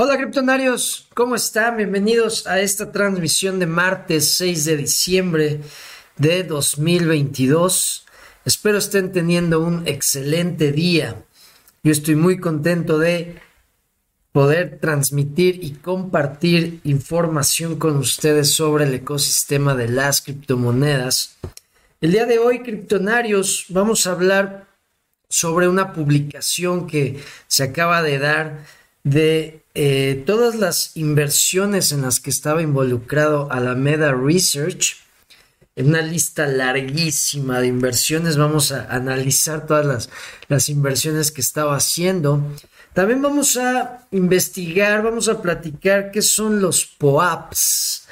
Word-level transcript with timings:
Hola 0.00 0.16
criptonarios, 0.16 1.08
¿cómo 1.12 1.34
están? 1.34 1.76
Bienvenidos 1.76 2.46
a 2.46 2.60
esta 2.60 2.92
transmisión 2.92 3.58
de 3.58 3.66
martes 3.66 4.30
6 4.34 4.64
de 4.64 4.76
diciembre 4.76 5.60
de 6.16 6.44
2022. 6.44 8.06
Espero 8.44 8.78
estén 8.78 9.10
teniendo 9.10 9.58
un 9.58 9.88
excelente 9.88 10.70
día. 10.70 11.16
Yo 11.82 11.90
estoy 11.90 12.14
muy 12.14 12.38
contento 12.38 12.96
de 12.96 13.40
poder 14.30 14.78
transmitir 14.78 15.64
y 15.64 15.72
compartir 15.72 16.80
información 16.84 17.76
con 17.76 17.96
ustedes 17.96 18.54
sobre 18.54 18.84
el 18.84 18.94
ecosistema 18.94 19.74
de 19.74 19.88
las 19.88 20.22
criptomonedas. 20.22 21.38
El 22.00 22.12
día 22.12 22.24
de 22.24 22.38
hoy, 22.38 22.62
criptonarios, 22.62 23.64
vamos 23.70 24.06
a 24.06 24.12
hablar 24.12 24.68
sobre 25.28 25.66
una 25.66 25.92
publicación 25.92 26.86
que 26.86 27.20
se 27.48 27.64
acaba 27.64 28.00
de 28.00 28.20
dar 28.20 28.77
de 29.04 29.62
eh, 29.74 30.22
todas 30.26 30.56
las 30.56 30.96
inversiones 30.96 31.92
en 31.92 32.02
las 32.02 32.20
que 32.20 32.30
estaba 32.30 32.62
involucrado 32.62 33.50
Alameda 33.50 34.12
Research. 34.12 34.96
En 35.76 35.88
una 35.88 36.02
lista 36.02 36.46
larguísima 36.46 37.60
de 37.60 37.68
inversiones 37.68 38.36
vamos 38.36 38.72
a 38.72 38.92
analizar 38.92 39.66
todas 39.66 39.86
las, 39.86 40.10
las 40.48 40.68
inversiones 40.68 41.30
que 41.30 41.40
estaba 41.40 41.76
haciendo. 41.76 42.42
También 42.92 43.22
vamos 43.22 43.56
a 43.56 44.08
investigar, 44.10 45.04
vamos 45.04 45.28
a 45.28 45.40
platicar 45.40 46.10
qué 46.10 46.20
son 46.20 46.60
los 46.60 46.84
POAPs, 46.84 48.08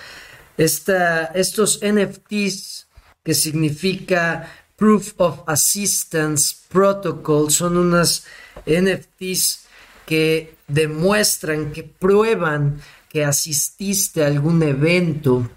Esta, 0.57 1.25
estos 1.35 1.81
NFTs 1.83 2.87
que 3.25 3.35
significa 3.35 4.49
Proof 4.77 5.15
of 5.17 5.41
Assistance 5.49 6.55
Protocol, 6.69 7.51
son 7.51 7.77
unas 7.77 8.25
NFTs 8.65 9.66
que 10.07 10.55
demuestran, 10.69 11.73
que 11.73 11.83
prueban 11.83 12.81
que 13.09 13.25
asististe 13.25 14.25
a 14.25 14.29
algún 14.29 14.63
evento. 14.63 15.51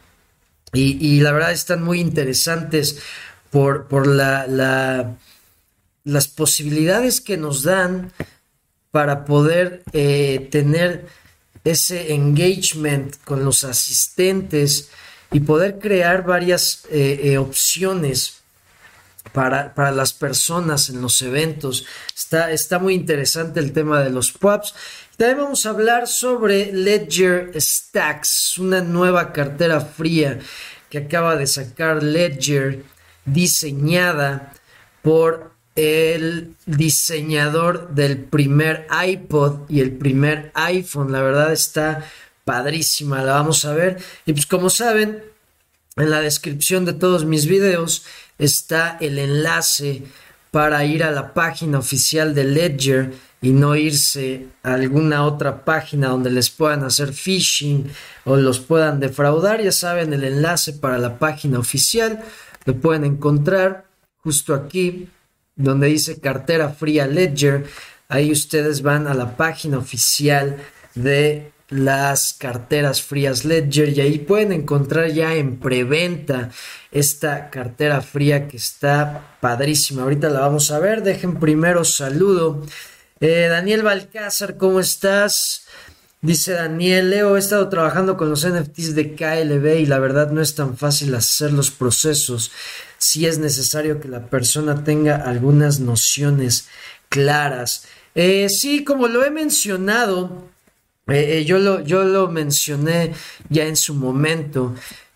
Y, 0.72 1.20
la 1.22 1.32
verdad 1.32 1.52
están 1.52 1.84
muy 1.84 2.00
interesantes 2.00 3.00
por, 3.50 3.88
por 3.88 4.06
la, 4.06 5.16
las 6.04 6.28
posibilidades 6.28 7.22
que 7.22 7.38
nos 7.38 7.64
dan 7.64 8.12
para 8.92 9.26
poder 9.26 9.84
eh, 9.94 10.48
tener 10.52 11.08
ese 11.64 12.14
engagement 12.14 13.16
con 13.24 13.44
los 13.44 13.64
asistentes 13.64 14.90
y 15.32 15.42
poder 15.42 15.80
crear 15.80 16.24
varias 16.24 16.86
eh, 16.90 17.20
eh, 17.24 17.38
opciones 17.38 18.39
para, 19.32 19.92
las 19.92 20.14
personas 20.14 20.90
en 20.90 21.02
los 21.02 21.22
eventos. 21.22 21.86
Está, 22.16 22.52
está 22.52 22.80
muy 22.80 22.94
interesante 22.94 23.60
el 23.60 23.72
tema 23.72 24.02
de 24.02 24.10
los 24.10 24.32
POPs. 24.32 24.74
También 25.18 25.40
vamos 25.40 25.66
a 25.66 25.72
hablar 25.72 26.08
sobre 26.08 26.72
Ledger 26.72 27.52
Stacks, 27.60 28.58
una 28.58 28.82
nueva 28.82 29.34
cartera 29.34 29.82
fría 29.82 30.40
que 30.90 31.00
acaba 31.00 31.36
de 31.36 31.48
sacar 31.48 32.02
Ledger, 32.02 32.84
diseñada 33.26 34.54
por 35.02 35.52
el 35.76 36.56
diseñador 36.66 37.90
del 37.94 38.18
primer 38.18 38.88
iPod 39.06 39.70
y 39.70 39.82
el 39.82 39.92
primer 39.92 40.52
iPhone. 40.56 41.12
La 41.12 41.22
verdad 41.22 41.54
está 41.54 42.06
padrísima, 42.44 43.24
la 43.24 43.34
vamos 43.34 43.64
a 43.66 43.74
ver. 43.74 43.98
Y 44.26 44.34
pues 44.34 44.46
como 44.46 44.70
saben, 44.70 45.24
en 45.96 46.10
la 46.10 46.22
descripción 46.22 46.86
de 46.86 46.94
todos 46.94 47.26
mis 47.26 47.46
videos 47.46 48.06
está 48.40 48.98
el 49.00 49.20
enlace 49.20 50.04
para 50.52 50.84
ir 50.86 51.04
a 51.04 51.12
la 51.12 51.34
página 51.34 51.78
oficial 51.78 52.34
de 52.34 52.44
Ledger 52.46 53.14
y 53.42 53.52
no 53.52 53.76
irse 53.76 54.48
a 54.64 54.74
alguna 54.74 55.24
otra 55.24 55.64
página 55.64 56.10
donde 56.10 56.32
les 56.32 56.50
puedan 56.50 56.84
hacer 56.84 57.14
phishing 57.14 57.90
o 58.26 58.36
los 58.36 58.60
puedan 58.60 59.00
defraudar. 59.00 59.62
Ya 59.62 59.72
saben, 59.72 60.12
el 60.14 60.24
enlace 60.24 60.74
para 60.74 60.98
la 60.98 61.20
página 61.20 61.60
oficial 61.60 62.24
lo 62.66 62.76
pueden 62.76 63.06
encontrar 63.06 63.86
justo 64.18 64.54
aquí 64.54 65.10
donde 65.56 65.88
dice 65.88 66.20
cartera 66.20 66.70
fría 66.70 67.06
Ledger. 67.06 67.66
Ahí 68.08 68.32
ustedes 68.32 68.82
van 68.82 69.08
a 69.08 69.14
la 69.14 69.38
página 69.38 69.78
oficial 69.78 70.58
de 70.96 71.52
las 71.70 72.34
carteras 72.34 73.02
frías 73.02 73.46
Ledger 73.46 73.90
y 73.90 74.02
ahí 74.02 74.20
pueden 74.20 74.52
encontrar 74.52 75.12
ya 75.12 75.36
en 75.36 75.60
preventa 75.60 76.50
esta 76.92 77.50
cartera 77.50 78.02
fría 78.02 78.48
que 78.48 78.58
está 78.58 79.38
padrísima. 79.40 80.04
Ahorita 80.04 80.30
la 80.30 80.42
vamos 80.42 80.72
a 80.72 80.80
ver. 80.80 81.04
Dejen 81.04 81.40
primero 81.40 81.84
saludo. 81.84 82.66
Eh, 83.20 83.48
Daniel 83.50 83.84
Balcázar, 83.84 84.58
¿cómo 84.58 84.80
estás? 84.80 85.66
Dice 86.22 86.52
Daniel, 86.54 87.12
Leo, 87.12 87.38
he 87.38 87.40
estado 87.40 87.70
trabajando 87.70 88.18
con 88.18 88.30
los 88.30 88.46
NFTs 88.46 88.94
de 88.94 89.16
KLB 89.16 89.80
y 89.80 89.86
la 89.86 90.00
verdad 90.00 90.32
no 90.32 90.42
es 90.42 90.54
tan 90.54 90.76
fácil 90.76 91.16
hacer 91.16 91.54
los 91.54 91.72
procesos. 91.72 92.52
Si 92.98 93.26
es 93.26 93.40
necesario 93.40 94.02
que 94.02 94.10
la 94.10 94.26
persona 94.26 94.84
tenga 94.84 95.16
algunas 95.16 95.80
nociones 95.80 96.68
claras. 97.08 97.86
Eh, 98.16 98.50
sí, 98.50 98.84
como 98.84 99.08
lo 99.08 99.24
he 99.24 99.30
mencionado, 99.30 100.50
eh, 101.10 101.40
eh, 101.40 101.46
yo, 101.46 101.60
lo, 101.60 101.82
yo 101.82 102.04
lo 102.04 102.28
mencioné 102.30 103.14
ya 103.50 103.66
en 103.66 103.76
su 103.76 103.94
momento, 103.94 104.76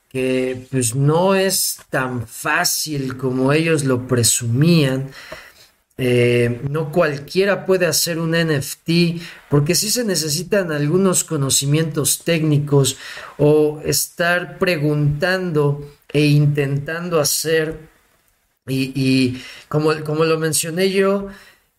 que 0.09 0.68
pues 0.72 0.96
no 0.96 1.36
es 1.36 1.80
tan 1.90 2.28
fácil 2.28 3.18
como 3.18 3.52
ellos 3.52 3.84
lo 3.84 4.08
presumían. 4.08 5.09
Eh, 5.98 6.62
no 6.70 6.92
cualquiera 6.92 7.68
puede 7.68 7.86
hacer 7.86 8.18
un 8.18 8.31
NFT 8.31 9.22
porque 9.48 9.76
sí 9.76 9.92
se 9.92 10.04
necesitan 10.04 10.72
algunos 10.72 11.24
conocimientos 11.24 12.24
técnicos 12.24 12.98
o 13.38 13.80
estar 13.86 14.58
preguntando 14.58 15.88
e 16.12 16.25
intentando 16.25 17.20
hacer 17.20 17.78
y, 18.66 18.92
y 18.96 19.44
como, 19.68 19.94
como 20.04 20.25
lo 20.25 20.40
mencioné 20.40 20.90
yo, 20.90 21.28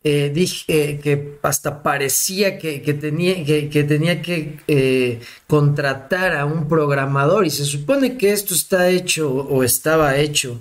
eh, 0.06 0.30
dije 0.34 0.64
eh, 0.68 1.00
que 1.02 1.38
hasta 1.40 1.82
parecía 1.82 2.58
que, 2.58 2.78
tenía 2.92 3.42
que, 3.42 3.84
tenía 3.84 4.20
que 4.20 4.58
eh, 4.68 5.20
contratar 5.46 6.36
a 6.36 6.44
un 6.44 6.68
programador 6.68 7.46
y 7.46 7.50
se 7.50 7.64
supone 7.64 8.18
que 8.18 8.30
esto 8.30 8.52
está 8.52 8.90
hecho 8.90 9.32
o 9.32 9.64
estaba 9.64 10.16
hecho 10.18 10.60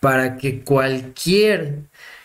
para 0.00 0.36
que 0.36 0.62
cualquier 0.62 1.84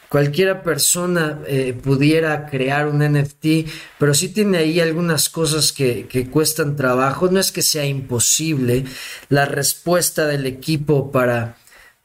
cualquiera 0.09 0.63
persona 0.63 1.41
pudiera 1.83 2.47
crear 2.47 2.87
un 2.87 2.99
NFT, 2.99 3.69
pero 3.99 4.13
sí 4.15 4.29
tiene 4.29 4.57
ahí 4.59 4.79
algunas 4.79 5.29
cosas 5.29 5.71
que, 5.71 6.07
que, 6.07 6.29
cuestan 6.29 6.75
trabajo. 6.75 7.29
No 7.29 7.39
es 7.39 7.51
que 7.51 7.61
sea 7.61 7.85
imposible. 7.85 8.85
La 9.29 9.45
respuesta 9.45 10.25
del 10.25 10.45
equipo 10.45 11.11
para, 11.11 11.57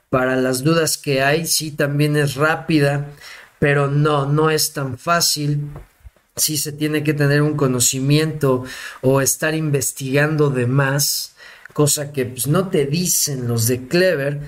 para 0.08 0.34
las 0.36 0.64
dudas 0.64 0.98
que 0.98 1.22
hay, 1.22 1.46
sí 1.46 1.70
también 1.70 2.16
es 2.16 2.34
rápida 2.34 3.10
pero 3.60 3.88
no, 3.88 4.26
no 4.26 4.50
es 4.50 4.72
tan 4.72 4.98
fácil. 4.98 5.68
Sí 6.34 6.56
se 6.56 6.72
tiene 6.72 7.04
que 7.04 7.14
tener 7.14 7.42
un 7.42 7.56
conocimiento 7.56 8.64
o 9.02 9.20
estar 9.20 9.54
investigando 9.54 10.50
de 10.50 10.66
más, 10.66 11.34
cosa 11.74 12.10
que 12.10 12.24
pues, 12.24 12.48
no 12.48 12.68
te 12.68 12.86
dicen 12.86 13.46
los 13.46 13.68
de 13.68 13.86
Clever. 13.86 14.40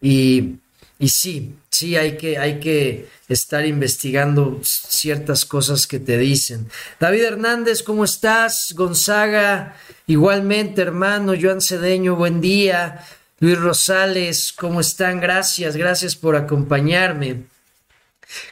Y, 0.00 0.60
y 0.98 1.08
sí, 1.08 1.56
sí 1.70 1.96
hay 1.96 2.16
que, 2.16 2.38
hay 2.38 2.60
que 2.60 3.08
estar 3.28 3.66
investigando 3.66 4.60
ciertas 4.62 5.44
cosas 5.44 5.88
que 5.88 5.98
te 5.98 6.16
dicen. 6.16 6.68
David 7.00 7.24
Hernández, 7.24 7.82
¿cómo 7.82 8.04
estás? 8.04 8.72
Gonzaga, 8.76 9.74
igualmente, 10.06 10.82
hermano. 10.82 11.34
Joan 11.40 11.60
Cedeño, 11.60 12.14
buen 12.14 12.40
día. 12.40 13.04
Luis 13.40 13.58
Rosales, 13.58 14.52
¿cómo 14.52 14.80
están? 14.80 15.18
Gracias, 15.18 15.76
gracias 15.76 16.14
por 16.14 16.36
acompañarme. 16.36 17.51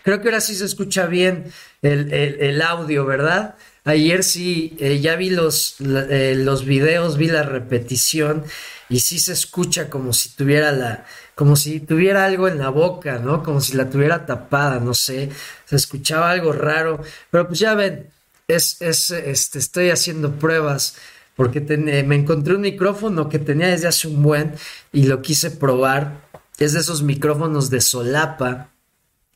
Creo 0.02 0.20
que 0.20 0.28
ahora 0.28 0.40
sí 0.40 0.54
se 0.54 0.64
escucha 0.64 1.06
bien 1.06 1.52
el, 1.82 2.62
audio, 2.62 3.04
¿verdad? 3.04 3.56
Ayer 3.84 4.22
sí, 4.24 4.76
eh, 4.78 5.00
ya 5.00 5.16
vi 5.16 5.30
los, 5.30 5.76
eh, 5.80 6.34
los 6.36 6.64
videos, 6.64 7.16
vi 7.16 7.28
la 7.28 7.42
repetición 7.42 8.44
y 8.88 9.00
sí 9.00 9.18
se 9.18 9.32
escucha 9.32 9.88
como 9.88 10.12
si 10.12 10.30
tuviera 10.30 10.72
la, 10.72 11.06
como 11.34 11.56
si 11.56 11.80
tuviera 11.80 12.26
algo 12.26 12.48
en 12.48 12.58
la 12.58 12.68
boca, 12.68 13.18
¿no? 13.18 13.42
Como 13.42 13.60
si 13.60 13.74
la 13.76 13.88
tuviera 13.88 14.26
tapada, 14.26 14.80
no 14.80 14.92
sé, 14.94 15.30
se 15.64 15.76
escuchaba 15.76 16.30
algo 16.30 16.52
raro, 16.52 17.02
pero 17.30 17.48
pues 17.48 17.60
ya 17.60 17.74
ven, 17.74 18.08
es, 18.48 18.82
es 18.82 19.10
este, 19.10 19.58
estoy 19.58 19.90
haciendo 19.90 20.32
pruebas 20.38 20.96
porque 21.36 21.60
me 21.60 22.16
encontré 22.16 22.54
un 22.54 22.60
micrófono 22.60 23.30
que 23.30 23.38
tenía 23.38 23.68
desde 23.68 23.88
hace 23.88 24.08
un 24.08 24.22
buen 24.22 24.54
y 24.92 25.04
lo 25.04 25.22
quise 25.22 25.50
probar, 25.50 26.20
es 26.58 26.74
de 26.74 26.80
esos 26.80 27.02
micrófonos 27.02 27.70
de 27.70 27.80
solapa 27.80 28.68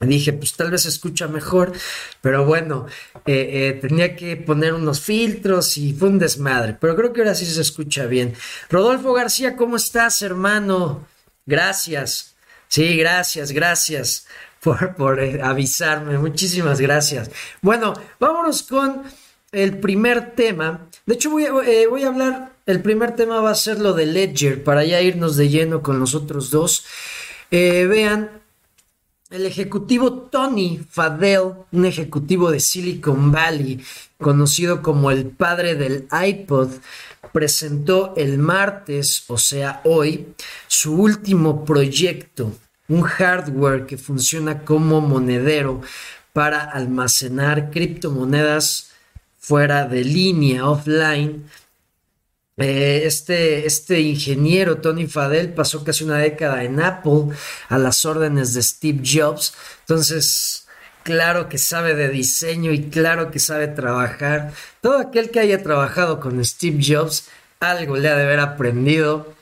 Dije, 0.07 0.33
pues 0.33 0.55
tal 0.55 0.71
vez 0.71 0.83
se 0.83 0.89
escucha 0.89 1.29
mejor, 1.29 1.73
pero 2.21 2.45
bueno, 2.45 2.87
eh, 3.27 3.51
eh, 3.53 3.79
tenía 3.81 4.17
que 4.17 4.37
poner 4.37 4.75
unos 4.75 5.01
filtros 5.01 5.77
y 5.79 5.93
fue 5.93 6.09
un 6.09 6.19
desmadre, 6.19 6.77
pero 6.81 6.97
creo 6.97 7.13
que 7.13 7.21
ahora 7.23 7.35
sí 7.35 7.47
se 7.47 7.61
escucha 7.61 8.07
bien. 8.07 8.35
Rodolfo 8.71 9.13
García, 9.13 9.57
¿cómo 9.57 9.77
estás, 9.77 10.23
hermano? 10.23 11.07
Gracias. 11.47 12.35
Sí, 12.69 12.97
gracias, 12.97 13.53
gracias 13.53 14.27
por, 14.61 14.95
por 14.97 15.21
eh, 15.21 15.41
avisarme. 15.43 16.19
Muchísimas 16.19 16.81
gracias. 16.81 17.31
Bueno, 17.63 17.95
vámonos 18.19 18.63
con 18.63 19.03
el 19.53 19.79
primer 19.79 20.33
tema. 20.35 20.89
De 21.07 21.15
hecho, 21.15 21.31
voy 21.31 21.47
a, 21.47 21.53
voy 21.53 22.03
a 22.03 22.09
hablar, 22.09 22.53
el 22.67 22.83
primer 22.83 23.15
tema 23.15 23.41
va 23.41 23.51
a 23.51 23.55
ser 23.55 23.79
lo 23.79 23.93
de 23.93 24.07
Ledger, 24.07 24.65
para 24.65 24.85
ya 24.85 25.01
irnos 25.01 25.37
de 25.37 25.49
lleno 25.49 25.83
con 25.83 26.01
los 26.01 26.15
otros 26.15 26.51
dos. 26.51 26.85
Vean, 27.51 28.43
el 29.35 29.47
ejecutivo 29.47 30.13
Tony 30.13 30.81
Fadell, 30.89 31.55
un 31.73 31.85
ejecutivo 31.85 32.53
de 32.53 32.61
Silicon 32.61 33.33
Valley, 33.33 33.85
conocido 34.17 34.81
como 34.81 35.11
el 35.11 35.27
padre 35.27 35.75
del 35.75 36.07
iPod, 36.13 36.71
presentó 37.33 38.15
el 38.17 38.39
martes, 38.39 39.25
o 39.27 39.37
sea, 39.37 39.81
hoy, 39.85 40.29
su 40.69 40.95
último 40.95 41.65
proyecto, 41.65 42.53
un 42.87 43.03
hardware 43.03 43.87
que 43.87 43.99
funciona 43.99 44.65
como 44.65 45.01
monedero 45.01 45.81
para 46.33 46.61
almacenar 46.63 47.73
criptomonedas 47.73 48.93
fuera 49.37 49.89
de 49.89 50.05
línea, 50.05 50.69
offline. 50.69 51.45
Eh, 52.57 53.03
este, 53.05 53.67
este 53.67 54.01
ingeniero 54.01 54.79
Tony 54.79 55.09
Fadell 55.09 55.53
pasó 55.55 55.83
casi 55.83 56.05
una 56.05 56.19
década 56.19 56.63
en 56.63 56.81
Apple 56.81 57.35
a 57.69 57.79
las 57.79 58.05
órdenes 58.05 58.55
de 58.55 58.63
Steve 58.63 59.03
Jobs. 59.05 59.55
Entonces, 59.81 60.69
claro 61.03 61.49
que 61.49 61.59
sabe 61.59 61.95
de 61.95 62.09
diseño 62.09 62.73
y 62.73 62.91
claro 62.91 63.31
que 63.31 63.41
sabe 63.41 63.69
trabajar. 63.69 64.53
Todo 64.81 64.99
aquel 64.99 65.31
que 65.31 65.41
haya 65.41 65.63
trabajado 65.63 66.21
con 66.21 66.45
Steve 66.45 66.81
Jobs, 66.81 67.29
algo 67.61 67.97
le 67.97 68.09
ha 68.09 68.17
de 68.17 68.25
haber 68.25 68.41
aprendido. 68.41 69.35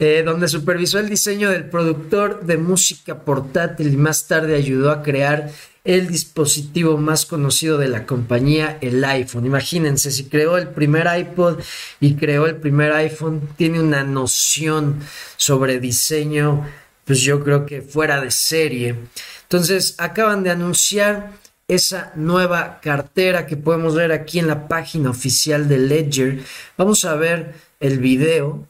Eh, 0.00 0.24
donde 0.24 0.48
supervisó 0.48 0.98
el 0.98 1.08
diseño 1.08 1.48
del 1.50 1.70
productor 1.70 2.44
de 2.44 2.56
música 2.56 3.20
portátil 3.20 3.92
y 3.92 3.96
más 3.96 4.26
tarde 4.26 4.56
ayudó 4.56 4.90
a 4.90 5.04
crear 5.04 5.50
el 5.84 6.08
dispositivo 6.08 6.96
más 6.96 7.26
conocido 7.26 7.76
de 7.76 7.88
la 7.88 8.06
compañía, 8.06 8.78
el 8.80 9.04
iPhone. 9.04 9.44
Imagínense, 9.44 10.10
si 10.10 10.24
creó 10.24 10.56
el 10.56 10.68
primer 10.68 11.06
iPod 11.18 11.60
y 12.00 12.14
creó 12.14 12.46
el 12.46 12.56
primer 12.56 12.92
iPhone, 12.92 13.48
tiene 13.56 13.80
una 13.80 14.02
noción 14.02 15.00
sobre 15.36 15.80
diseño, 15.80 16.66
pues 17.04 17.20
yo 17.20 17.44
creo 17.44 17.66
que 17.66 17.82
fuera 17.82 18.20
de 18.22 18.30
serie. 18.30 18.96
Entonces, 19.42 19.94
acaban 19.98 20.42
de 20.42 20.50
anunciar 20.50 21.32
esa 21.68 22.12
nueva 22.14 22.80
cartera 22.80 23.46
que 23.46 23.56
podemos 23.56 23.94
ver 23.94 24.12
aquí 24.12 24.38
en 24.38 24.46
la 24.46 24.68
página 24.68 25.10
oficial 25.10 25.68
de 25.68 25.78
Ledger. 25.78 26.40
Vamos 26.78 27.04
a 27.04 27.14
ver 27.14 27.54
el 27.80 27.98
video 27.98 28.66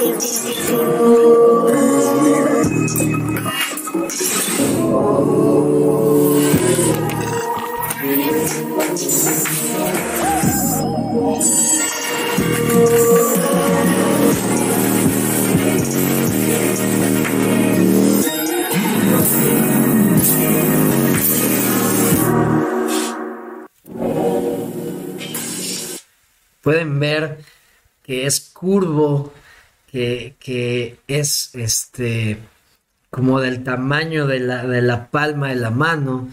pueden 0.00 1.09
como 33.20 33.38
del 33.42 33.62
tamaño 33.62 34.26
de 34.26 34.40
la, 34.40 34.66
de 34.66 34.80
la 34.80 35.10
palma 35.10 35.50
de 35.50 35.56
la 35.56 35.68
mano. 35.68 36.30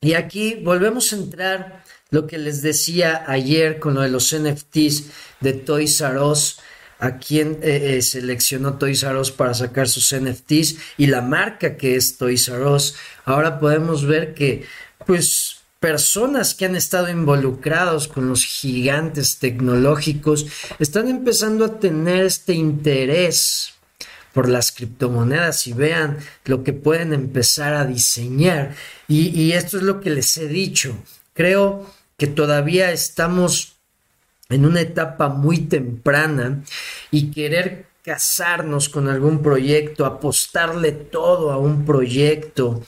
Y 0.00 0.14
aquí 0.14 0.54
volvemos 0.64 1.12
a 1.12 1.16
entrar 1.16 1.84
lo 2.08 2.26
que 2.26 2.38
les 2.38 2.62
decía 2.62 3.24
ayer 3.26 3.78
con 3.78 3.92
lo 3.92 4.00
de 4.00 4.08
los 4.08 4.34
NFTs 4.34 5.10
de 5.40 5.52
Toys 5.52 6.00
R 6.00 6.18
Us, 6.18 6.60
a 6.98 7.18
quien 7.18 7.58
eh, 7.60 7.98
eh, 7.98 8.00
seleccionó 8.00 8.78
Toys 8.78 9.02
R 9.02 9.18
Us 9.18 9.30
para 9.30 9.52
sacar 9.52 9.86
sus 9.86 10.16
NFTs 10.16 10.76
y 10.96 11.08
la 11.08 11.20
marca 11.20 11.76
que 11.76 11.94
es 11.94 12.16
Toys 12.16 12.48
R 12.48 12.64
Us. 12.64 12.94
Ahora 13.26 13.60
podemos 13.60 14.06
ver 14.06 14.32
que, 14.32 14.64
pues, 15.04 15.58
personas 15.78 16.54
que 16.54 16.64
han 16.64 16.74
estado 16.74 17.10
involucrados 17.10 18.08
con 18.08 18.30
los 18.30 18.46
gigantes 18.46 19.36
tecnológicos 19.40 20.46
están 20.78 21.08
empezando 21.08 21.66
a 21.66 21.78
tener 21.78 22.24
este 22.24 22.54
interés 22.54 23.75
por 24.36 24.50
las 24.50 24.70
criptomonedas 24.70 25.66
y 25.66 25.72
vean 25.72 26.18
lo 26.44 26.62
que 26.62 26.74
pueden 26.74 27.14
empezar 27.14 27.72
a 27.72 27.86
diseñar. 27.86 28.74
Y, 29.08 29.52
esto 29.52 29.78
es 29.78 29.82
lo 29.82 29.98
que 29.98 30.10
les 30.10 30.36
he 30.36 30.46
dicho. 30.46 30.94
Creo 31.32 31.86
que 32.18 32.26
todavía 32.26 32.92
estamos 32.92 33.76
en 34.50 34.66
una 34.66 34.82
etapa 34.82 35.30
muy 35.30 35.60
temprana 35.60 36.62
y 37.10 37.30
querer 37.30 37.86
casarnos 38.02 38.90
con 38.90 39.08
algún 39.08 39.42
proyecto, 39.42 40.04
apostarle 40.04 40.92
todo 40.92 41.50
a 41.50 41.56
un 41.56 41.86
proyecto 41.86 42.82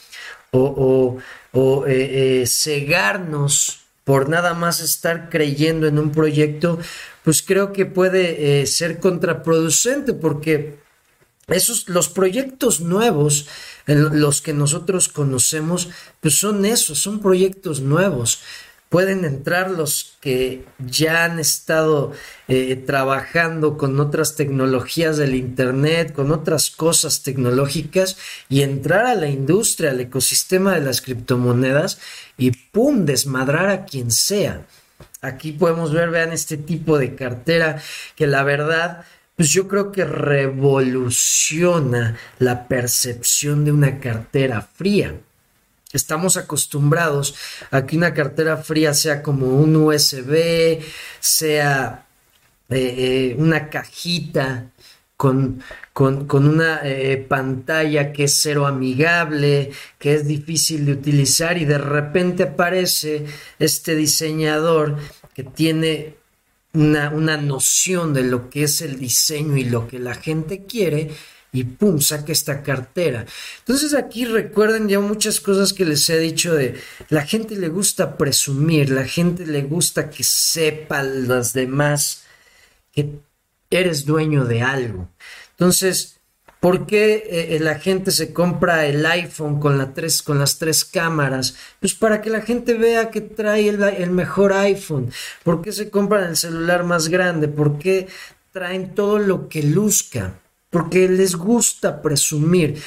o, 0.51 1.17
o 1.53 1.87
eh, 1.87 2.43
eh, 2.43 2.47
cegarnos 2.47 3.87
por 4.05 4.29
nada 4.29 4.53
más 4.53 4.83
estar 4.83 5.31
creyendo 5.31 5.87
en 5.87 5.99
un 5.99 6.13
proyecto, 6.13 6.79
pues 7.25 7.41
creo 7.41 7.73
que 7.73 7.87
puede 7.87 8.61
eh, 8.61 8.67
ser 8.67 9.01
contraproducente 9.01 10.13
porque 10.13 10.87
esos, 11.49 11.89
los 11.89 12.09
proyectos 12.09 12.81
nuevos, 12.81 13.47
los 13.87 14.43
que 14.43 14.53
nosotros 14.53 15.09
conocemos, 15.09 15.89
pues 16.21 16.35
son 16.35 16.65
esos, 16.65 16.99
son 16.99 17.21
proyectos 17.21 17.81
nuevos 17.81 18.41
pueden 18.89 19.25
entrar 19.25 19.71
los 19.71 20.17
que 20.21 20.65
ya 20.79 21.25
han 21.25 21.39
estado 21.39 22.13
eh, 22.49 22.75
trabajando 22.77 23.77
con 23.77 24.01
otras 24.01 24.35
tecnologías 24.35 25.19
del 25.19 25.35
Internet, 25.35 26.13
con 26.15 26.33
otras 26.33 26.71
cosas 26.71 27.23
tecnológicas 27.23 28.17
y 28.49 28.63
entrar 28.63 29.07
a 29.07 29.15
la 29.15 29.29
industria, 29.29 29.91
al 29.91 30.01
ecosistema 30.01 30.75
de 30.75 30.81
las 30.81 31.03
criptomonedas 31.03 31.99
y 32.39 32.53
¡pum! 32.53 33.05
desmadrar 33.05 33.69
a 33.69 33.85
quien 33.85 34.11
sea. 34.11 34.67
Aquí 35.21 35.53
podemos 35.53 35.93
ver, 35.93 36.11
vean 36.11 36.33
este 36.33 36.57
tipo 36.57 36.97
de 36.97 37.15
cartera 37.15 37.83
que 38.15 38.27
la 38.27 38.43
verdad 38.45 39.05
pues 39.39 39.49
yo 39.51 39.69
creo 39.69 39.93
que 39.93 40.05
revoluciona 40.05 42.19
la 42.41 42.67
percepción 42.67 43.65
de 43.65 43.71
una 43.71 44.01
cartera 44.01 44.61
fría. 44.61 45.15
Estamos 45.93 46.37
acostumbrados 46.37 47.37
a 47.71 47.87
que 47.87 47.97
una 47.97 48.13
cartera 48.13 48.57
fría 48.57 48.93
sea 48.95 49.23
como 49.23 49.47
un 49.47 49.77
USB, 49.77 50.81
sea 51.21 52.05
eh, 52.69 52.95
eh, 52.99 53.37
una 53.39 53.71
cajita 53.71 54.73
con, 55.17 55.63
con, 55.93 56.27
una 56.33 56.81
eh, 56.83 57.19
pantalla 57.19 58.13
que 58.13 58.25
es 58.25 58.43
cero 58.43 58.67
amigable, 58.67 59.71
que 60.01 60.15
es 60.15 60.27
difícil 60.27 60.85
de 60.85 60.95
utilizar 60.95 61.59
y 61.59 61.65
de 61.65 61.79
repente 61.79 62.43
aparece 62.43 63.25
este 63.61 63.95
diseñador 63.95 64.97
que 65.33 65.45
tiene 65.45 66.17
una, 66.75 67.37
noción 67.37 68.15
de 68.15 68.23
lo 68.23 68.51
que 68.51 68.65
es 68.65 68.83
el 68.83 68.99
diseño 68.99 69.57
y 69.57 69.65
lo 69.65 69.89
que 69.89 69.99
la 69.99 70.15
gente 70.15 70.65
quiere 70.67 71.11
y 71.51 71.65
pum, 71.65 72.01
saca 72.01 72.33
esta 72.33 72.63
cartera. 72.63 73.25
Entonces 73.61 73.95
aquí 73.95 74.27
recuerden 74.27 74.89
ya 74.89 75.01
muchas 75.01 75.41
cosas 75.41 75.73
que 75.73 75.85
les 75.85 76.09
he 76.11 76.19
dicho 76.19 76.55
de 76.55 76.79
la 77.09 77.25
gente 77.25 77.57
le 77.57 77.69
gusta 77.69 78.19
presumir, 78.19 78.91
la 78.91 79.05
gente 79.05 79.47
le 79.47 79.63
gusta 79.63 80.11
que 80.11 80.25
sepa 80.25 81.03
las 81.03 81.55
demás 81.55 82.25
que 82.93 83.21
eres 83.71 84.05
dueño 84.05 84.45
de 84.45 84.63
algo. 84.63 85.09
Entonces, 85.53 86.18
¿por 86.61 86.87
qué 86.87 87.15
eh, 87.15 87.57
eh, 87.57 87.61
la 87.61 87.79
gente 87.79 88.11
se 88.11 88.33
compra 88.33 88.87
el 88.87 89.05
iPhone 89.07 89.61
con, 89.61 89.79
las 89.79 90.59
tres 90.59 90.85
cámaras? 90.85 91.57
Pues 91.81 91.95
para 91.95 92.21
que 92.21 92.31
la 92.31 92.43
gente 92.43 92.75
vea 92.75 93.11
que 93.11 93.21
trae 93.21 93.69
el, 93.69 93.83
el 93.83 94.11
mejor 94.11 94.53
iPhone. 94.53 95.11
¿Por 95.43 95.63
qué 95.63 95.73
se 95.73 95.91
compran 95.91 96.31
el 96.31 96.37
celular 96.37 96.85
más 96.85 97.09
grande? 97.09 97.49
¿Por 97.49 97.79
qué 97.79 98.09
traen 98.53 98.95
todo 98.95 99.19
lo 99.19 99.49
que 99.49 99.63
luzca? 99.63 100.35
porque 100.71 101.09
les 101.09 101.35
gusta 101.35 102.03
presumir. 102.03 102.81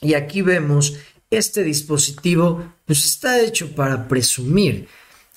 Y 0.00 0.14
aquí 0.14 0.42
vemos 0.42 0.96
este 1.30 1.62
dispositivo, 1.62 2.74
pues 2.84 3.04
está 3.04 3.40
hecho 3.40 3.74
para 3.74 4.06
presumir, 4.06 4.88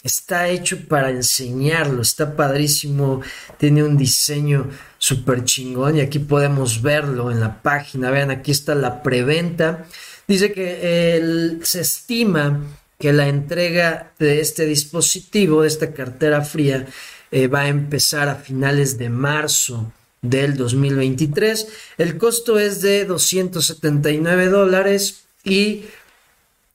está 0.03 0.47
hecho 0.49 0.87
para 0.87 1.09
enseñarlo, 1.09 2.01
está 2.01 2.35
padrísimo, 2.35 3.21
tiene 3.57 3.83
un 3.83 3.97
diseño 3.97 4.69
súper 4.97 5.43
chingón 5.43 5.97
y 5.97 6.01
aquí 6.01 6.19
podemos 6.19 6.81
verlo 6.81 7.31
en 7.31 7.39
la 7.39 7.61
página, 7.61 8.11
vean, 8.11 8.31
aquí 8.31 8.51
está 8.51 8.75
la 8.75 9.03
preventa. 9.03 9.85
Dice 10.27 10.51
que 10.51 11.59
se 11.63 11.81
estima 11.81 12.61
que 12.99 13.13
la 13.13 13.27
entrega 13.27 14.11
de 14.19 14.41
este 14.41 14.65
dispositivo, 14.65 15.61
de 15.61 15.67
esta 15.67 15.93
cartera 15.93 16.41
fría, 16.41 16.85
eh, 17.31 17.47
va 17.47 17.61
a 17.61 17.67
empezar 17.67 18.29
a 18.29 18.35
finales 18.35 18.97
de 18.97 19.09
marzo 19.09 19.91
del 20.21 20.57
2023. 20.57 21.67
El 21.97 22.17
costo 22.17 22.59
es 22.59 22.81
de 22.81 23.05
279 23.05 24.47
dólares 24.47 25.23
y 25.43 25.85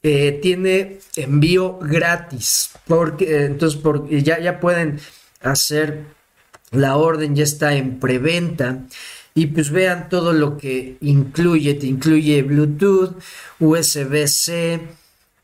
eh, 0.02 0.38
tiene 0.42 0.98
envío 1.16 1.78
gratis. 1.78 2.70
Porque, 2.86 3.44
entonces, 3.46 3.80
porque 3.80 4.22
ya, 4.22 4.38
ya 4.40 4.60
pueden 4.60 5.00
hacer 5.40 6.04
la 6.70 6.96
orden, 6.96 7.36
ya 7.36 7.44
está 7.44 7.74
en 7.74 8.00
preventa. 8.00 8.86
Y 9.34 9.46
pues 9.46 9.70
vean 9.70 10.08
todo 10.08 10.32
lo 10.32 10.58
que 10.58 10.96
incluye. 11.00 11.74
Te 11.74 11.86
incluye 11.86 12.42
Bluetooth, 12.42 13.14
USB-C, 13.58 14.80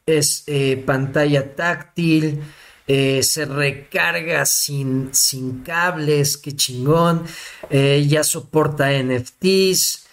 es 0.09 0.45
eh, 0.47 0.83
pantalla 0.85 1.55
táctil, 1.55 2.41
eh, 2.87 3.23
se 3.23 3.45
recarga 3.45 4.47
sin, 4.47 5.11
sin, 5.13 5.61
cables, 5.61 6.39
qué 6.39 6.57
chingón, 6.57 7.25
eh, 7.69 8.05
ya 8.09 8.25
soporta 8.25 8.91
NFTs, 8.91 10.08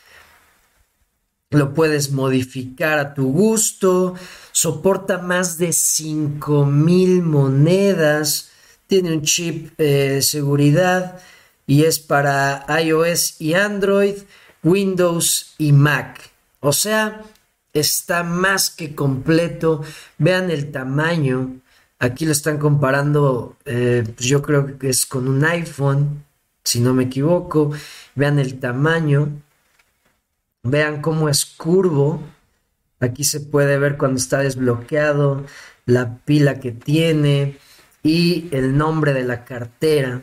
lo 1.56 1.74
puedes 1.74 2.12
modificar 2.12 3.00
a 3.00 3.14
tu 3.14 3.32
gusto, 3.32 4.16
soporta 4.52 5.18
más 5.18 5.58
de 5.58 5.74
5000 5.74 7.22
monedas, 7.24 8.52
tiene 8.88 9.14
un 9.14 9.24
chip 9.24 9.78
de 9.78 10.22
seguridad 10.22 11.20
y 11.68 11.84
es 11.84 12.00
para 12.00 12.66
iOS 12.82 13.42
y 13.42 13.54
Android, 13.56 14.16
Windows 14.64 15.56
y 15.58 15.72
Mac. 15.72 16.32
O 16.60 16.74
sea, 16.74 17.22
está 17.74 18.24
más 18.24 18.70
que 18.70 18.96
completo. 18.96 19.84
Vean 20.18 20.50
el 20.50 20.72
tamaño. 20.72 21.60
Aquí 22.00 22.26
lo 22.26 22.32
están 22.32 22.58
comparando, 22.58 23.58
eh, 23.66 24.04
pues 24.16 24.28
yo 24.28 24.42
creo 24.42 24.78
que 24.78 24.90
es 24.90 25.06
con 25.06 25.28
un 25.28 25.44
iPhone, 25.46 26.24
si 26.64 26.80
no 26.80 26.94
me 26.94 27.04
equivoco. 27.04 27.72
Vean 28.16 28.40
el 28.40 28.60
tamaño. 28.60 29.42
Vean 30.66 31.02
cómo 31.02 31.30
es 31.30 31.46
curvo. 31.46 32.22
Aquí 33.00 33.24
se 33.24 33.40
puede 33.40 33.78
ver 33.78 33.98
cuando 33.98 34.18
está 34.18 34.40
desbloqueado, 34.40 35.46
la 35.86 36.18
pila 36.26 36.60
que 36.60 36.72
tiene 36.72 37.58
y 38.02 38.50
el 38.52 38.76
nombre 38.76 39.14
de 39.14 39.24
la 39.24 39.46
cartera. 39.46 40.22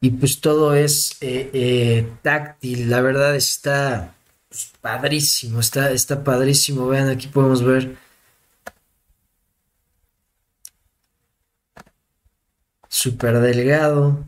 Y 0.00 0.10
pues 0.10 0.40
todo 0.40 0.74
es 0.74 1.18
eh, 1.20 1.50
eh, 1.52 2.12
táctil. 2.22 2.88
La 2.90 3.02
verdad 3.02 3.36
está 3.36 4.14
pues, 4.48 4.72
padrísimo, 4.80 5.60
está, 5.60 5.90
está 5.92 6.24
padrísimo. 6.24 6.88
Vean, 6.88 7.08
aquí 7.08 7.28
podemos 7.28 7.62
ver. 7.62 7.96
Súper 12.88 13.40
delgado. 13.40 14.24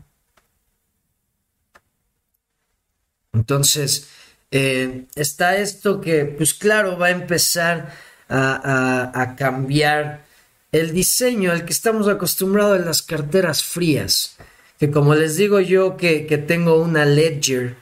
Entonces, 3.33 4.09
eh, 4.51 5.05
está 5.15 5.57
esto 5.57 6.01
que, 6.01 6.25
pues 6.25 6.53
claro, 6.53 6.97
va 6.97 7.07
a 7.07 7.11
empezar 7.11 7.93
a, 8.29 9.35
cambiar 9.37 10.25
el 10.71 10.93
diseño 10.93 11.51
al 11.51 11.65
que 11.65 11.73
estamos 11.73 12.07
acostumbrados 12.07 12.79
en 12.79 12.85
las 12.85 13.01
carteras 13.01 13.63
frías. 13.63 14.37
Que 14.79 14.91
como 14.91 15.15
les 15.15 15.37
digo 15.37 15.59
yo 15.59 15.95
que, 15.95 16.25
que 16.25 16.37
tengo 16.37 16.81
una 16.81 17.05
Ledger 17.05 17.77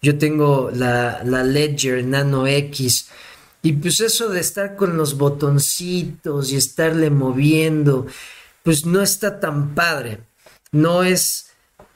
yo 0.00 0.16
tengo 0.18 0.70
la, 0.72 1.22
Ledger 1.22 2.04
Nano 2.04 2.46
X. 2.46 3.08
Y 3.62 3.72
pues 3.72 4.00
eso 4.00 4.28
de 4.28 4.40
estar 4.40 4.76
con 4.76 4.96
los 4.96 5.18
botoncitos 5.18 6.52
y 6.52 6.56
estarle 6.56 7.10
moviendo, 7.10 8.06
pues 8.62 8.86
no 8.86 9.02
está 9.02 9.40
tan 9.40 9.74
padre. 9.74 10.20
No 10.70 11.02
es 11.02 11.47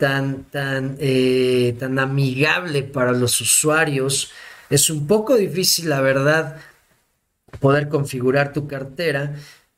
tan, 0.03 0.47
tan, 0.51 0.97
eh, 0.99 1.77
tan 1.79 1.97
amigable 2.01 2.83
para 2.83 3.13
los 3.13 3.41
usuarios. 3.41 4.33
Es 4.69 4.91
un 4.91 5.07
poco 5.07 5.37
difícil, 5.37 5.89
la 5.91 6.01
verdad, 6.01 6.57
poder 7.61 7.89
configurar 7.89 8.53
tu 8.53 8.67
cartera. 8.67 9.37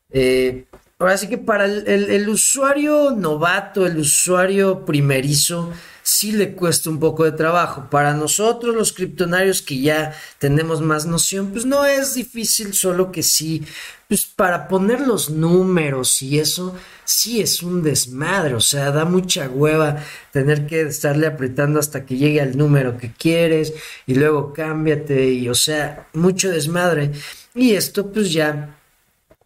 Eh, 0.09 0.65
ahora 0.97 1.15
sí 1.17 1.27
que 1.27 1.37
para 1.37 1.65
el 1.65 2.27
usuario 2.27 3.11
novato, 3.11 3.85
el 3.85 3.97
usuario 3.97 4.83
primerizo, 4.83 5.71
sí 6.05 6.31
le 6.31 6.53
cuesta 6.53 6.91
un 6.91 6.99
poco 6.99 7.23
de 7.23 7.31
trabajo. 7.31 7.89
Para 7.89 8.13
nosotros 8.13 8.75
los 8.75 8.93
criptonarios 8.93 9.63
que 9.63 9.81
ya 9.81 10.15
tenemos 10.37 10.79
más 10.79 11.07
noción, 11.07 11.47
pues 11.51 11.65
no 11.65 11.83
es 11.83 12.13
difícil, 12.13 12.75
solo 12.75 13.11
que 13.11 13.23
sí, 13.23 13.65
pues 14.07 14.23
para 14.23 14.67
poner 14.67 15.01
los 15.01 15.31
números 15.31 16.21
y 16.21 16.37
eso, 16.37 16.75
sí 17.05 17.41
es 17.41 17.63
un 17.63 17.81
desmadre, 17.81 18.53
o 18.53 18.59
sea, 18.59 18.91
da 18.91 19.03
mucha 19.03 19.49
hueva 19.49 19.97
tener 20.31 20.67
que 20.67 20.81
estarle 20.81 21.25
apretando 21.25 21.79
hasta 21.79 22.05
que 22.05 22.17
llegue 22.17 22.39
al 22.39 22.55
número 22.55 22.97
que 22.97 23.11
quieres 23.11 23.73
y 24.05 24.13
luego 24.13 24.53
cámbiate 24.53 25.31
y, 25.31 25.49
o 25.49 25.55
sea, 25.55 26.07
mucho 26.13 26.51
desmadre. 26.51 27.13
Y 27.55 27.73
esto 27.73 28.11
pues 28.11 28.31
ya 28.31 28.77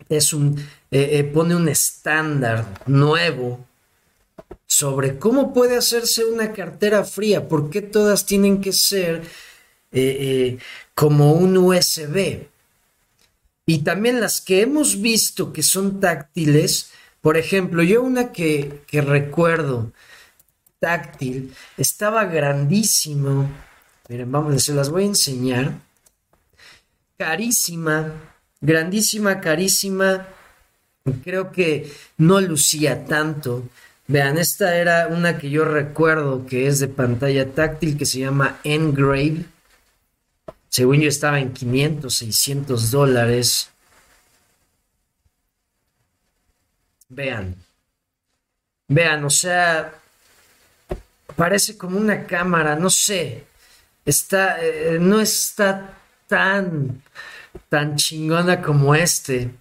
es 0.09 0.33
un, 0.33 0.59
eh, 0.91 1.19
eh, 1.19 1.23
pone 1.23 1.55
un 1.55 1.69
estándar 1.69 2.65
nuevo 2.85 3.68
sobre 4.69 5.17
cómo 5.17 5.51
puede 5.51 5.75
hacerse 5.75 6.23
una 6.23 6.53
cartera 6.53 7.03
fría, 7.03 7.47
por 7.47 7.71
qué 7.71 7.81
todas 7.81 8.27
tienen 8.27 8.61
que 8.61 8.71
ser 8.71 9.23
eh, 9.91 10.17
eh, 10.19 10.57
como 10.93 11.33
un 11.33 11.57
USB. 11.57 12.43
Y 13.65 13.79
también 13.79 14.21
las 14.21 14.41
que 14.41 14.61
hemos 14.61 15.01
visto 15.01 15.51
que 15.51 15.63
son 15.63 15.99
táctiles, 15.99 16.91
por 17.19 17.35
ejemplo, 17.35 17.81
yo 17.81 18.03
una 18.03 18.31
que, 18.31 18.83
que 18.85 19.01
recuerdo 19.01 19.91
táctil, 20.79 21.53
estaba 21.75 22.25
grandísimo. 22.25 23.49
Miren, 24.07 24.31
vamos, 24.31 24.63
se 24.63 24.73
las 24.73 24.89
voy 24.89 25.03
a 25.03 25.07
enseñar. 25.07 25.73
Carísima, 27.17 28.13
grandísima, 28.61 29.41
carísima. 29.41 30.27
Creo 31.23 31.51
que 31.51 31.91
no 32.17 32.39
lucía 32.39 33.03
tanto. 33.05 33.67
Vean, 34.09 34.39
esta 34.39 34.75
era 34.75 35.07
una 35.07 35.37
que 35.37 35.51
yo 35.51 35.63
recuerdo 35.65 36.47
que 36.47 36.65
es 36.65 36.79
de 36.79 36.87
pantalla 36.87 37.53
táctil 37.53 37.95
que 37.95 38.07
se 38.07 38.17
llama 38.17 38.59
Engrave. 38.63 39.45
Según 40.67 41.01
yo 41.01 41.09
estaba 41.09 41.39
en 41.39 41.53
500, 41.53 42.11
600 42.11 42.89
dólares. 42.89 43.69
Vean. 47.09 47.55
Vean, 48.87 49.25
o 49.25 49.29
sea, 49.29 49.93
parece 51.35 51.77
como 51.77 51.99
una 51.99 52.25
cámara, 52.25 52.75
no 52.75 52.89
sé. 52.89 53.45
Está, 54.03 54.57
eh, 54.59 54.97
no 54.99 55.21
está 55.21 55.93
tan, 56.25 57.03
tan 57.69 57.95
chingona 57.95 58.59
como 58.59 58.95
este. 58.95 59.51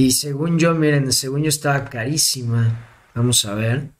Y 0.00 0.12
según 0.12 0.58
yo, 0.58 0.74
miren, 0.74 1.12
según 1.12 1.42
yo 1.42 1.50
estaba 1.50 1.84
carísima. 1.84 2.86
Vamos 3.14 3.44
a 3.44 3.54
ver. 3.54 3.90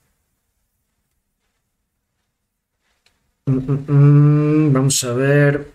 Mm, 3.45 3.51
mm, 3.51 3.85
mm, 3.87 4.73
vamos 4.73 5.03
a 5.03 5.13
ver. 5.13 5.71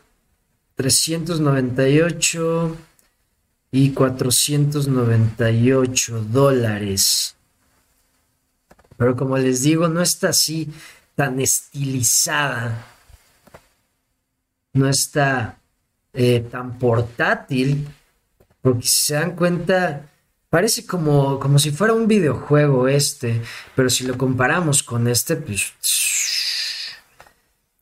398 0.75 2.77
y 3.71 3.93
498 3.93 6.25
dólares. 6.25 7.37
Pero 8.97 9.15
como 9.15 9.39
les 9.39 9.63
digo, 9.63 9.87
no 9.87 10.03
está 10.03 10.31
así 10.31 10.69
tan 11.15 11.39
estilizada. 11.39 12.85
No 14.73 14.89
está 14.89 15.61
eh, 16.13 16.41
tan 16.51 16.81
portátil. 16.81 17.87
Porque 18.61 18.83
si 18.83 18.97
se 18.97 19.15
dan 19.15 19.37
cuenta, 19.37 20.11
Parece 20.57 20.87
como, 20.87 21.39
como 21.39 21.59
si 21.59 21.71
fuera 21.71 21.93
un 21.93 22.09
videojuego 22.09 22.89
este, 22.89 23.43
pero 23.75 23.91
si 23.91 24.05
lo 24.05 24.17
comparamos 24.17 24.83
con 24.83 25.07
este, 25.07 25.37
pues... 25.37 25.75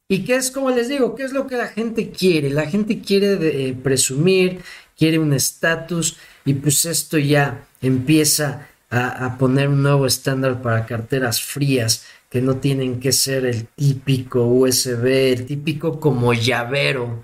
¿Y 0.09 0.25
qué 0.25 0.35
es, 0.35 0.51
como 0.51 0.71
les 0.71 0.89
digo, 0.89 1.15
qué 1.15 1.23
es 1.23 1.33
lo 1.33 1.47
que 1.47 1.57
la 1.57 1.69
gente 1.69 2.11
quiere? 2.11 2.51
La 2.51 2.67
gente 2.67 3.01
quiere 3.01 3.69
eh, 3.69 3.75
presumir, 3.75 4.61
quiere 4.99 5.21
un 5.21 5.33
estatus 5.35 6.17
y 6.45 6.55
pues 6.55 6.85
esto 6.85 7.17
ya 7.17 7.65
empieza 7.81 8.67
a, 8.91 9.25
a 9.25 9.39
poner 9.39 9.69
un 9.69 9.85
nuevo 9.85 10.05
estándar 10.05 10.61
para 10.61 10.85
carteras 10.85 11.41
frías 11.41 12.05
que 12.29 12.41
no 12.43 12.57
tienen 12.57 12.99
que 12.99 13.13
ser 13.13 13.47
el 13.47 13.69
típico 13.69 14.47
USB, 14.47 15.05
el 15.33 15.47
típico 15.47 16.01
como 16.01 16.35
llavero 16.35 17.23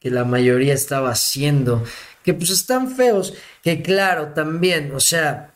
que 0.00 0.10
la 0.10 0.26
mayoría 0.26 0.74
estaba 0.74 1.12
haciendo 1.12 1.82
que 2.24 2.34
pues 2.34 2.50
están 2.50 2.94
feos, 2.94 3.34
que 3.62 3.82
claro, 3.82 4.28
también, 4.28 4.92
o 4.94 5.00
sea, 5.00 5.54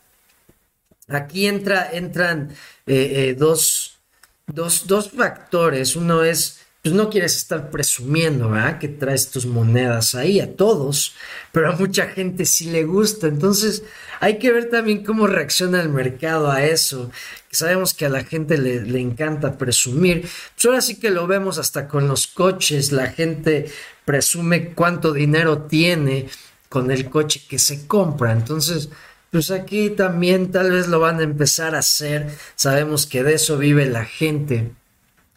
aquí 1.07 1.47
entra, 1.47 1.89
entran 1.91 2.51
eh, 2.85 3.29
eh, 3.29 3.35
dos, 3.37 3.99
dos, 4.45 4.87
dos 4.87 5.11
factores. 5.11 5.95
Uno 5.95 6.23
es 6.23 6.61
pues 6.87 6.95
no 6.95 7.09
quieres 7.09 7.35
estar 7.35 7.69
presumiendo, 7.69 8.49
¿verdad? 8.49 8.79
Que 8.79 8.87
traes 8.87 9.29
tus 9.29 9.45
monedas 9.45 10.15
ahí 10.15 10.39
a 10.39 10.55
todos, 10.55 11.15
pero 11.51 11.69
a 11.69 11.75
mucha 11.75 12.07
gente 12.07 12.45
sí 12.45 12.69
le 12.69 12.85
gusta. 12.85 13.27
Entonces 13.27 13.83
hay 14.21 14.39
que 14.39 14.53
ver 14.53 14.69
también 14.69 15.03
cómo 15.03 15.27
reacciona 15.27 15.81
el 15.81 15.89
mercado 15.89 16.49
a 16.49 16.63
eso. 16.63 17.11
Sabemos 17.51 17.93
que 17.93 18.05
a 18.05 18.09
la 18.09 18.23
gente 18.23 18.57
le, 18.57 18.83
le 18.83 19.01
encanta 19.01 19.57
presumir. 19.57 20.21
Pues 20.21 20.65
ahora 20.65 20.79
sí 20.79 20.97
que 20.97 21.09
lo 21.09 21.27
vemos 21.27 21.57
hasta 21.57 21.89
con 21.89 22.07
los 22.07 22.27
coches. 22.27 22.93
La 22.93 23.07
gente 23.07 23.69
presume 24.05 24.69
cuánto 24.73 25.11
dinero 25.11 25.63
tiene 25.63 26.29
con 26.69 26.91
el 26.91 27.09
coche 27.09 27.43
que 27.47 27.59
se 27.59 27.87
compra. 27.87 28.31
Entonces, 28.31 28.89
pues 29.31 29.51
aquí 29.51 29.89
también 29.89 30.51
tal 30.51 30.71
vez 30.71 30.87
lo 30.87 30.99
van 30.99 31.19
a 31.19 31.23
empezar 31.23 31.75
a 31.75 31.79
hacer. 31.79 32.29
Sabemos 32.55 33.05
que 33.05 33.23
de 33.23 33.35
eso 33.35 33.57
vive 33.57 33.85
la 33.85 34.05
gente, 34.05 34.71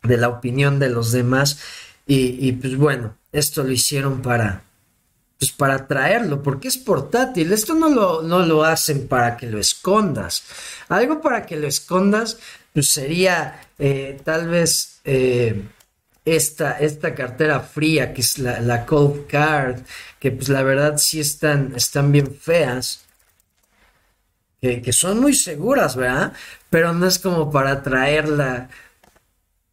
de 0.02 0.16
la 0.16 0.28
opinión 0.28 0.78
de 0.78 0.90
los 0.90 1.12
demás. 1.12 1.60
Y, 2.06 2.50
pues 2.52 2.76
bueno, 2.76 3.16
esto 3.30 3.62
lo 3.62 3.70
hicieron 3.70 4.20
para, 4.20 4.64
pues 5.38 5.52
para 5.52 5.86
traerlo, 5.86 6.42
porque 6.42 6.66
es 6.66 6.76
portátil. 6.76 7.52
Esto 7.52 7.74
no 7.74 7.88
lo, 7.88 8.22
no 8.22 8.44
lo 8.44 8.64
hacen 8.64 9.06
para 9.06 9.36
que 9.36 9.46
lo 9.46 9.58
escondas. 9.58 10.42
Algo 10.88 11.20
para 11.20 11.46
que 11.46 11.56
lo 11.56 11.68
escondas, 11.68 12.38
pues 12.72 12.90
sería 12.90 13.60
eh, 13.78 14.20
tal 14.24 14.48
vez 14.48 15.00
eh, 15.04 15.62
esta, 16.24 16.78
esta 16.78 17.14
cartera 17.14 17.60
fría, 17.60 18.12
que 18.12 18.20
es 18.20 18.38
la, 18.38 18.86
Cold 18.86 19.26
Card, 19.26 19.80
que 20.18 20.30
pues 20.32 20.48
la 20.48 20.62
verdad 20.62 20.98
sí 20.98 21.20
están, 21.20 21.72
están 21.76 22.12
bien 22.12 22.34
feas 22.34 23.04
que, 24.60 24.92
son 24.92 25.20
muy 25.20 25.34
seguras, 25.34 25.96
¿verdad? 25.96 26.32
Pero 26.68 26.92
no 26.92 27.06
es 27.06 27.18
como 27.18 27.50
para 27.50 27.82
traerla 27.82 28.68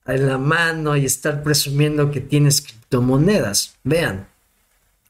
en 0.06 0.28
la 0.28 0.38
mano 0.38 0.96
y 0.96 1.06
estar 1.06 1.44
presumiendo 1.44 2.10
que 2.12 2.22
tienes 2.22 2.62
criptomonedas. 2.62 3.76
Vean, 3.84 4.28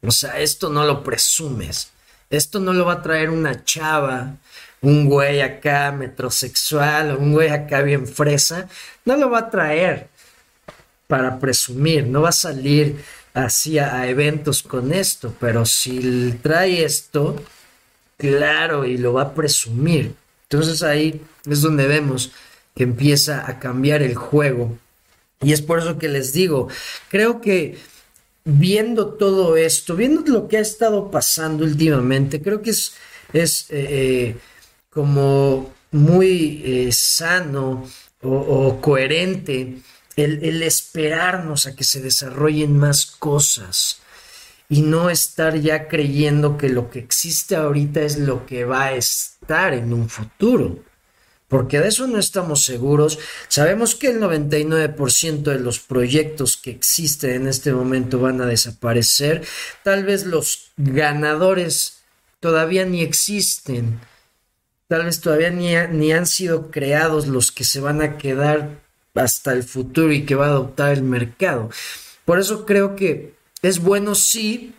o 0.02 0.12
sea, 0.12 0.40
esto 0.40 0.70
no 0.70 0.86
lo 0.86 1.04
presumes. 1.04 1.92
Esto 2.30 2.60
no 2.60 2.74
lo 2.74 2.86
va 2.86 2.94
a 2.94 3.02
traer 3.02 3.30
una 3.30 3.64
chava, 3.64 4.36
un 4.82 5.06
güey 5.06 5.42
acá 5.42 5.92
metrosexual, 5.92 7.16
un 7.16 7.34
güey 7.34 7.50
acá 7.50 7.82
bien 7.82 8.08
fresa. 8.08 8.68
No 9.06 9.16
lo 9.16 9.30
va 9.30 9.40
a 9.40 9.50
traer 9.50 10.10
para 11.08 11.40
presumir, 11.40 12.06
no 12.08 12.22
va 12.22 12.30
a 12.30 12.34
salir 12.34 12.98
así 13.34 13.80
a 13.80 14.08
eventos 14.08 14.62
con 14.62 14.94
esto, 14.94 15.34
pero 15.40 15.66
si 15.66 16.38
trae 16.42 16.84
esto, 16.84 17.36
Claro, 18.18 18.86
y 18.86 18.98
lo 18.98 19.14
va 19.14 19.22
a 19.24 19.34
presumir. 19.34 20.16
Entonces 20.44 20.82
ahí 20.84 21.22
es 21.46 21.62
donde 21.62 21.88
vemos 21.88 22.32
que 22.76 22.84
empieza 22.84 23.48
a 23.48 23.60
cambiar 23.60 24.02
el 24.02 24.16
juego. 24.16 24.78
Y 25.42 25.54
es 25.54 25.62
por 25.62 25.80
eso 25.80 26.00
que 26.00 26.10
les 26.10 26.34
digo, 26.34 26.68
creo 27.10 27.42
que 27.42 27.78
viendo 28.44 29.10
todo 29.10 29.56
esto, 29.56 29.96
viendo 29.96 30.24
lo 30.32 30.48
que 30.48 30.58
ha 30.58 30.62
estado 30.62 31.12
pasando 31.12 31.64
últimamente, 31.64 32.42
creo 32.42 32.62
que 32.62 32.72
es, 32.72 32.94
es 33.34 33.68
eh, 33.70 33.88
eh, 33.90 34.36
como 34.90 35.72
muy 35.92 36.64
eh, 36.66 36.90
sano 36.92 37.88
o, 38.24 38.82
coherente 38.82 39.78
el, 40.18 40.64
esperarnos 40.64 41.68
a 41.68 41.76
que 41.76 41.84
se 41.84 42.02
desarrollen 42.02 42.78
más 42.78 43.06
cosas 43.06 44.02
y 44.68 44.82
no 44.82 45.10
estar 45.10 45.56
ya 45.58 45.88
creyendo 45.88 46.58
que 46.58 46.70
lo 46.70 46.90
que 46.90 47.00
existe 47.00 47.56
ahorita 47.56 48.02
es 48.02 48.18
lo 48.18 48.46
que 48.46 48.66
va 48.66 48.86
a 48.86 48.96
estar 48.96 49.74
en 49.74 49.94
un 49.94 50.10
futuro. 50.10 50.84
Porque 51.48 51.80
de 51.80 51.88
eso 51.88 52.08
no 52.08 52.20
estamos 52.20 52.66
seguros. 52.66 53.20
Sabemos 53.48 53.96
que 53.96 54.08
el 54.08 54.20
99% 54.20 55.44
de 55.44 55.60
los 55.60 55.80
proyectos 55.80 56.58
que 56.58 56.72
existen 56.72 57.44
en 57.44 57.48
este 57.48 57.72
momento 57.72 58.20
van 58.20 58.42
a 58.42 58.46
desaparecer. 58.46 59.48
Tal 59.82 60.04
vez 60.04 60.26
los 60.26 60.72
ganadores 60.76 62.00
todavía 62.42 62.84
ni 62.84 63.02
existen. 63.02 64.02
Tal 64.90 65.06
vez 65.06 65.22
todavía 65.22 65.50
ni 65.52 66.12
han 66.12 66.26
sido 66.26 66.70
creados 66.70 67.28
los 67.28 67.54
que 67.54 67.64
se 67.64 67.80
van 67.80 68.02
a 68.02 68.18
quedar 68.18 68.87
hasta 69.18 69.54
el 69.54 69.64
futuro 69.64 70.12
y 70.12 70.26
que 70.26 70.36
va 70.36 70.48
a 70.48 70.50
adoptar 70.50 70.94
el 70.94 71.04
mercado. 71.04 71.70
Por 72.26 72.40
eso 72.40 72.66
creo 72.66 72.96
que 72.96 73.34
es 73.62 73.80
bueno 73.80 74.16
sí 74.16 74.74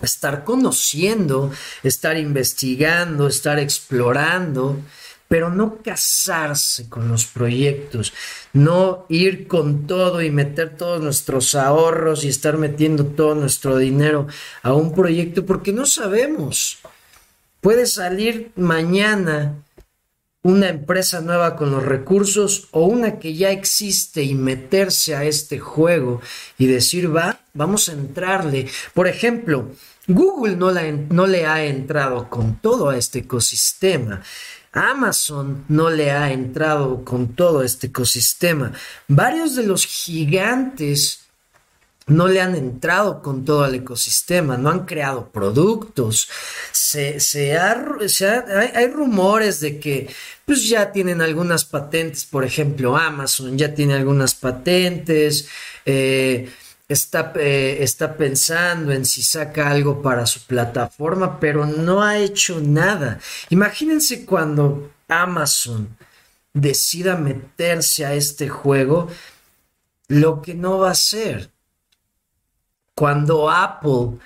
estar 0.00 0.44
conociendo, 0.44 1.50
estar 1.82 2.16
investigando, 2.16 3.28
estar 3.28 3.58
explorando, 3.58 4.78
pero 5.28 5.50
no 5.50 5.78
casarse 5.82 6.88
con 6.88 7.08
los 7.08 7.26
proyectos, 7.26 8.12
no 8.52 9.06
ir 9.08 9.48
con 9.48 9.86
todo 9.86 10.22
y 10.22 10.30
meter 10.30 10.76
todos 10.76 11.02
nuestros 11.02 11.54
ahorros 11.54 12.24
y 12.24 12.28
estar 12.28 12.56
metiendo 12.58 13.06
todo 13.06 13.34
nuestro 13.34 13.76
dinero 13.76 14.26
a 14.62 14.72
un 14.72 14.94
proyecto 14.94 15.44
porque 15.44 15.72
no 15.72 15.86
sabemos. 15.86 16.78
Puede 17.60 17.86
salir 17.86 18.52
mañana 18.54 19.54
una 20.46 20.68
empresa 20.68 21.20
nueva 21.20 21.56
con 21.56 21.72
los 21.72 21.82
recursos 21.82 22.68
o 22.70 22.86
una 22.86 23.18
que 23.18 23.34
ya 23.34 23.50
existe 23.50 24.22
y 24.22 24.36
meterse 24.36 25.16
a 25.16 25.24
este 25.24 25.58
juego 25.58 26.20
y 26.56 26.66
decir, 26.66 27.14
va, 27.14 27.40
vamos 27.52 27.88
a 27.88 27.94
entrarle. 27.94 28.68
Por 28.94 29.08
ejemplo, 29.08 29.72
Google 30.06 30.54
no, 30.54 30.70
no 31.10 31.26
le 31.26 31.46
ha 31.46 31.64
entrado 31.64 32.30
con 32.30 32.60
todo 32.60 32.90
a 32.90 32.96
este 32.96 33.20
ecosistema. 33.20 34.22
Amazon 34.72 35.64
no 35.68 35.90
le 35.90 36.12
ha 36.12 36.30
entrado 36.30 37.04
con 37.04 37.34
todo 37.34 37.64
este 37.64 37.88
ecosistema. 37.88 38.70
Varios 39.08 39.56
de 39.56 39.64
los 39.64 39.84
gigantes 39.84 41.25
no 42.06 42.28
le 42.28 42.40
han 42.40 42.54
entrado 42.54 43.20
con 43.20 43.44
todo 43.44 43.66
el 43.66 43.74
ecosistema, 43.76 44.56
no 44.56 44.70
han 44.70 44.86
creado 44.86 45.28
productos. 45.30 46.28
Se, 46.70 47.18
se, 47.20 47.58
hay, 47.58 48.86
rumores 48.88 49.60
de 49.60 49.80
que 49.80 50.08
pues 50.44 50.68
ya 50.68 50.92
tienen 50.92 51.20
algunas 51.20 51.64
patentes, 51.64 52.24
por 52.24 52.44
ejemplo, 52.44 52.96
Amazon 52.96 53.58
ya 53.58 53.74
tiene 53.74 53.94
algunas 53.94 54.34
patentes, 54.36 55.48
eh, 55.84 56.48
está, 56.88 57.32
eh, 57.36 57.78
está 57.80 58.16
pensando 58.16 58.92
en 58.92 59.04
si 59.04 59.22
saca 59.22 59.68
algo 59.70 60.00
para 60.00 60.26
su 60.26 60.46
plataforma, 60.46 61.40
pero 61.40 61.66
no 61.66 62.02
ha 62.02 62.18
hecho 62.18 62.60
nada. 62.60 63.18
Imagínense 63.50 64.24
cuando 64.24 64.92
Amazon 65.08 65.96
decida 66.54 67.16
meterse 67.16 68.06
a 68.06 68.14
este 68.14 68.48
juego, 68.48 69.08
lo 70.08 70.40
que 70.40 70.54
no 70.54 70.78
va 70.78 70.88
a 70.90 70.92
hacer 70.92 71.50
cuando 72.96 73.50
Apple, 73.50 74.18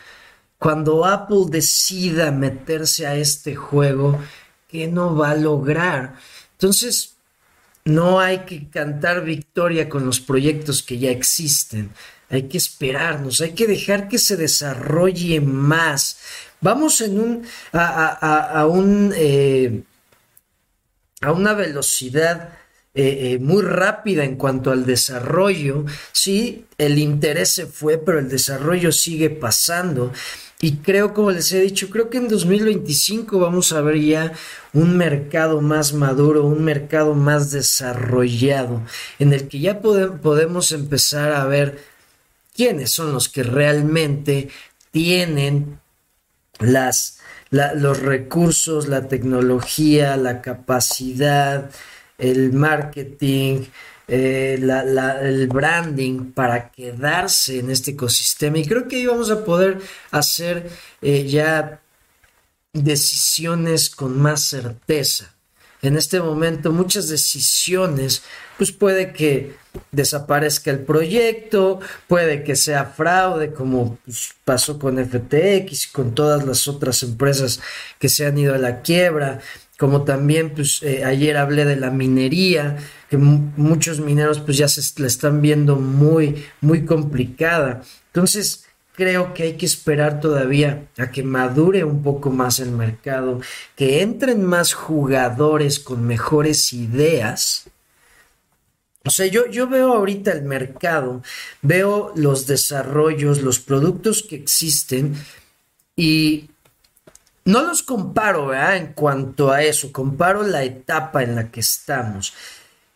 cuando 0.57 1.05
Apple 1.05 1.47
decida 1.49 2.31
meterse 2.31 3.05
a 3.05 3.17
este 3.17 3.57
juego, 3.57 4.17
¿qué 4.69 4.87
no 4.87 5.17
va 5.17 5.33
a 5.33 5.35
lograr? 5.35 6.15
Entonces, 6.53 7.17
no 7.85 8.21
hay 8.21 8.41
que 8.41 8.69
cantar 8.69 9.25
victoria 9.25 9.89
con 9.89 10.07
los 10.07 10.21
proyectos 10.21 10.85
que 10.85 10.99
ya 10.99 11.11
existen. 11.11 11.91
Hay 12.29 12.45
que 12.45 12.59
esperarnos, 12.59 13.41
hay 13.41 13.55
que 13.55 13.67
dejar 13.67 14.07
que 14.07 14.19
se 14.19 14.37
desarrolle 14.37 15.41
más. 15.41 16.21
Vamos 16.61 17.01
en 17.01 17.19
un, 17.19 17.47
a, 17.73 18.67
un, 18.71 19.13
eh, 19.17 19.83
a 21.23 21.33
una 21.33 21.55
velocidad 21.55 22.60
eh, 22.93 23.35
eh, 23.35 23.39
muy 23.39 23.63
rápida 23.63 24.25
en 24.25 24.37
cuanto 24.37 24.73
al 24.73 24.85
desarrollo. 24.85 25.85
Sí, 26.13 26.65
el 26.77 26.99
interés 26.99 27.51
se 27.51 27.67
fue, 27.67 27.99
pero 27.99 28.19
el 28.19 28.29
desarrollo 28.29 28.91
sigue 28.91 29.31
pasando. 29.31 30.13
Y 30.61 30.79
creo, 30.79 31.15
como 31.15 31.31
les 31.31 31.53
he 31.53 31.61
dicho, 31.61 31.89
creo 31.89 32.11
que 32.11 32.19
en 32.19 32.29
2025 32.29 33.39
vamos 33.39 33.73
a 33.73 33.81
ver 33.81 33.99
ya 34.01 34.33
un 34.75 34.97
mercado 34.97 35.61
más 35.63 35.95
maduro, 35.95 36.45
un 36.45 36.65
mercado 36.65 37.15
más 37.15 37.51
desarrollado, 37.51 38.83
en 39.19 39.33
el 39.33 39.49
que 39.49 39.61
ya 39.61 39.81
podemos 39.81 40.73
empezar 40.73 41.33
a 41.33 41.47
ver 41.47 41.83
quiénes 42.55 42.91
son 42.91 43.13
los 43.13 43.31
que 43.31 43.43
realmente 43.43 44.51
tienen 44.91 45.81
las, 46.59 47.21
los 47.51 48.01
recursos, 48.01 48.87
la 48.87 49.09
tecnología, 49.09 50.17
la 50.19 50.43
capacidad, 50.43 51.71
el 52.21 52.53
marketing, 52.53 53.65
eh, 54.07 54.59
el 55.23 55.47
branding 55.47 56.33
para 56.33 56.71
quedarse 56.71 57.61
en 57.61 57.71
este 57.71 57.93
ecosistema. 57.93 58.59
Y 58.59 58.67
creo 58.67 58.89
que 58.89 58.97
ahí 58.97 59.07
vamos 59.07 59.31
a 59.31 59.45
poder 59.45 59.79
hacer 60.11 60.69
eh, 61.01 61.27
ya 61.27 61.81
decisiones 62.73 63.91
con 63.91 64.21
más 64.21 64.43
certeza. 64.43 65.35
En 65.83 65.97
este 65.97 66.21
momento 66.21 66.73
muchas 66.73 67.09
decisiones, 67.09 68.23
pues 68.59 68.71
puede 68.71 69.13
que 69.13 69.55
desaparezca 69.93 70.71
el 70.71 70.81
proyecto, 70.81 71.81
puede 72.07 72.43
que 72.43 72.55
sea 72.55 72.85
fraude, 72.85 73.53
como 73.53 73.97
pues, 74.05 74.35
pasó 74.45 74.79
con 74.79 74.99
FTX 74.99 75.87
con 75.87 76.15
todas 76.15 76.45
las 76.45 76.69
otras 76.69 77.03
empresas 77.03 77.61
que 77.99 78.11
se 78.11 78.27
han 78.27 78.37
ido 78.37 78.55
a 78.55 78.59
la 78.59 78.83
quiebra 78.83 79.41
como 79.81 80.05
también 80.05 80.51
pues, 80.51 80.83
eh, 80.83 81.05
ayer 81.07 81.39
hablé 81.39 81.65
de 81.65 81.77
la 81.77 81.91
minería, 81.91 82.77
que 83.09 83.17
muchos 83.17 83.99
mineros 83.99 84.39
pues 84.39 84.59
ya 84.59 84.69
se 84.69 84.83
la 85.01 85.07
están 85.07 85.41
viendo 85.41 85.77
muy, 85.77 86.45
muy 86.61 86.85
complicada. 86.85 87.81
Entonces, 88.09 88.67
creo 88.93 89.33
que 89.33 89.45
hay 89.45 89.57
que 89.57 89.65
esperar 89.65 90.21
todavía 90.21 90.87
a 90.99 91.11
que 91.11 91.23
madure 91.23 91.83
un 91.83 92.03
poco 92.03 92.29
más 92.29 92.61
el 92.61 92.73
mercado, 92.73 93.41
que 93.75 94.03
entren 94.03 94.45
más 94.45 94.75
jugadores 94.75 95.81
con 95.81 96.07
mejores 96.07 96.75
ideas. 96.75 97.65
O 99.07 99.09
sea, 99.09 99.29
yo, 99.29 99.47
yo 99.47 99.67
veo 99.67 99.95
ahorita 99.95 100.31
el 100.31 100.43
mercado, 100.43 101.23
veo 101.63 102.13
los 102.17 102.47
desarrollos, 102.47 103.41
los 103.41 103.61
productos 103.61 104.27
que 104.29 104.37
existen 104.37 105.15
y 105.97 106.50
no 107.45 107.63
los 107.63 107.83
comparo 107.83 108.55
en 108.55 108.93
cuanto 108.93 109.51
a 109.51 109.63
eso, 109.63 109.93
comparo 109.93 110.43
la 110.43 110.63
etapa 110.63 111.23
en 111.23 111.37
la 111.37 111.51
que 111.51 111.61
estamos. 111.61 112.35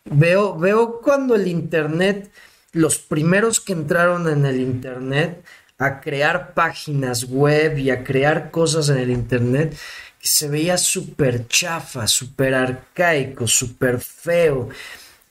Veo, 0.05 0.57
veo 0.57 1.01
cuando 1.01 1.35
el 1.35 1.47
Internet, 1.47 2.31
los 2.71 2.97
primeros 2.99 3.59
que 3.59 3.73
entraron 3.73 4.29
en 4.29 4.45
el 4.45 4.59
Internet, 4.59 5.43
a 5.77 5.99
crear 5.99 6.53
páginas 6.53 7.25
web 7.25 7.77
y 7.77 7.89
a 7.89 8.03
crear 8.03 8.51
cosas 8.51 8.89
en 8.89 8.97
el 8.97 9.11
Internet 9.11 9.75
que 10.21 10.27
se 10.27 10.47
veía 10.47 10.77
súper 10.77 11.47
chafa, 11.47 12.07
súper 12.07 12.53
arcaico, 12.53 13.47
súper 13.47 13.99
feo, 13.99 14.69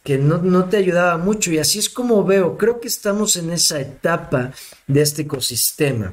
que 0.02 0.18
no, 0.18 0.38
no, 0.38 0.66
te 0.66 0.76
ayudaba 0.76 1.16
mucho. 1.16 1.50
Y 1.50 1.58
así 1.58 1.78
es 1.78 1.88
como 1.88 2.24
veo, 2.24 2.58
creo 2.58 2.80
que 2.80 2.88
estamos 2.88 3.36
en 3.36 3.50
esa 3.52 3.80
etapa 3.80 4.52
de 4.86 5.02
este 5.02 5.22
ecosistema 5.22 6.12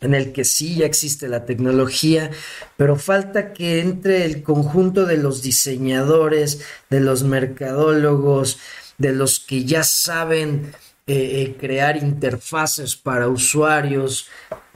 en 0.00 0.14
el 0.14 0.32
que 0.32 0.44
sí 0.44 0.76
ya 0.76 0.86
existe 0.86 1.28
la 1.28 1.44
tecnología, 1.44 2.30
pero 2.76 2.96
falta 2.96 3.52
que 3.52 3.80
entre 3.80 4.24
el 4.24 4.42
conjunto 4.42 5.06
de 5.06 5.18
los 5.18 5.42
diseñadores, 5.42 6.62
de 6.88 7.00
los 7.00 7.24
mercadólogos, 7.24 8.58
de 8.98 9.12
los 9.12 9.40
que 9.40 9.64
ya 9.64 9.82
saben 9.82 10.72
eh, 11.06 11.42
eh, 11.42 11.56
crear 11.58 11.96
interfaces 11.96 12.96
para 12.96 13.28
usuarios. 13.28 14.28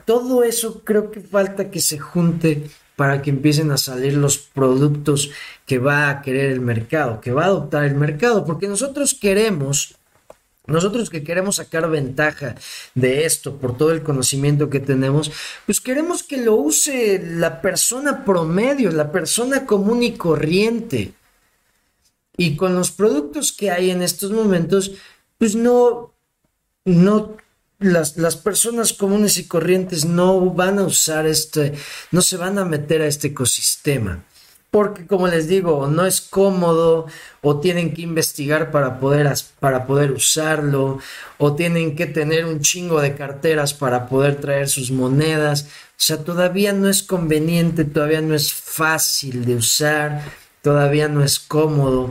Todo 0.05 0.43
eso 0.43 0.81
creo 0.83 1.11
que 1.11 1.21
falta 1.21 1.69
que 1.71 1.79
se 1.79 1.97
junte 1.97 2.69
para 2.95 3.21
que 3.21 3.29
empiecen 3.29 3.71
a 3.71 3.77
salir 3.77 4.17
los 4.17 4.37
productos 4.37 5.31
que 5.65 5.79
va 5.79 6.09
a 6.09 6.21
querer 6.21 6.51
el 6.51 6.61
mercado, 6.61 7.21
que 7.21 7.31
va 7.31 7.43
a 7.43 7.47
adoptar 7.47 7.85
el 7.85 7.95
mercado, 7.95 8.45
porque 8.45 8.67
nosotros 8.67 9.13
queremos, 9.13 9.95
nosotros 10.67 11.09
que 11.09 11.23
queremos 11.23 11.57
sacar 11.57 11.89
ventaja 11.89 12.55
de 12.95 13.25
esto 13.25 13.57
por 13.57 13.77
todo 13.77 13.91
el 13.91 14.03
conocimiento 14.03 14.69
que 14.69 14.79
tenemos, 14.79 15.31
pues 15.65 15.79
queremos 15.79 16.23
que 16.23 16.37
lo 16.37 16.55
use 16.55 17.21
la 17.23 17.61
persona 17.61 18.25
promedio, 18.25 18.91
la 18.91 19.11
persona 19.11 19.65
común 19.65 20.03
y 20.03 20.13
corriente. 20.13 21.13
Y 22.37 22.55
con 22.55 22.75
los 22.75 22.91
productos 22.91 23.51
que 23.51 23.71
hay 23.71 23.91
en 23.91 24.01
estos 24.01 24.31
momentos, 24.31 24.91
pues 25.37 25.55
no, 25.55 26.13
no 26.83 27.37
las, 27.79 28.17
las, 28.17 28.35
personas 28.35 28.93
comunes 28.93 29.37
y 29.37 29.47
corrientes 29.47 30.05
no 30.05 30.49
van 30.49 30.79
a 30.79 30.83
usar 30.83 31.27
este, 31.27 31.73
no 32.11 32.21
se 32.21 32.37
van 32.37 32.57
a 32.57 32.65
meter 32.65 33.01
a 33.01 33.07
este 33.07 33.27
ecosistema. 33.27 34.23
Porque, 34.75 35.07
como 35.07 35.29
les 35.29 35.47
digo, 35.47 35.87
no 35.87 36.05
es 36.05 36.19
cómodo, 36.19 37.05
o 37.41 37.61
tienen 37.61 37.93
que 37.93 38.01
investigar 38.01 38.71
para 38.71 38.99
poder, 38.99 39.33
para 39.61 39.87
poder 39.87 40.11
usarlo, 40.11 40.99
o 41.37 41.55
tienen 41.55 41.95
que 41.95 42.07
tener 42.07 42.43
un 42.45 42.59
chingo 42.59 42.99
de 42.99 43.15
carteras 43.15 43.73
para 43.73 44.09
poder 44.09 44.35
traer 44.41 44.67
sus 44.67 44.91
monedas. 44.91 45.69
O 45.91 45.93
sea, 45.95 46.17
todavía 46.25 46.73
no 46.73 46.89
es 46.89 47.03
conveniente, 47.03 47.85
todavía 47.85 48.19
no 48.19 48.35
es 48.35 48.51
fácil 48.51 49.45
de 49.45 49.55
usar, 49.55 50.23
todavía 50.61 51.07
no 51.07 51.23
es 51.23 51.39
cómodo. 51.39 52.09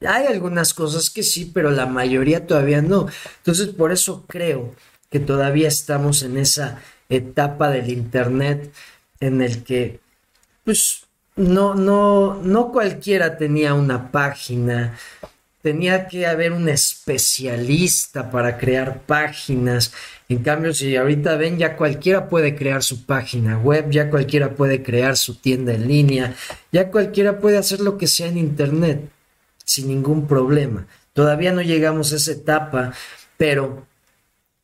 Hay 0.00 0.28
algunas 0.28 0.72
cosas 0.72 1.10
que 1.10 1.22
sí, 1.22 1.50
pero 1.52 1.70
la 1.70 1.84
mayoría 1.84 2.46
todavía 2.46 2.80
no. 2.80 3.06
Entonces, 3.36 3.68
por 3.68 3.92
eso 3.92 4.24
creo 4.26 4.74
que 5.10 5.20
todavía 5.20 5.68
estamos 5.68 6.22
en 6.22 6.38
esa 6.38 6.80
etapa 7.10 7.68
del 7.68 7.90
Internet 7.90 8.72
en 9.20 9.42
el 9.42 9.62
que, 9.62 10.00
pues, 10.64 11.02
no, 11.40 11.74
no, 11.74 12.40
no 12.42 12.70
cualquiera 12.70 13.36
tenía 13.36 13.74
una 13.74 14.10
página. 14.10 14.96
Tenía 15.62 16.06
que 16.06 16.26
haber 16.26 16.52
un 16.52 16.68
especialista 16.68 18.30
para 18.30 18.56
crear 18.56 19.02
páginas. 19.02 19.92
En 20.28 20.38
cambio, 20.42 20.72
si 20.72 20.96
ahorita 20.96 21.36
ven, 21.36 21.58
ya 21.58 21.76
cualquiera 21.76 22.28
puede 22.28 22.54
crear 22.54 22.82
su 22.82 23.04
página 23.04 23.58
web, 23.58 23.90
ya 23.90 24.08
cualquiera 24.08 24.54
puede 24.54 24.82
crear 24.82 25.16
su 25.16 25.34
tienda 25.34 25.74
en 25.74 25.88
línea, 25.88 26.34
ya 26.72 26.90
cualquiera 26.90 27.38
puede 27.38 27.58
hacer 27.58 27.80
lo 27.80 27.98
que 27.98 28.06
sea 28.06 28.28
en 28.28 28.38
Internet 28.38 29.10
sin 29.64 29.88
ningún 29.88 30.26
problema. 30.26 30.86
Todavía 31.12 31.52
no 31.52 31.62
llegamos 31.62 32.12
a 32.12 32.16
esa 32.16 32.32
etapa, 32.32 32.92
pero 33.36 33.86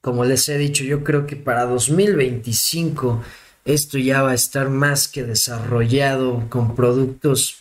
como 0.01 0.25
les 0.25 0.49
he 0.49 0.57
dicho, 0.57 0.85
yo 0.85 1.03
creo 1.03 1.27
que 1.27 1.37
para 1.37 1.65
2025 1.65 3.23
esto 3.67 3.99
ya 3.99 4.23
va 4.23 4.31
a 4.31 4.35
estar 4.35 4.71
más 4.71 5.09
que 5.09 5.25
desarrollado 5.25 6.47
con 6.49 6.75
productos 6.75 7.59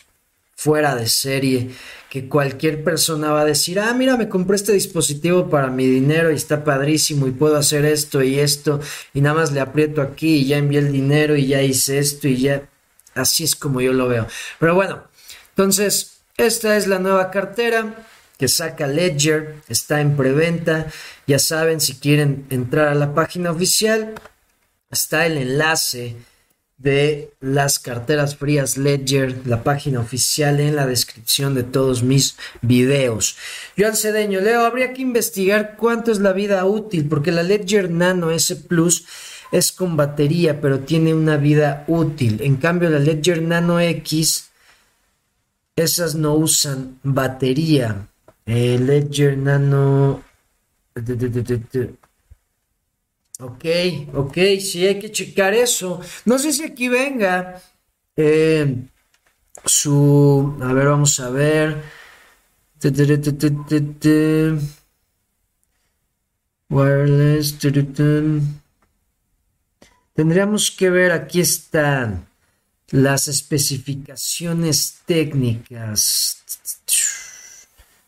fuera 0.54 0.96
de 0.96 1.06
serie, 1.06 1.70
que 2.08 2.28
cualquier 2.28 2.82
persona 2.82 3.30
va 3.30 3.42
a 3.42 3.44
decir, 3.44 3.78
ah, 3.78 3.92
mira, 3.92 4.16
me 4.16 4.28
compré 4.28 4.56
este 4.56 4.72
dispositivo 4.72 5.50
para 5.50 5.68
mi 5.68 5.86
dinero 5.86 6.32
y 6.32 6.34
está 6.34 6.64
padrísimo 6.64 7.26
y 7.26 7.32
puedo 7.32 7.56
hacer 7.56 7.84
esto 7.84 8.22
y 8.22 8.38
esto 8.38 8.80
y 9.12 9.20
nada 9.20 9.34
más 9.34 9.52
le 9.52 9.60
aprieto 9.60 10.00
aquí 10.00 10.36
y 10.36 10.46
ya 10.46 10.56
envié 10.56 10.78
el 10.78 10.92
dinero 10.92 11.36
y 11.36 11.48
ya 11.48 11.60
hice 11.60 11.98
esto 11.98 12.26
y 12.26 12.38
ya, 12.38 12.66
así 13.14 13.44
es 13.44 13.54
como 13.54 13.82
yo 13.82 13.92
lo 13.92 14.08
veo. 14.08 14.26
Pero 14.58 14.74
bueno, 14.74 15.02
entonces 15.50 16.20
esta 16.38 16.76
es 16.76 16.86
la 16.86 17.00
nueva 17.00 17.30
cartera 17.30 18.06
que 18.38 18.48
saca 18.48 18.86
Ledger, 18.86 19.56
está 19.68 20.00
en 20.00 20.16
preventa. 20.16 20.86
Ya 21.26 21.38
saben, 21.38 21.80
si 21.80 21.94
quieren 21.94 22.46
entrar 22.50 22.88
a 22.88 22.94
la 22.94 23.14
página 23.14 23.50
oficial, 23.50 24.14
está 24.90 25.26
el 25.26 25.38
enlace 25.38 26.16
de 26.78 27.30
las 27.40 27.78
carteras 27.78 28.36
frías 28.36 28.76
Ledger, 28.76 29.46
la 29.46 29.62
página 29.64 30.00
oficial 30.00 30.60
en 30.60 30.76
la 30.76 30.86
descripción 30.86 31.54
de 31.54 31.62
todos 31.62 32.02
mis 32.02 32.36
videos. 32.60 33.36
Joan 33.78 33.96
Cedeño, 33.96 34.40
Leo, 34.40 34.64
habría 34.64 34.92
que 34.92 35.02
investigar 35.02 35.76
cuánto 35.78 36.12
es 36.12 36.20
la 36.20 36.32
vida 36.32 36.64
útil, 36.66 37.08
porque 37.08 37.32
la 37.32 37.42
Ledger 37.42 37.90
Nano 37.90 38.30
S 38.30 38.54
Plus 38.56 39.06
es 39.52 39.72
con 39.72 39.96
batería, 39.96 40.60
pero 40.60 40.80
tiene 40.80 41.14
una 41.14 41.38
vida 41.38 41.84
útil. 41.86 42.40
En 42.42 42.56
cambio, 42.56 42.90
la 42.90 42.98
Ledger 42.98 43.40
Nano 43.40 43.80
X 43.80 44.50
esas 45.76 46.14
no 46.14 46.34
usan 46.34 46.98
batería. 47.02 48.08
Ledger 48.46 49.36
Nano. 49.36 50.22
Ok, 53.38 53.64
ok, 54.14 54.34
sí 54.60 54.86
hay 54.86 54.98
que 54.98 55.12
checar 55.12 55.52
eso. 55.52 56.00
No 56.24 56.38
sé 56.38 56.52
si 56.52 56.64
aquí 56.64 56.88
venga 56.88 57.60
eh, 58.16 58.76
su. 59.64 60.56
A 60.62 60.72
ver, 60.72 60.86
vamos 60.86 61.20
a 61.20 61.28
ver. 61.30 61.82
Wireless. 66.70 67.58
Tendríamos 70.14 70.70
que 70.70 70.88
ver, 70.88 71.12
aquí 71.12 71.40
están 71.40 72.26
las 72.90 73.28
especificaciones 73.28 75.00
técnicas. 75.04 76.42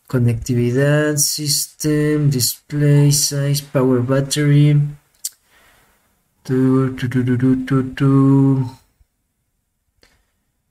Conectividad, 0.06 1.18
system, 1.18 2.30
display, 2.30 3.12
size, 3.12 3.62
power 3.70 4.00
battery. 4.00 4.97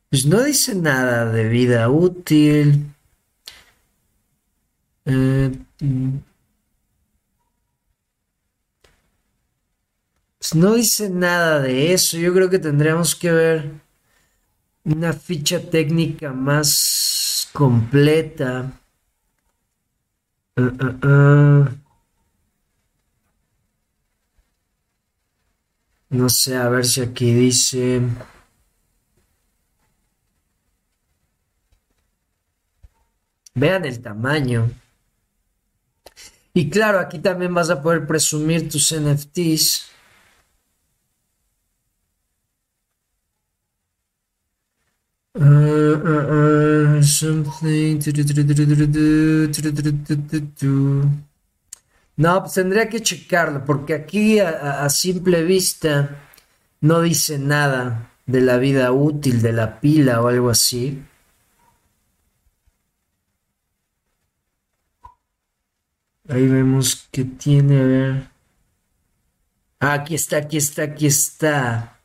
Pues 0.10 0.26
no 0.26 0.42
dice 0.42 0.74
nada 0.74 1.32
de 1.32 1.48
vida 1.48 1.88
útil. 1.90 2.88
Eh, 5.06 5.52
pues 10.40 10.56
no 10.56 10.74
dice 10.74 11.10
nada 11.10 11.60
de 11.60 11.94
eso. 11.94 12.18
Yo 12.18 12.34
creo 12.34 12.50
que 12.50 12.58
tendríamos 12.58 13.14
que 13.16 13.32
ver 13.32 13.72
una 14.84 15.14
ficha 15.14 15.60
técnica 15.70 16.34
más 16.34 17.50
completa. 17.54 18.72
Uh. 20.58 21.87
No 26.10 26.30
sé, 26.30 26.56
a 26.56 26.70
ver 26.70 26.86
si 26.86 27.02
aquí 27.02 27.34
dice... 27.34 28.02
Vean 33.56 33.86
el 33.86 34.02
tamaño. 34.02 34.70
Y 36.54 36.70
claro, 36.70 37.00
aquí 37.00 37.20
también 37.20 37.54
vas 37.54 37.70
a 37.70 37.82
poder 37.82 38.06
presumir 38.06 38.70
tus 38.70 38.92
NFTs. 38.92 39.88
No, 52.18 52.42
pues 52.42 52.54
tendría 52.56 52.90
que 52.90 53.02
checarlo, 53.02 53.64
porque 53.64 53.94
aquí 53.94 54.40
a, 54.40 54.90
simple 54.90 55.44
vista 55.44 56.30
no 56.82 57.02
dice 57.02 57.38
nada 57.38 58.12
de 58.26 58.42
la 58.42 58.58
vida 58.58 58.92
útil 58.92 59.42
de 59.42 59.54
la 59.54 59.80
pila 59.80 60.22
o 60.22 60.28
algo 60.28 60.50
así. 60.50 61.04
Ahí 66.28 66.48
vemos 66.48 67.08
que 67.12 67.24
tiene, 67.24 67.82
a 67.82 67.86
ver. 67.86 68.28
Ah, 69.80 69.94
aquí 69.94 70.16
está, 70.16 70.38
aquí 70.38 70.58
está, 70.58 70.84
aquí 70.84 71.06
está. 71.06 72.00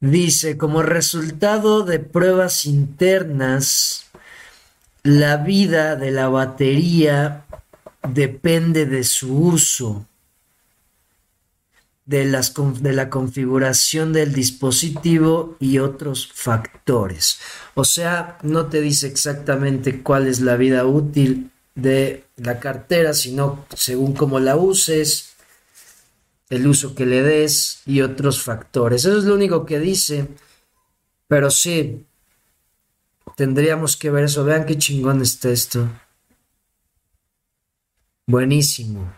Dice, 0.00 0.58
como 0.58 0.82
resultado 0.82 1.82
de 1.82 1.98
pruebas 1.98 2.66
internas, 2.66 4.10
la 5.02 5.38
vida 5.38 5.96
de 5.96 6.10
la 6.10 6.28
batería 6.28 7.44
depende 8.02 8.86
de 8.86 9.04
su 9.04 9.36
uso, 9.36 10.06
de, 12.04 12.24
la 12.92 13.10
configuración 13.10 14.12
del 14.12 14.32
dispositivo 14.32 15.56
y 15.60 15.78
otros 15.78 16.30
factores. 16.32 17.38
O 17.74 17.84
sea, 17.84 18.38
no 18.42 18.66
te 18.66 18.80
dice 18.80 19.06
exactamente 19.06 20.02
cuál 20.02 20.26
es 20.26 20.40
la 20.40 20.56
vida 20.56 20.84
útil 20.84 21.50
de 21.74 22.24
la 22.36 22.58
cartera, 22.58 23.14
sino 23.14 23.64
según 23.74 24.14
cómo 24.14 24.40
la 24.40 24.56
uses, 24.56 25.34
el 26.50 26.66
uso 26.66 26.94
que 26.94 27.06
le 27.06 27.22
des 27.22 27.80
y 27.86 28.02
otros 28.02 28.42
factores. 28.42 29.04
Eso 29.04 29.18
es 29.18 29.24
lo 29.24 29.34
único 29.34 29.64
que 29.64 29.78
dice, 29.78 30.28
pero 31.28 31.50
sí, 31.50 32.04
tendríamos 33.36 33.96
que 33.96 34.10
ver 34.10 34.24
eso. 34.24 34.44
Vean 34.44 34.66
qué 34.66 34.76
chingón 34.76 35.22
está 35.22 35.50
esto. 35.50 35.88
Buenísimo. 38.32 39.12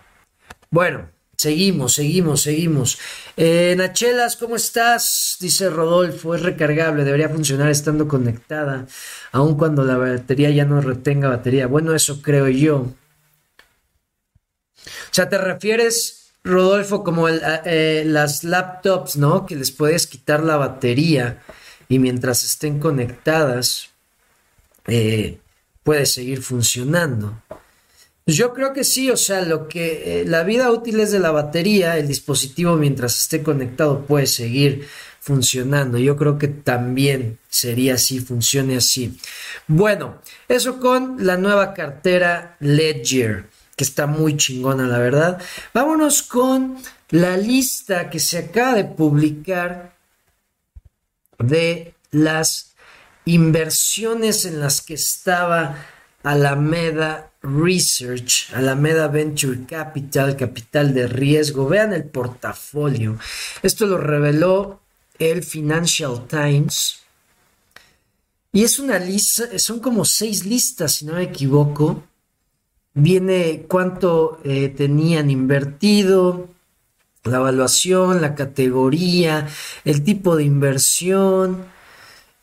Bueno, 0.71 1.09
seguimos, 1.37 1.95
seguimos, 1.95 2.43
seguimos. 2.43 2.99
Eh, 3.37 3.77
Nachelas, 3.79 4.35
¿cómo 4.35 4.57
estás? 4.57 5.37
Dice 5.39 5.71
Rodolfo, 5.71 6.35
es 6.35 6.43
recargable, 6.43 7.05
debería 7.05 7.29
funcionar 7.29 7.71
estando 7.71 8.09
conectada, 8.09 8.89
aun 9.31 9.57
cuando 9.57 9.85
la 9.85 9.99
batería 9.99 10.51
ya 10.51 10.65
no 10.65 10.81
retenga 10.81 11.29
batería. 11.29 11.69
Bueno, 11.69 11.95
eso 11.95 12.23
creo 12.23 12.49
yo. 12.49 12.79
O 12.79 12.95
sea, 15.13 15.29
¿te 15.29 15.39
refieres 15.39 16.33
Rodolfo, 16.43 17.05
como 17.05 17.29
eh, 17.29 18.03
las 18.05 18.43
laptops, 18.43 19.17
¿no? 19.17 19.47
Que 19.47 19.55
les 19.55 19.71
puedes 19.71 20.09
quitar 20.09 20.43
la 20.43 20.57
batería 20.57 21.41
y 21.89 22.01
mientras 22.01 22.43
estén 22.43 22.81
conectadas, 22.81 23.91
eh, 24.89 25.39
puede 25.85 26.05
seguir 26.05 26.43
funcionando. 26.43 27.41
Pues 28.25 28.39
yo 28.39 28.55
creo 28.55 28.73
que 28.73 28.85
sí, 28.85 29.11
o 29.11 29.17
sea, 29.17 29.43
lo 29.43 29.69
que 29.69 30.23
eh, 30.23 30.25
la 30.25 30.45
vida 30.45 30.71
útil 30.71 30.99
es 31.01 31.13
de 31.13 31.19
la 31.19 31.31
batería, 31.31 31.99
el 31.99 32.09
dispositivo 32.09 32.77
mientras 32.77 33.19
esté 33.21 33.43
conectado 33.43 34.07
puede 34.07 34.27
seguir 34.27 34.89
funcionando. 35.21 35.99
Yo 35.99 36.17
creo 36.17 36.39
que 36.39 36.49
también 36.49 37.39
sería 37.49 37.95
así, 37.95 38.21
funcione 38.21 38.77
así. 38.77 39.19
Bueno, 39.67 40.21
eso 40.49 40.81
con 40.81 41.27
la 41.27 41.37
nueva 41.37 41.75
cartera 41.75 42.57
Ledger 42.61 43.47
que 43.77 43.85
está 43.85 44.07
muy 44.07 44.37
chingona, 44.37 44.87
la 44.87 44.99
verdad. 44.99 45.41
Vámonos 45.73 46.23
con 46.23 46.77
la 47.11 47.37
lista 47.37 48.11
que 48.11 48.19
se 48.19 48.39
acaba 48.39 48.75
de 48.75 48.85
publicar 48.85 49.97
de 51.39 51.95
las 52.11 52.75
inversiones 53.25 54.45
en 54.45 54.61
las 54.61 54.81
que 54.81 54.95
estaba 54.95 55.87
Alameda 56.23 57.33
Research, 57.45 58.53
Alameda 58.55 59.09
Venture 59.09 59.65
Capital, 59.67 60.37
capital 60.37 60.95
de 60.95 61.07
riesgo. 61.07 61.69
Vean 61.69 61.93
el 61.93 62.05
portafolio. 62.05 63.19
Esto 63.63 63.87
lo 63.87 63.99
reveló 63.99 64.81
el 65.19 65.43
Financial 65.43 66.27
Times. 66.27 67.01
Y 68.53 68.65
es 68.65 68.79
una 68.79 68.99
lista, 68.99 69.59
son 69.59 69.81
como 69.81 70.05
seis 70.05 70.47
listas, 70.47 70.95
si 70.95 71.07
no 71.07 71.15
me 71.15 71.25
equivoco, 71.25 72.05
viene 72.95 73.67
cuánto 73.69 74.41
eh, 74.45 74.69
tenían 74.69 75.29
invertido, 75.29 76.49
la 77.25 77.39
evaluación, 77.39 78.21
la 78.21 78.35
categoría, 78.35 79.49
el 79.85 80.05
tipo 80.05 80.37
de 80.37 80.45
inversión, 80.45 81.65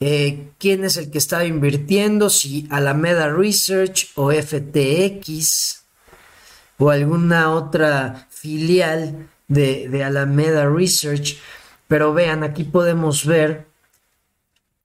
eh, 0.03 0.49
quién 0.57 0.83
es 0.83 0.97
el 0.97 1.11
que 1.11 1.19
estaba 1.19 1.45
invirtiendo, 1.45 2.31
si 2.31 2.67
Alameda 2.71 3.29
Research 3.29 4.09
o 4.15 4.31
FTX 4.31 5.83
o 6.79 6.89
alguna 6.89 7.51
otra 7.51 8.27
filial 8.31 9.29
de, 9.47 9.87
de 9.89 10.03
Alameda 10.03 10.67
Research. 10.67 11.37
Pero 11.87 12.15
vean, 12.15 12.43
aquí 12.43 12.63
podemos 12.63 13.27
ver, 13.27 13.67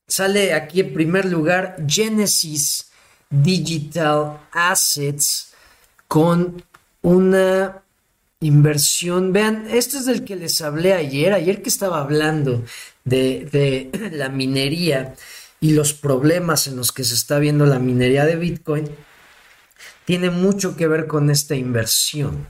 sale 0.06 0.52
aquí 0.52 0.80
en 0.80 0.92
primer 0.92 1.24
lugar 1.24 1.76
Genesis 1.88 2.90
Digital 3.30 4.38
Assets, 4.52 5.54
con 6.08 6.62
una 7.00 7.82
inversión. 8.40 9.32
Vean, 9.32 9.66
esto 9.70 9.96
es 9.96 10.04
del 10.04 10.24
que 10.24 10.36
les 10.36 10.60
hablé 10.60 10.92
ayer, 10.92 11.32
ayer 11.32 11.62
que 11.62 11.70
estaba 11.70 12.02
hablando 12.02 12.62
de, 13.06 13.90
la 14.12 14.28
minería 14.28 15.14
y 15.60 15.72
los 15.72 15.94
problemas 15.94 16.66
en 16.66 16.76
los 16.76 16.92
que 16.92 17.04
se 17.04 17.14
está 17.14 17.38
viendo 17.38 17.64
la 17.64 17.78
minería 17.78 18.26
de 18.26 18.36
Bitcoin, 18.36 18.90
tiene 20.04 20.28
mucho 20.30 20.76
que 20.76 20.86
ver 20.86 21.06
con 21.06 21.30
esta 21.30 21.54
inversión. 21.54 22.48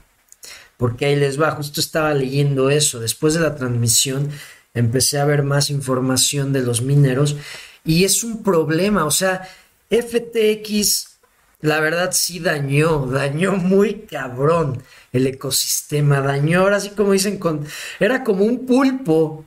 Porque 0.75 1.05
ahí 1.05 1.15
les 1.15 1.41
va, 1.41 1.51
justo 1.51 1.79
estaba 1.79 2.13
leyendo 2.13 2.69
eso. 2.69 2.99
Después 2.99 3.33
de 3.33 3.39
la 3.39 3.55
transmisión 3.55 4.29
empecé 4.73 5.19
a 5.19 5.25
ver 5.25 5.43
más 5.43 5.69
información 5.69 6.53
de 6.53 6.61
los 6.61 6.81
mineros 6.81 7.37
y 7.83 8.03
es 8.03 8.23
un 8.23 8.43
problema. 8.43 9.05
O 9.05 9.11
sea, 9.11 9.47
FTX 9.89 11.17
la 11.61 11.79
verdad 11.79 12.11
sí 12.11 12.39
dañó, 12.39 13.07
dañó 13.07 13.53
muy 13.53 14.01
cabrón 14.01 14.83
el 15.11 15.25
ecosistema, 15.25 16.21
dañó, 16.21 16.61
ahora 16.61 16.79
sí 16.79 16.91
como 16.91 17.13
dicen, 17.13 17.39
con, 17.39 17.65
era 17.99 18.23
como 18.23 18.45
un 18.45 18.67
pulpo 18.67 19.46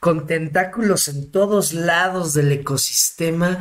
con 0.00 0.26
tentáculos 0.26 1.08
en 1.08 1.30
todos 1.30 1.72
lados 1.72 2.34
del 2.34 2.52
ecosistema 2.52 3.58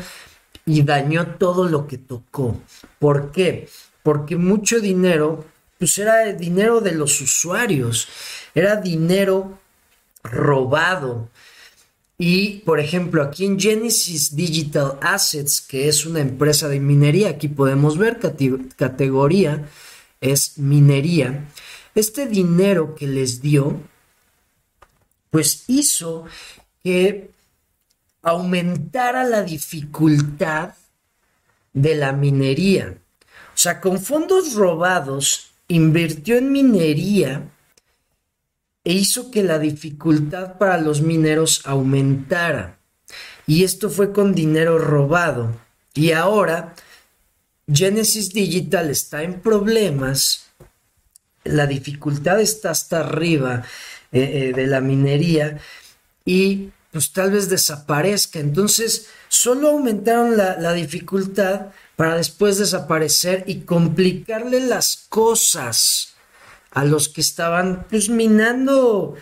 y 0.66 0.84
dañó 0.84 1.36
todo 1.36 1.68
lo 1.68 1.88
que 1.88 1.98
tocó. 1.98 2.60
¿Por 3.00 3.32
qué? 3.32 3.70
Porque 4.04 4.36
mucho 4.36 4.80
dinero, 4.80 5.46
pues 5.78 5.98
era 5.98 6.34
dinero 6.34 6.82
de 6.82 6.92
los 6.92 7.22
usuarios, 7.22 8.08
era 8.54 8.76
dinero 8.76 9.60
robado, 10.24 11.30
y, 12.20 12.62
por 12.66 12.80
ejemplo, 12.80 13.22
aquí 13.22 13.46
en 13.46 13.60
Genesis 13.60 14.36
Digital 14.36 14.98
Assets, 15.02 15.62
que 15.62 15.88
es 15.88 16.06
una 16.06 16.20
empresa 16.20 16.68
de 16.68 16.80
minería, 16.80 17.30
aquí 17.30 17.48
podemos 17.48 17.98
ver 17.98 18.18
categoría, 18.76 19.70
es 20.20 20.58
minería. 20.58 21.46
Este 21.94 22.26
dinero 22.26 22.96
que 22.96 23.06
les 23.06 23.42
dio, 23.42 23.80
pues 25.38 25.66
hizo 25.68 26.26
que 26.84 27.30
aumentara 28.24 29.24
la 29.24 29.44
dificultad 29.44 30.74
de 31.74 31.94
la 31.94 32.12
minería. 32.12 32.98
O 33.54 33.54
sea, 33.54 33.80
con 33.80 34.02
fondos 34.02 34.56
robados, 34.56 35.52
invirtió 35.68 36.38
en 36.38 36.52
minería 36.52 37.52
e 38.84 38.94
hizo 38.94 39.30
que 39.30 39.44
la 39.44 39.60
dificultad 39.60 40.58
para 40.58 40.80
los 40.80 41.02
mineros 41.02 41.62
aumentara. 41.66 42.80
Y 43.46 43.64
esto 43.64 43.92
fue 43.92 44.12
con 44.12 44.34
dinero 44.34 44.80
robado. 44.80 45.56
Y 45.94 46.14
ahora 46.14 46.74
Genesis 47.72 48.34
Digital 48.34 48.90
está 48.90 49.22
en 49.22 49.40
problemas. 49.40 50.48
La 51.44 51.68
dificultad 51.68 52.42
está 52.42 52.72
hasta 52.72 53.02
arriba 53.02 53.64
eh, 54.12 54.50
eh, 54.50 54.54
de 54.54 54.68
la 54.68 54.82
minería 54.82 55.60
y 56.26 56.70
pues 56.92 57.12
tal 57.12 57.32
vez 57.32 57.50
desaparezca. 57.50 58.40
Entonces, 58.40 59.08
solo 59.28 59.70
aumentaron 59.70 60.38
la, 60.38 60.58
la 60.58 60.74
dificultad 60.74 61.68
para 61.96 62.16
después 62.16 62.58
desaparecer 62.58 63.44
y 63.48 63.62
complicarle 63.62 64.62
las 64.62 65.06
cosas 65.10 66.16
a 66.72 66.86
los 66.86 67.10
que 67.10 67.22
estaban 67.22 67.86
pues 67.90 68.10
minando 68.10 69.16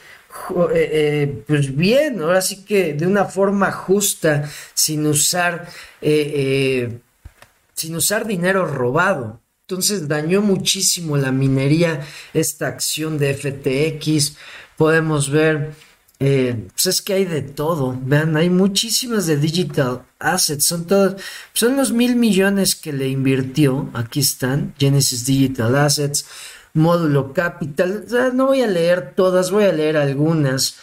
eh, 0.74 1.44
pues 1.48 1.76
bien, 1.76 2.22
ahora 2.22 2.42
sí 2.42 2.66
que 2.66 2.94
de 2.94 3.08
una 3.08 3.26
forma 3.26 3.72
justa, 3.72 4.50
sin 4.74 5.06
usar, 5.06 5.70
sin 6.02 7.96
usar 7.96 8.28
dinero 8.28 8.66
robado. 8.66 9.40
Entonces 9.68 10.08
dañó 10.08 10.44
muchísimo 10.44 11.18
la 11.18 11.32
minería 11.32 12.06
esta 12.36 12.68
acción 12.68 13.18
de 13.18 13.34
FTX. 13.34 14.38
Podemos 14.78 15.30
ver 15.30 15.74
eh, 16.20 16.68
pues 16.72 16.86
es 16.86 17.02
que 17.02 17.14
hay 17.14 17.26
de 17.26 17.42
todo. 17.42 17.98
Vean, 18.02 18.38
hay 18.38 18.50
muchísimas 18.50 19.28
de 19.28 19.38
digital 19.38 20.04
assets. 20.20 20.66
Son 20.66 20.88
todos, 20.88 21.22
son 21.54 21.76
los 21.76 21.92
mil 21.92 22.16
millones 22.16 22.76
que 22.76 22.94
le 22.94 23.10
invirtió. 23.10 23.90
Aquí 23.94 24.22
están, 24.22 24.74
Genesis 24.78 25.26
Digital 25.26 25.76
Assets, 25.76 26.26
Módulo 26.74 27.34
Capital. 27.34 28.06
no 28.34 28.48
voy 28.48 28.62
a 28.62 28.68
leer 28.68 29.14
todas, 29.16 29.52
voy 29.52 29.66
a 29.66 29.74
leer 29.74 29.98
algunas. 29.98 30.78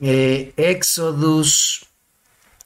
Eh, 0.00 0.54
Exodus, 0.56 1.86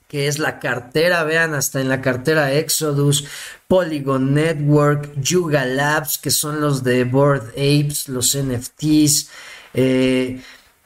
que 0.07 0.29
es 0.29 0.39
la 0.39 0.61
cartera, 0.61 1.25
vean, 1.25 1.53
hasta 1.55 1.81
en 1.81 1.89
la 1.89 2.01
cartera 2.01 2.53
Exodus, 2.53 3.27
Polygon 3.67 4.35
Network, 4.35 5.13
Yuga 5.21 5.65
Labs, 5.65 6.19
que 6.19 6.31
son 6.31 6.61
los 6.61 6.85
de 6.85 7.03
Board 7.03 7.49
Apes, 7.57 8.09
los 8.09 8.37
NFTs. 8.37 9.31
Eh, 9.77 10.41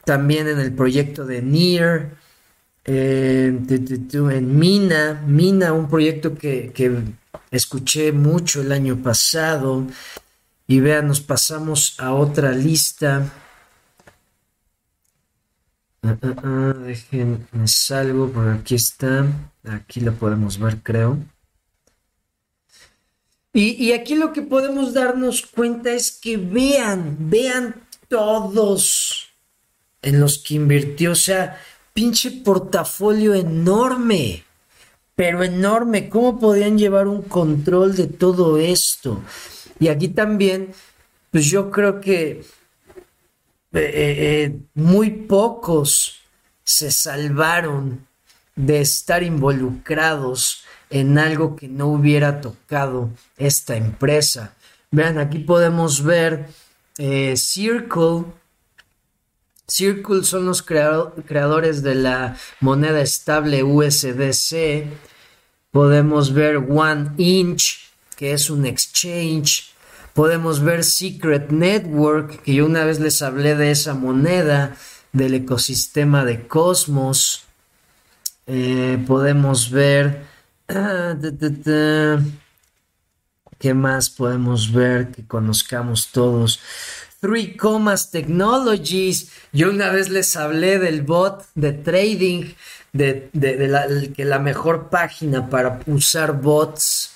también 0.09 0.47
en 0.47 0.59
el 0.59 0.71
proyecto 0.73 1.23
de 1.23 1.39
NIR, 1.39 2.09
eh, 2.83 3.55
en 3.55 4.57
Mina, 4.57 5.23
Mina, 5.27 5.71
un 5.71 5.87
proyecto 5.87 6.33
que, 6.33 6.73
escuché 7.51 8.11
mucho 8.11 8.61
el 8.61 8.71
año 8.71 9.03
pasado. 9.03 9.85
Y 10.65 10.79
vean, 10.79 11.07
nos 11.09 11.21
pasamos 11.21 11.93
a 11.99 12.13
otra 12.13 12.51
lista. 12.53 13.31
Uh, 16.01 16.07
uh, 16.07 16.73
déjenme 16.79 17.67
salgo, 17.67 18.31
por 18.31 18.47
aquí 18.49 18.73
está. 18.73 19.27
Aquí 19.63 20.01
lo 20.01 20.15
podemos 20.15 20.57
ver, 20.57 20.77
creo. 20.81 21.19
Y, 23.53 23.75
y, 23.85 23.93
aquí 23.93 24.15
lo 24.15 24.33
que 24.33 24.41
podemos 24.41 24.95
darnos 24.95 25.45
cuenta 25.45 25.91
es 25.91 26.11
que 26.11 26.37
vean, 26.37 27.15
vean 27.19 27.75
todos 28.07 29.18
en 30.01 30.19
los 30.19 30.39
que 30.39 30.55
invirtió. 30.55 31.11
O 31.11 31.15
sea, 31.15 31.61
pinche 31.93 32.31
portafolio 32.31 33.33
enorme, 33.33 34.43
pero 35.15 35.43
enorme. 35.43 36.09
¿Cómo 36.09 36.39
podían 36.39 36.77
llevar 36.77 37.07
un 37.07 37.23
control 37.23 37.95
de 37.95 38.07
todo 38.07 38.57
esto? 38.57 39.21
Y 39.79 39.87
aquí 39.87 40.09
también, 40.09 40.71
pues 41.31 41.45
yo 41.45 41.71
creo 41.71 42.01
que 42.01 42.43
eh, 43.71 43.79
eh, 43.79 44.43
eh, 44.43 44.59
muy 44.73 45.11
pocos 45.11 46.21
se 46.63 46.89
salvaron 46.89 48.05
de 48.55 48.81
estar 48.81 49.23
involucrados 49.23 50.63
en 50.89 51.17
algo 51.17 51.55
que 51.55 51.67
no 51.67 51.87
hubiera 51.87 52.41
tocado 52.41 53.09
esta 53.37 53.77
empresa. 53.77 54.55
Vean, 54.91 55.19
aquí 55.19 55.39
podemos 55.39 56.03
ver 56.03 56.47
Circle, 56.97 58.25
Circle 59.69 60.23
son 60.23 60.45
los 60.45 60.61
creadores 60.61 61.83
de 61.83 61.95
la 61.95 62.35
moneda 62.59 63.01
estable 63.01 63.63
USDC. 63.63 64.85
Podemos 65.71 66.33
ver 66.33 66.57
One 66.57 67.11
Inch, 67.17 67.91
que 68.15 68.33
es 68.33 68.49
un 68.49 68.65
exchange. 68.65 69.73
Podemos 70.13 70.61
ver 70.61 70.83
Secret 70.83 71.51
Network, 71.51 72.41
que 72.41 72.55
yo 72.55 72.65
una 72.65 72.83
vez 72.83 72.99
les 72.99 73.21
hablé 73.21 73.55
de 73.55 73.71
esa 73.71 73.93
moneda, 73.93 74.75
del 75.13 75.35
ecosistema 75.35 76.25
de 76.25 76.47
Cosmos. 76.47 77.43
Eh, 78.47 79.03
podemos 79.07 79.69
ver... 79.69 80.23
¿Qué 83.59 83.73
más 83.73 84.09
podemos 84.09 84.71
ver 84.71 85.11
que 85.11 85.25
conozcamos 85.27 86.11
todos? 86.13 86.61
Three 87.19 87.57
Comas 87.57 88.11
Technologies. 88.11 89.29
Yo 89.51 89.69
una 89.69 89.89
vez 89.89 90.09
les 90.09 90.35
hablé 90.35 90.79
del 90.79 91.01
bot 91.01 91.45
de 91.55 91.73
trading, 91.73 92.53
de, 92.93 93.29
la, 93.33 93.87
que 94.15 94.25
la 94.25 94.39
mejor 94.39 94.89
página 94.89 95.49
para 95.49 95.79
usar 95.85 96.33
bots 96.41 97.11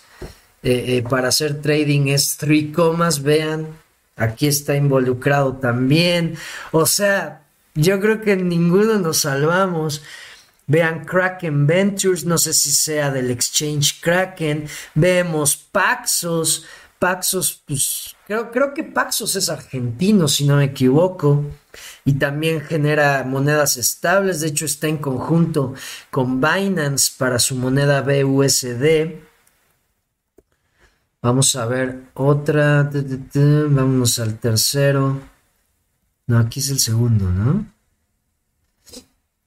eh, 0.62 0.98
eh, 0.98 1.04
para 1.10 1.30
hacer 1.30 1.62
trading 1.62 2.08
es 2.08 2.38
Three 2.38 2.72
Comas. 2.72 3.24
Vean, 3.24 3.68
aquí 4.16 4.48
está 4.48 4.76
involucrado 4.76 5.54
también. 5.54 6.36
O 6.72 6.86
sea, 6.86 7.44
yo 7.76 8.00
creo 8.00 8.22
que 8.22 8.36
ninguno 8.36 9.00
nos 9.00 9.20
salvamos. 9.20 10.02
Vean 10.66 11.04
Kraken 11.04 11.68
Ventures, 11.68 12.24
no 12.24 12.38
sé 12.38 12.54
si 12.54 12.72
sea 12.72 13.12
del 13.12 13.32
exchange 13.32 14.00
Kraken. 14.02 14.68
Vemos 14.96 15.58
Paxos. 15.58 16.66
Paxos, 17.04 17.62
pues 17.68 18.16
creo, 18.26 18.50
creo 18.50 18.74
que 18.74 18.86
Paxos 18.86 19.36
es 19.36 19.50
argentino, 19.50 20.30
si 20.30 20.48
no 20.48 20.56
me 20.56 20.64
equivoco, 20.64 21.44
y 22.06 22.14
también 22.14 22.62
genera 22.62 23.26
monedas 23.26 23.76
estables, 23.76 24.40
de 24.40 24.48
hecho 24.48 24.64
está 24.64 24.88
en 24.88 25.00
conjunto 25.00 25.74
con 26.10 26.40
Binance 26.40 27.12
para 27.18 27.40
su 27.40 27.56
moneda 27.56 28.00
BUSD. 28.04 29.16
Vamos 31.22 31.54
a 31.58 31.66
ver 31.66 32.04
otra, 32.14 32.90
vámonos 33.34 34.20
al 34.20 34.40
tercero. 34.40 35.20
No, 36.28 36.38
aquí 36.40 36.62
es 36.62 36.70
el 36.70 36.80
segundo, 36.80 37.30
¿no? 37.30 37.66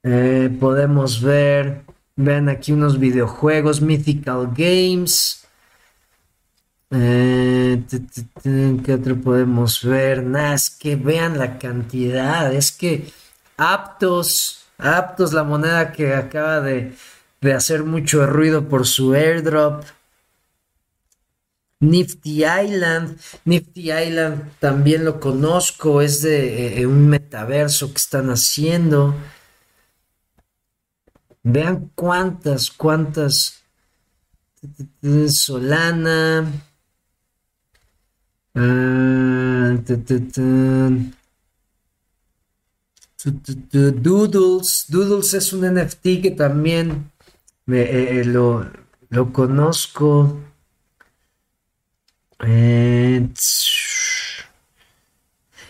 Eh, 0.02 0.54
podemos 0.60 1.22
ver, 1.22 1.86
ven 2.16 2.50
aquí 2.50 2.72
unos 2.72 3.00
videojuegos, 3.00 3.80
Mythical 3.80 4.52
Games. 4.54 5.45
Eh, 6.90 7.82
¿Qué 8.84 8.94
otro 8.94 9.20
podemos 9.20 9.82
ver? 9.82 10.22
Nada, 10.22 10.54
es 10.54 10.70
que 10.70 10.96
vean 10.96 11.38
la 11.38 11.58
cantidad. 11.58 12.52
Es 12.52 12.70
que 12.72 13.12
Aptos, 13.56 14.66
Aptos, 14.78 15.32
la 15.32 15.42
moneda 15.44 15.92
que 15.92 16.14
acaba 16.14 16.60
de, 16.60 16.94
hacer 17.54 17.84
mucho 17.84 18.26
ruido 18.26 18.68
por 18.68 18.86
su 18.86 19.14
airdrop. 19.14 19.84
Nifty 21.80 22.44
Island, 22.44 23.18
Nifty 23.44 23.92
Island 23.92 24.50
también 24.60 25.04
lo 25.04 25.20
conozco, 25.20 26.00
es 26.00 26.22
de 26.22 26.80
eh, 26.80 26.86
un 26.86 27.06
metaverso 27.08 27.88
que 27.88 27.98
están 27.98 28.30
haciendo. 28.30 29.14
Vean 31.42 31.90
cuántas, 31.94 32.70
cuántas. 32.70 33.62
Solana. 35.28 36.44
Ah, 38.58 39.76
Doodles. 43.72 44.86
Doodles 44.88 45.34
es 45.34 45.52
un 45.52 45.74
NFT 45.74 46.22
que 46.22 46.30
también 46.30 47.10
eh, 47.68 48.22
eh, 48.22 48.24
lo, 48.24 48.70
conozco. 49.32 50.40
Eh, 52.40 53.28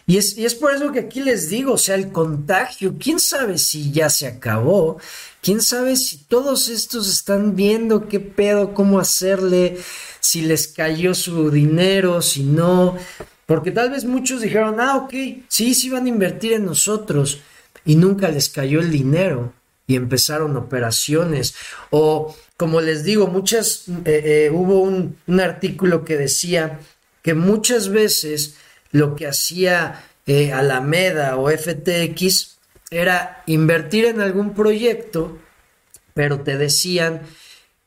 y 0.07 0.19
es, 0.19 0.39
y 0.39 0.45
es 0.45 0.55
por 0.55 0.73
eso 0.73 0.93
que 0.93 1.01
aquí 1.01 1.21
les 1.21 1.49
digo, 1.49 1.73
o 1.73 1.79
sea, 1.79 1.97
el 1.97 2.13
contagio, 2.13 2.95
quién 3.01 3.19
sabe 3.19 3.59
si 3.59 3.91
ya 3.91 4.09
se 4.09 4.29
acabó, 4.29 4.99
quién 5.43 5.61
sabe 5.61 5.97
si 5.97 6.19
todos 6.19 6.69
estos 6.69 7.09
están 7.09 7.57
viendo 7.57 8.07
qué 8.07 8.21
pedo, 8.21 8.73
cómo 8.75 9.01
hacerle, 9.01 9.79
si 10.27 10.43
les 10.43 10.69
cayó 10.69 11.15
su 11.15 11.51
dinero, 11.51 12.21
si 12.21 12.43
no, 12.43 12.97
porque 13.47 13.71
tal 13.71 13.91
vez 13.91 14.05
muchos 14.05 14.41
dijeron, 14.41 14.81
ah, 14.81 14.97
ok, 14.97 15.15
sí, 15.49 15.73
sí 15.75 15.89
van 15.89 16.07
a 16.07 16.09
invertir 16.09 16.53
en 16.53 16.67
nosotros 16.67 17.41
y 17.85 17.95
nunca 17.95 18.29
les 18.29 18.49
cayó 18.49 18.81
el 18.81 18.91
dinero 18.91 19.53
y 19.87 19.95
empezaron 19.95 20.57
operaciones. 20.57 21.55
O 21.91 22.35
como 22.57 22.81
les 22.81 23.05
digo, 23.05 23.29
muchas, 23.29 23.85
eh, 24.05 24.47
eh, 24.47 24.51
hubo 24.53 24.81
un, 24.81 25.17
artículo 25.41 26.05
que 26.05 26.17
decía 26.17 26.81
que 27.23 27.35
muchas 27.35 27.89
veces 27.91 28.57
lo 28.91 29.15
que 29.15 29.29
hacía 29.29 30.05
eh, 30.27 30.53
Alameda 30.53 31.37
o 31.37 31.49
FTX 31.49 32.57
era 32.91 33.45
invertir 33.47 34.07
en 34.07 34.21
algún 34.21 34.55
proyecto, 34.55 35.39
pero 36.15 36.41
te 36.41 36.57
decían 36.57 37.23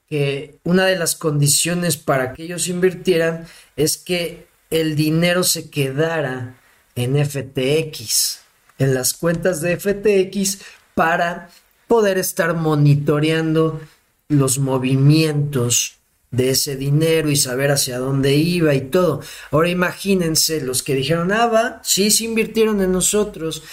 que 0.10 0.60
una 0.64 0.86
de 0.86 0.98
las 0.98 1.16
condiciones 1.16 1.98
para 1.98 2.34
que 2.34 2.44
ellos 2.44 2.68
invirtieran 2.68 3.46
es 3.76 3.98
que 3.98 4.48
el 4.72 4.96
dinero 4.96 5.44
se 5.44 5.70
quedara 5.70 6.56
en 6.96 7.16
FTX, 7.24 8.40
en 8.80 8.94
las 8.94 9.14
cuentas 9.14 9.62
de 9.62 9.78
FTX, 9.78 10.60
para 10.96 11.50
poder 11.88 12.18
estar 12.18 12.56
monitoreando 12.56 13.80
los 14.28 14.60
movimientos 14.60 16.00
de 16.32 16.52
ese 16.52 16.76
dinero 16.76 17.30
y 17.32 17.36
saber 17.36 17.72
hacia 17.72 17.98
dónde 17.98 18.36
iba 18.36 18.74
y 18.76 18.82
todo. 18.82 19.22
Ahora 19.52 19.70
imagínense 19.70 20.62
los 20.62 20.84
que 20.84 20.96
dijeron, 20.96 21.32
ah, 21.32 21.48
va, 21.48 21.82
sí, 21.84 22.12
se 22.12 22.26
invirtieron 22.26 22.82
en 22.82 22.92
nosotros, 22.92 23.64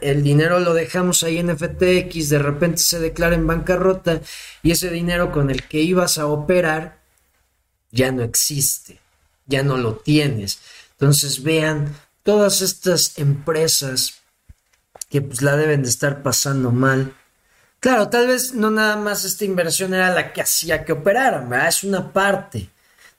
el 0.00 0.22
dinero 0.22 0.60
lo 0.60 0.74
dejamos 0.74 1.22
ahí 1.22 1.38
en 1.38 1.56
FTX, 1.56 2.28
de 2.28 2.38
repente 2.38 2.78
se 2.78 2.98
declara 2.98 3.34
en 3.34 3.46
bancarrota 3.46 4.20
y 4.62 4.72
ese 4.72 4.90
dinero 4.90 5.32
con 5.32 5.50
el 5.50 5.62
que 5.64 5.80
ibas 5.80 6.18
a 6.18 6.26
operar 6.26 7.00
ya 7.90 8.12
no 8.12 8.22
existe, 8.22 9.00
ya 9.46 9.62
no 9.62 9.76
lo 9.76 9.96
tienes. 9.96 10.60
Entonces 10.92 11.42
vean, 11.42 11.94
todas 12.22 12.60
estas 12.60 13.18
empresas 13.18 14.14
que 15.08 15.22
pues 15.22 15.42
la 15.42 15.56
deben 15.56 15.82
de 15.82 15.88
estar 15.88 16.22
pasando 16.22 16.72
mal. 16.72 17.14
Claro, 17.80 18.08
tal 18.08 18.26
vez 18.26 18.52
no 18.52 18.70
nada 18.70 18.96
más 18.96 19.24
esta 19.24 19.44
inversión 19.44 19.94
era 19.94 20.12
la 20.12 20.32
que 20.32 20.42
hacía 20.42 20.84
que 20.84 20.92
operaran. 20.92 21.52
Es 21.66 21.84
una 21.84 22.12
parte. 22.12 22.68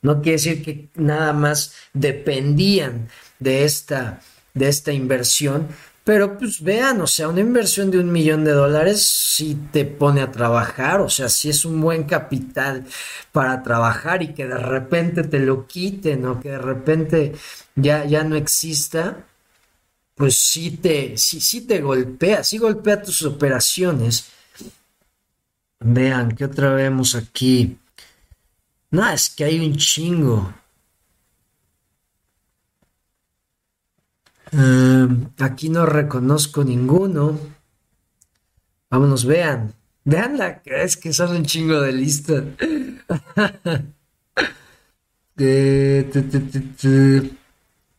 No 0.01 0.22
quiere 0.22 0.34
decir 0.34 0.63
que 0.63 0.89
nada 0.95 1.34
más 1.34 1.74
dependían 1.93 3.09
de 3.39 3.63
esta, 3.63 4.22
de 4.53 4.68
esta 4.68 4.91
inversión, 4.91 5.68
pero 6.08 6.38
pues 6.38 6.62
vean, 6.62 7.01
o 7.01 7.05
sea, 7.05 7.28
una 7.28 7.41
inversión 7.41 7.91
de 7.91 7.99
un 7.99 8.10
millón 8.10 8.45
de 8.45 8.53
dólares 8.53 9.05
sí 9.05 9.58
te 9.74 9.84
pone 9.84 10.22
a 10.22 10.32
trabajar, 10.32 11.01
o 11.01 11.10
sea, 11.10 11.28
si 11.28 11.49
es 11.49 11.66
un 11.66 11.82
buen 11.82 12.05
capital 12.05 12.86
para 13.34 13.62
trabajar 13.62 14.24
y 14.24 14.34
que 14.34 14.47
de 14.47 14.55
repente 14.55 15.24
te 15.24 15.39
lo 15.39 15.68
quiten 15.68 16.26
o 16.26 16.39
que 16.39 16.51
de 16.51 16.60
repente 16.60 17.36
ya, 17.76 18.05
ya 18.05 18.24
no 18.24 18.38
exista, 18.38 19.26
pues 20.16 20.39
sí 20.39 20.78
te, 20.78 21.18
sí, 21.18 21.41
sí 21.41 21.68
te 21.68 21.82
golpea, 21.82 22.41
sí 22.41 22.58
golpea 22.58 23.01
tus 23.01 23.24
operaciones. 23.24 24.30
Vean, 25.82 26.34
¿qué 26.38 26.45
otra 26.45 26.70
vemos 26.70 27.16
aquí? 27.16 27.78
No, 28.91 29.10
es 29.10 29.30
que 29.30 29.43
hay 29.43 29.60
un 29.60 29.76
chingo. 29.76 30.53
Em, 34.58 35.30
aquí 35.38 35.70
no 35.70 35.86
reconozco 35.86 36.64
ninguno. 36.64 37.39
Vámonos, 38.89 39.26
vean. 39.26 39.76
Vean 40.03 40.38
la 40.38 40.62
es 40.66 40.97
que 40.97 41.14
son 41.14 41.36
un 41.36 41.45
chingo 41.45 41.80
de 41.82 41.91
listas. 41.91 42.43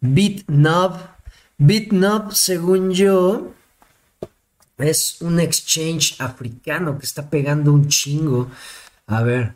BitNob. 0.01 0.97
BitNob, 1.59 2.33
según 2.33 2.91
yo, 2.91 3.55
es 4.79 5.21
un 5.21 5.39
exchange 5.39 6.21
africano 6.21 6.99
que 6.99 7.07
está 7.07 7.31
pegando 7.31 7.73
un 7.73 7.87
chingo. 7.87 8.51
A 9.07 9.23
ver, 9.23 9.55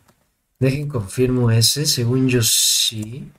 dejen 0.61 0.88
confirmo 0.88 1.50
ese. 1.50 1.86
Según 1.86 2.28
yo, 2.28 2.42
sí. 2.42 3.32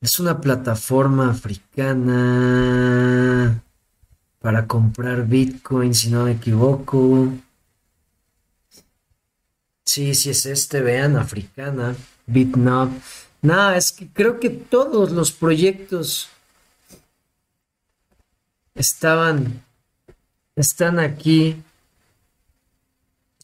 Es 0.00 0.20
una 0.20 0.40
plataforma 0.40 1.30
africana 1.30 2.10
para 4.40 4.66
comprar 4.66 5.26
Bitcoin, 5.26 5.92
si 5.94 6.10
no 6.10 6.24
me 6.24 6.32
equivoco. 6.32 7.32
Sí, 9.84 10.14
sí 10.14 10.30
es 10.30 10.46
este, 10.46 10.80
vean, 10.82 11.16
africana, 11.16 11.96
BitNob. 12.26 12.90
No, 13.42 13.72
es 13.72 13.90
que 13.90 14.08
creo 14.08 14.38
que 14.38 14.50
todos 14.50 15.10
los 15.10 15.32
proyectos 15.32 16.28
estaban, 18.74 19.64
están 20.54 21.00
aquí. 21.00 21.62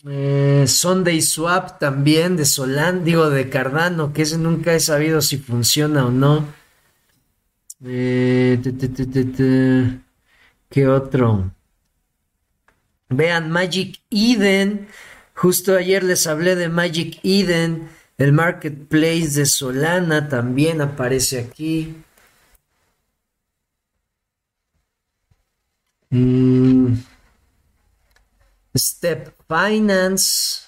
Eh, 0.06 0.66
Sunday 0.66 1.22
Swap 1.22 1.78
también 1.78 2.36
de 2.36 2.44
Solán, 2.44 3.04
digo 3.04 3.30
de 3.30 3.48
Cardano, 3.48 4.12
que 4.12 4.22
ese 4.22 4.36
nunca 4.36 4.74
he 4.74 4.80
sabido 4.80 5.22
si 5.22 5.38
funciona 5.38 6.06
o 6.06 6.10
no. 6.10 6.46
Eh, 7.82 8.60
¿Qué 10.70 10.88
otro? 10.88 11.52
Vean 13.08 13.50
Magic 13.50 14.00
Eden. 14.10 14.88
Justo 15.34 15.76
ayer 15.76 16.02
les 16.04 16.26
hablé 16.26 16.54
de 16.56 16.68
Magic 16.68 17.20
Eden. 17.22 17.88
El 18.18 18.32
marketplace 18.32 19.28
de 19.30 19.46
Solana 19.46 20.28
también 20.28 20.80
aparece 20.80 21.40
aquí. 21.40 21.94
Mm. 26.10 27.13
Step 28.76 29.34
Finance. 29.48 30.64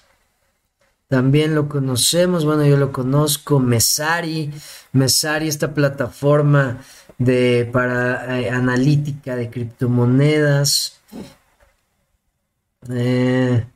También 1.08 1.54
lo 1.54 1.68
conocemos, 1.68 2.44
bueno, 2.44 2.66
yo 2.66 2.76
lo 2.76 2.92
conozco, 2.92 3.60
Mesari, 3.60 4.52
Mesari, 4.92 5.46
esta 5.48 5.72
plataforma 5.72 6.82
de, 7.18 7.68
para 7.72 8.40
eh, 8.40 8.50
analítica 8.50 9.36
de 9.36 9.48
criptomonedas. 9.48 11.00
Eh, 12.90 13.66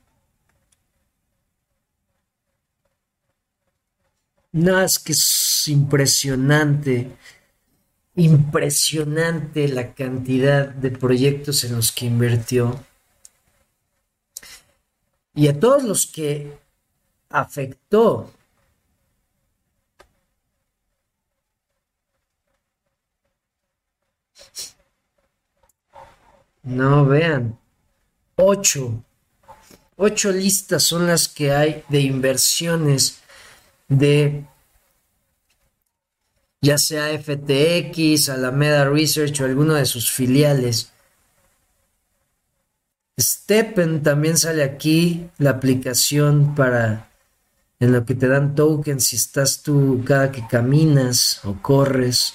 no, 4.52 4.80
es 4.80 4.98
que 4.98 5.12
es 5.12 5.62
impresionante, 5.68 7.12
impresionante 8.16 9.68
la 9.68 9.94
cantidad 9.94 10.68
de 10.68 10.90
proyectos 10.90 11.62
en 11.62 11.76
los 11.76 11.92
que 11.92 12.06
invirtió 12.06 12.84
y 15.34 15.48
a 15.48 15.58
todos 15.58 15.84
los 15.84 16.06
que 16.06 16.58
afectó. 17.28 18.30
No 26.62 27.06
vean, 27.06 27.58
ocho, 28.36 29.02
ocho 29.96 30.30
listas 30.30 30.82
son 30.82 31.06
las 31.06 31.28
que 31.28 31.52
hay 31.52 31.84
de 31.88 32.00
inversiones 32.00 33.20
de 33.88 34.44
ya 36.60 36.76
sea 36.76 37.18
FTX, 37.18 38.28
Alameda 38.28 38.84
Research 38.88 39.40
o 39.40 39.44
alguno 39.46 39.74
de 39.74 39.86
sus 39.86 40.10
filiales 40.10 40.92
Steppen 43.20 44.02
también 44.02 44.38
sale 44.38 44.62
aquí, 44.62 45.28
la 45.38 45.50
aplicación 45.50 46.54
para 46.54 47.10
en 47.78 47.92
lo 47.92 48.04
que 48.04 48.14
te 48.14 48.28
dan 48.28 48.54
tokens 48.54 49.04
si 49.04 49.16
estás 49.16 49.62
tú 49.62 50.02
cada 50.06 50.30
que 50.30 50.46
caminas 50.46 51.40
o 51.44 51.60
corres. 51.60 52.34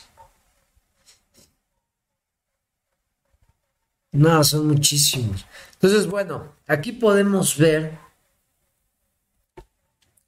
No, 4.12 4.44
son 4.44 4.68
muchísimos. 4.68 5.46
Entonces, 5.74 6.08
bueno, 6.08 6.54
aquí 6.68 6.94
podemos 6.94 7.58
ver 7.58 7.98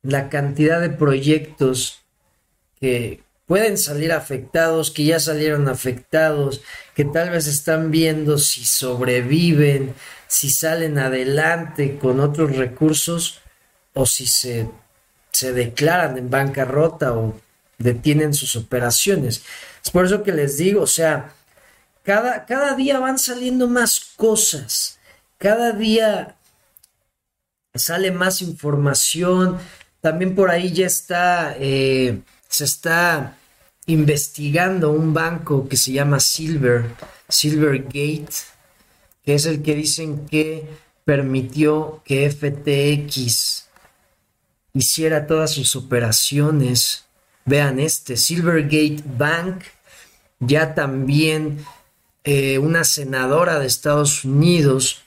la 0.01 0.30
cantidad 0.30 0.82
de 0.82 0.89
proyectos 0.89 2.01
que 2.80 3.24
pueden 3.47 3.78
salir 3.78 4.12
afectados, 4.12 4.91
que 4.91 5.05
ya 5.05 5.20
salieron 5.20 5.70
afectados, 5.70 6.62
que 6.93 7.05
tal 7.05 7.30
vez 7.30 7.47
están 7.47 7.89
viendo 7.91 8.38
si 8.38 8.66
sobreviven, 8.66 9.95
si 10.28 10.49
salen 10.49 10.99
adelante 10.99 11.97
con 11.97 12.19
otros 12.19 12.55
recursos 12.55 13.39
o 13.93 14.05
si 14.05 14.25
se, 14.28 14.69
se 15.32 15.53
declaran 15.53 16.17
en 16.17 16.30
bancarrota 16.30 17.13
o 17.13 17.39
detienen 17.78 18.34
sus 18.34 18.55
operaciones. 18.55 19.43
Es 19.84 19.91
por 19.91 20.05
eso 20.05 20.23
que 20.23 20.32
les 20.32 20.57
digo, 20.57 20.82
o 20.82 20.88
sea, 20.88 21.34
cada, 22.03 22.45
cada 22.45 22.75
día 22.75 22.99
van 22.99 23.19
saliendo 23.19 23.67
más 23.67 23.99
cosas, 24.15 24.99
cada 25.38 25.71
día 25.71 26.36
sale 27.75 28.11
más 28.11 28.41
información, 28.41 29.57
también 30.01 30.36
por 30.36 30.49
ahí 30.49 30.71
ya 30.71 30.88
está, 30.88 31.55
eh, 31.59 32.21
se 32.47 32.65
está 32.65 33.36
investigando 33.86 34.91
un 34.91 35.13
banco 35.13 35.67
que 35.67 35.78
se 35.78 35.91
llama 35.91 36.19
Silver, 36.19 36.86
Silvergate, 37.30 38.34
que 39.28 39.36
es 39.36 39.45
el 39.45 39.61
que 39.61 39.75
dicen 39.75 40.25
que 40.25 40.69
permitió 41.03 42.01
que 42.05 42.32
FTX 42.32 43.67
hiciera 44.71 45.28
todas 45.28 45.51
sus 45.51 45.75
operaciones. 45.75 47.03
Vean 47.43 47.78
este, 47.82 48.15
Silvergate 48.15 49.03
Bank, 49.17 49.63
ya 50.39 50.73
también 50.73 51.65
eh, 52.23 52.57
una 52.57 52.86
senadora 52.86 53.59
de 53.59 53.67
Estados 53.67 54.23
Unidos, 54.23 55.03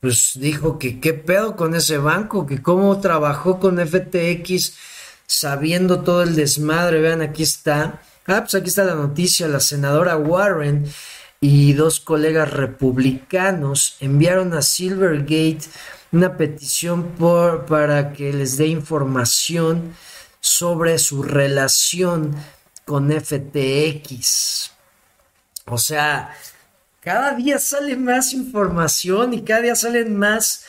pues 0.00 0.32
dijo 0.34 0.78
que 0.78 1.00
qué 1.00 1.14
pedo 1.14 1.56
con 1.56 1.74
ese 1.74 1.96
banco, 1.96 2.44
que 2.44 2.60
cómo 2.60 3.00
trabajó 3.00 3.58
con 3.58 3.78
FTX 3.78 4.74
sabiendo 5.26 6.00
todo 6.00 6.22
el 6.22 6.36
desmadre. 6.36 7.00
Vean, 7.00 7.22
aquí 7.22 7.42
está. 7.42 8.02
Ah, 8.26 8.40
pues 8.42 8.54
aquí 8.54 8.68
está 8.68 8.84
la 8.84 8.96
noticia. 8.96 9.48
La 9.48 9.60
senadora 9.60 10.18
Warren 10.18 10.84
y 11.40 11.74
dos 11.74 12.00
colegas 12.00 12.50
republicanos 12.52 13.96
enviaron 14.00 14.54
a 14.54 14.62
Silvergate 14.62 15.60
una 16.12 16.36
petición 16.36 17.12
por, 17.12 17.66
para 17.66 18.12
que 18.12 18.32
les 18.32 18.56
dé 18.56 18.68
información 18.68 19.94
sobre 20.40 20.98
su 20.98 21.22
relación 21.22 22.34
con 22.84 23.10
FTX. 23.10 24.70
O 25.66 25.78
sea, 25.78 26.34
cada 27.00 27.34
día 27.34 27.58
sale 27.58 27.96
más 27.96 28.32
información 28.32 29.34
y 29.34 29.42
cada 29.42 29.62
día 29.62 29.76
salen 29.76 30.16
más 30.16 30.64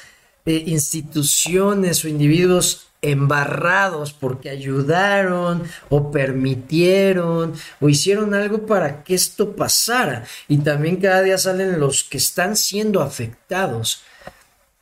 eh, 0.45 0.63
instituciones 0.67 2.03
o 2.03 2.07
individuos 2.07 2.86
embarrados 3.01 4.13
porque 4.13 4.49
ayudaron 4.49 5.63
o 5.89 6.11
permitieron 6.11 7.53
o 7.79 7.89
hicieron 7.89 8.33
algo 8.33 8.65
para 8.65 9.03
que 9.03 9.15
esto 9.15 9.55
pasara. 9.55 10.25
Y 10.47 10.59
también 10.59 10.97
cada 10.97 11.21
día 11.21 11.37
salen 11.37 11.79
los 11.79 12.03
que 12.03 12.17
están 12.17 12.55
siendo 12.55 13.01
afectados. 13.01 14.01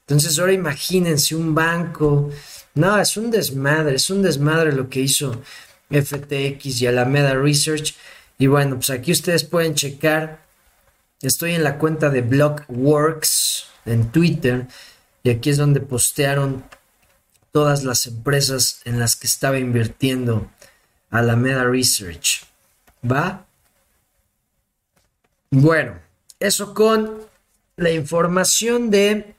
Entonces 0.08 0.38
ahora 0.40 0.54
imagínense 0.54 1.36
un 1.36 1.54
banco. 1.56 2.30
No, 2.76 3.00
es 3.00 3.18
un 3.18 3.32
desmadre, 3.32 3.96
es 3.96 4.10
un 4.10 4.22
desmadre 4.22 4.72
lo 4.72 4.90
que 4.90 5.02
hizo 5.02 5.42
FTX 5.90 6.82
y 6.82 6.88
Alameda 6.88 7.34
Research. 7.34 7.96
Y 8.38 8.48
bueno, 8.48 8.76
pues 8.76 8.90
aquí 8.90 9.12
ustedes 9.12 9.44
pueden 9.44 9.76
checar. 9.76 10.44
Estoy 11.22 11.54
en 11.54 11.64
la 11.64 11.78
cuenta 11.78 12.10
de 12.10 12.22
Blockworks 12.22 13.68
en 13.86 14.12
Twitter. 14.12 14.68
Y 15.24 15.30
aquí 15.32 15.50
es 15.50 15.58
donde 15.58 15.80
postearon 15.80 16.64
todas 17.56 17.86
las 17.86 18.06
empresas 18.06 18.82
en 18.84 19.00
las 19.00 19.16
que 19.16 19.28
estaba 19.28 19.58
invirtiendo 19.58 20.52
Alameda 21.10 21.64
Research. 21.64 22.44
¿Va? 23.10 23.48
Bueno, 25.52 25.98
eso 26.38 26.74
con 26.74 27.22
la 27.78 27.92
información 27.92 28.92
de 28.92 29.36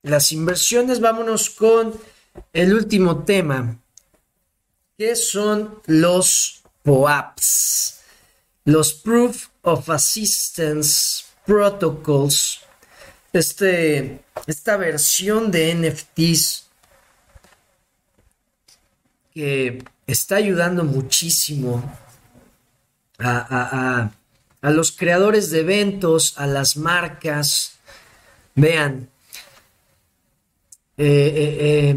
las 0.00 0.32
inversiones. 0.32 1.02
Vámonos 1.02 1.50
con 1.50 2.00
el 2.54 2.72
último 2.72 3.24
tema, 3.24 3.76
que 4.96 5.14
son 5.14 5.82
los 5.84 6.62
POAPs, 6.82 8.00
los 8.64 8.94
Proof 8.94 9.48
of 9.60 9.90
Assistance 9.90 11.24
Protocols. 11.44 12.60
Este, 13.34 14.24
esta 14.46 14.78
versión 14.78 15.50
de 15.50 15.74
NFTs 15.74 16.69
que 19.40 19.82
está 20.06 20.36
ayudando 20.36 20.84
muchísimo 20.84 21.82
a, 23.18 24.10
los 24.60 24.92
creadores 24.92 25.50
de 25.50 25.60
eventos, 25.60 26.34
a 26.36 26.46
las 26.46 26.76
marcas. 26.76 27.78
Vean, 28.54 29.08
eh, 30.98 31.96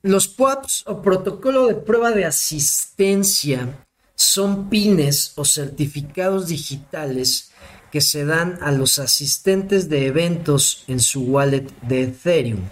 los 0.00 0.26
POAPs 0.28 0.84
o 0.86 1.02
protocolo 1.02 1.66
de 1.66 1.74
prueba 1.74 2.12
de 2.12 2.24
asistencia 2.24 3.76
son 4.14 4.70
pines 4.70 5.34
o 5.36 5.44
certificados 5.44 6.48
digitales 6.48 7.50
que 7.92 8.00
se 8.00 8.24
dan 8.24 8.58
a 8.62 8.72
los 8.72 8.98
asistentes 8.98 9.90
de 9.90 10.06
eventos 10.06 10.82
en 10.88 11.00
su 11.00 11.24
wallet 11.24 11.66
de 11.82 12.04
Ethereum. 12.04 12.70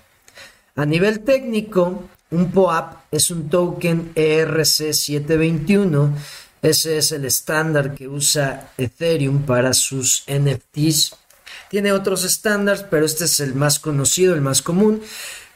A 0.76 0.86
nivel 0.86 1.20
técnico, 1.20 2.08
un 2.34 2.50
POAP 2.50 3.04
es 3.10 3.30
un 3.30 3.48
token 3.48 4.12
ERC721. 4.14 6.10
Ese 6.62 6.98
es 6.98 7.12
el 7.12 7.24
estándar 7.24 7.94
que 7.94 8.08
usa 8.08 8.72
Ethereum 8.76 9.42
para 9.42 9.72
sus 9.74 10.24
NFTs. 10.26 11.16
Tiene 11.70 11.92
otros 11.92 12.24
estándares, 12.24 12.84
pero 12.90 13.06
este 13.06 13.24
es 13.24 13.40
el 13.40 13.54
más 13.54 13.78
conocido, 13.78 14.34
el 14.34 14.40
más 14.40 14.62
común, 14.62 15.02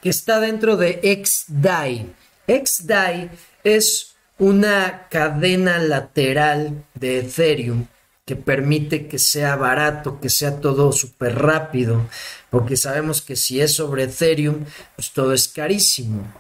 que 0.03 0.11
está 0.11 0.39
dentro 0.41 0.77
de 0.77 1.01
XDAI. 1.03 2.13
XDAI 2.47 3.31
es 3.65 4.15
una 4.39 5.09
cadena 5.11 5.79
lateral 5.79 6.85
de 6.95 7.21
Ethereum 7.21 7.87
que 8.25 8.37
permite 8.37 9.09
que 9.09 9.19
sea 9.19 9.57
barato, 9.57 10.21
que 10.21 10.29
sea 10.29 10.61
todo 10.61 10.93
súper 10.93 11.39
rápido, 11.39 12.07
porque 12.51 12.77
sabemos 12.77 13.23
que 13.23 13.37
si 13.37 13.61
es 13.61 13.75
sobre 13.75 14.05
Ethereum, 14.05 14.67
pues 14.97 15.13
todo 15.13 15.33
es 15.33 15.49
carísimo. 15.49 16.31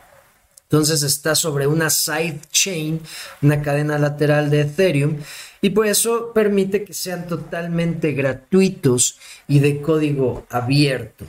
Entonces 0.70 1.02
está 1.02 1.34
sobre 1.34 1.66
una 1.66 1.88
side 1.88 2.40
chain, 2.50 3.00
una 3.40 3.62
cadena 3.62 3.98
lateral 3.98 4.50
de 4.50 4.60
Ethereum, 4.60 5.16
y 5.62 5.70
por 5.70 5.86
eso 5.86 6.32
permite 6.34 6.84
que 6.84 6.92
sean 6.92 7.26
totalmente 7.26 8.12
gratuitos 8.12 9.18
y 9.46 9.60
de 9.60 9.80
código 9.80 10.46
abierto. 10.50 11.24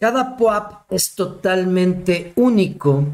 Cada 0.00 0.36
POAP 0.36 0.90
es 0.90 1.14
totalmente 1.14 2.32
único 2.34 3.06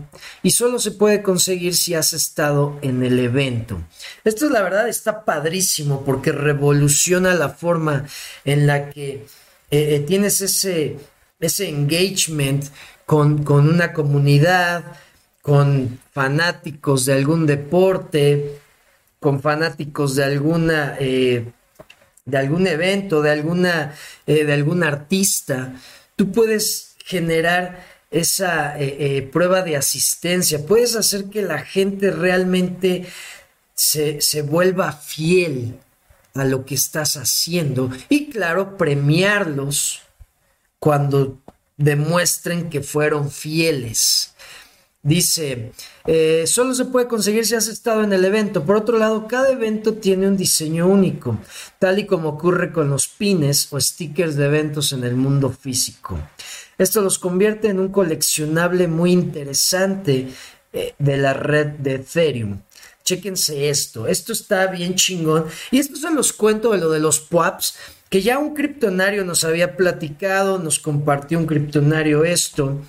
y 0.42 0.52
solo 0.52 0.78
se 0.78 0.92
puede 0.92 1.20
conseguir 1.20 1.74
si 1.74 1.94
has 1.94 2.12
estado 2.12 2.78
en 2.80 3.02
el 3.02 3.18
evento. 3.18 3.82
Esto 4.24 4.48
la 4.48 4.62
verdad 4.62 4.88
está 4.88 5.24
padrísimo 5.24 6.04
porque 6.04 6.30
revoluciona 6.30 7.34
la 7.34 7.48
forma 7.48 8.06
en 8.44 8.68
la 8.68 8.88
que 8.90 9.10
eh, 9.10 9.26
eh, 9.70 10.04
tienes 10.06 10.40
ese, 10.40 10.96
ese 11.40 11.68
engagement 11.68 12.64
con, 13.04 13.42
con 13.42 13.68
una 13.68 13.92
comunidad, 13.92 14.84
con 15.46 16.00
fanáticos 16.10 17.04
de 17.04 17.12
algún 17.12 17.46
deporte, 17.46 18.58
con 19.20 19.40
fanáticos 19.40 20.16
de 20.16 20.24
alguna 20.24 20.96
eh, 20.98 21.44
de 22.24 22.36
algún 22.36 22.66
evento, 22.66 23.22
de 23.22 23.30
alguna 23.30 23.94
eh, 24.26 24.44
de 24.44 24.52
algún 24.52 24.82
artista, 24.82 25.80
tú 26.16 26.32
puedes 26.32 26.96
generar 27.04 27.86
esa 28.10 28.74
eh, 28.76 29.22
prueba 29.32 29.62
de 29.62 29.76
asistencia, 29.76 30.66
puedes 30.66 30.96
hacer 30.96 31.26
que 31.26 31.42
la 31.42 31.60
gente 31.60 32.10
realmente 32.10 33.06
se, 33.72 34.20
se 34.20 34.42
vuelva 34.42 34.90
fiel 34.90 35.78
a 36.34 36.44
lo 36.44 36.64
que 36.64 36.74
estás 36.74 37.16
haciendo 37.16 37.88
y 38.08 38.30
claro, 38.30 38.76
premiarlos 38.76 40.02
cuando 40.80 41.38
demuestren 41.76 42.68
que 42.68 42.80
fueron 42.80 43.30
fieles. 43.30 44.34
Dice, 45.06 45.70
eh, 46.04 46.48
solo 46.48 46.74
se 46.74 46.86
puede 46.86 47.06
conseguir 47.06 47.46
si 47.46 47.54
has 47.54 47.68
estado 47.68 48.02
en 48.02 48.12
el 48.12 48.24
evento. 48.24 48.64
Por 48.64 48.74
otro 48.74 48.98
lado, 48.98 49.28
cada 49.28 49.52
evento 49.52 49.94
tiene 49.94 50.26
un 50.26 50.36
diseño 50.36 50.88
único, 50.88 51.38
tal 51.78 52.00
y 52.00 52.06
como 52.06 52.30
ocurre 52.30 52.72
con 52.72 52.90
los 52.90 53.06
pines 53.06 53.68
o 53.70 53.80
stickers 53.80 54.34
de 54.34 54.46
eventos 54.46 54.92
en 54.92 55.04
el 55.04 55.14
mundo 55.14 55.50
físico. 55.50 56.18
Esto 56.76 57.02
los 57.02 57.20
convierte 57.20 57.68
en 57.68 57.78
un 57.78 57.90
coleccionable 57.90 58.88
muy 58.88 59.12
interesante 59.12 60.26
eh, 60.72 60.94
de 60.98 61.16
la 61.16 61.34
red 61.34 61.68
de 61.78 61.94
Ethereum. 61.94 62.58
Chéquense 63.04 63.68
esto, 63.68 64.08
esto 64.08 64.32
está 64.32 64.66
bien 64.66 64.96
chingón. 64.96 65.46
Y 65.70 65.78
esto 65.78 65.94
se 65.94 66.10
los 66.10 66.32
cuento 66.32 66.72
de 66.72 66.78
lo 66.78 66.90
de 66.90 66.98
los 66.98 67.20
PWAPs, 67.20 67.76
que 68.10 68.22
ya 68.22 68.40
un 68.40 68.54
criptonario 68.54 69.24
nos 69.24 69.44
había 69.44 69.76
platicado, 69.76 70.58
nos 70.58 70.80
compartió 70.80 71.38
un 71.38 71.46
criptonario 71.46 72.24
esto. 72.24 72.80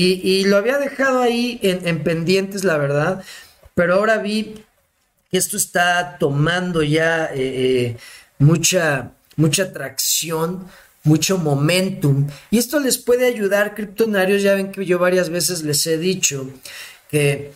Y, 0.00 0.44
lo 0.44 0.56
había 0.56 0.78
dejado 0.78 1.20
ahí 1.20 1.58
en, 1.62 2.04
pendientes, 2.04 2.62
la 2.62 2.78
verdad, 2.78 3.24
pero 3.74 3.94
ahora 3.94 4.18
vi 4.18 4.54
que 5.30 5.38
esto 5.38 5.56
está 5.56 6.18
tomando 6.18 6.82
ya 6.82 7.26
eh, 7.26 7.36
eh, 7.36 7.96
mucha, 8.38 9.10
mucha 9.36 9.72
tracción, 9.72 10.66
mucho 11.02 11.38
momentum. 11.38 12.28
Y 12.50 12.58
esto 12.58 12.78
les 12.78 12.98
puede 12.98 13.26
ayudar, 13.26 13.74
criptonarios. 13.74 14.42
Ya 14.42 14.54
ven 14.54 14.70
que 14.70 14.86
yo 14.86 14.98
varias 14.98 15.30
veces 15.30 15.62
les 15.62 15.86
he 15.86 15.98
dicho 15.98 16.48
que 17.10 17.52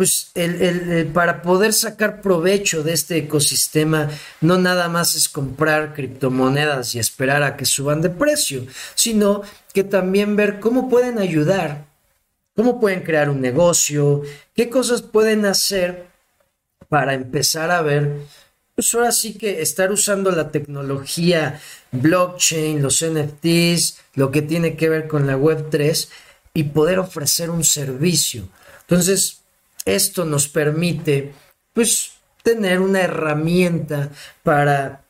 pues 0.00 0.30
el, 0.34 1.10
para 1.12 1.42
poder 1.42 1.74
sacar 1.74 2.22
provecho 2.22 2.82
de 2.82 2.94
este 2.94 3.18
ecosistema, 3.18 4.08
no 4.40 4.56
nada 4.56 4.88
más 4.88 5.14
es 5.14 5.28
comprar 5.28 5.92
criptomonedas 5.92 6.94
y 6.94 6.98
esperar 6.98 7.42
a 7.42 7.54
que 7.54 7.66
suban 7.66 8.00
de 8.00 8.08
precio, 8.08 8.64
sino 8.94 9.42
que 9.74 9.84
también 9.84 10.36
ver 10.36 10.58
cómo 10.58 10.88
pueden 10.88 11.18
ayudar, 11.18 11.84
cómo 12.56 12.80
pueden 12.80 13.02
crear 13.02 13.28
un 13.28 13.42
negocio, 13.42 14.22
qué 14.56 14.70
cosas 14.70 15.02
pueden 15.02 15.44
hacer 15.44 16.06
para 16.88 17.12
empezar 17.12 17.70
a 17.70 17.82
ver, 17.82 18.22
pues 18.74 18.94
ahora 18.94 19.12
sí 19.12 19.34
que 19.34 19.60
estar 19.60 19.92
usando 19.92 20.30
la 20.30 20.50
tecnología 20.50 21.60
blockchain, 21.92 22.80
los 22.80 23.04
NFTs, 23.04 23.98
lo 24.14 24.30
que 24.30 24.40
tiene 24.40 24.76
que 24.76 24.88
ver 24.88 25.08
con 25.08 25.26
la 25.26 25.36
Web3 25.36 26.08
y 26.54 26.62
poder 26.64 27.00
ofrecer 27.00 27.50
un 27.50 27.64
servicio. 27.64 28.48
Entonces, 28.80 29.39
esto 29.94 30.24
nos 30.24 30.48
permite, 30.48 31.32
pues, 31.72 32.12
tener 32.42 32.80
una 32.80 33.02
herramienta 33.02 34.10
para 34.42 35.02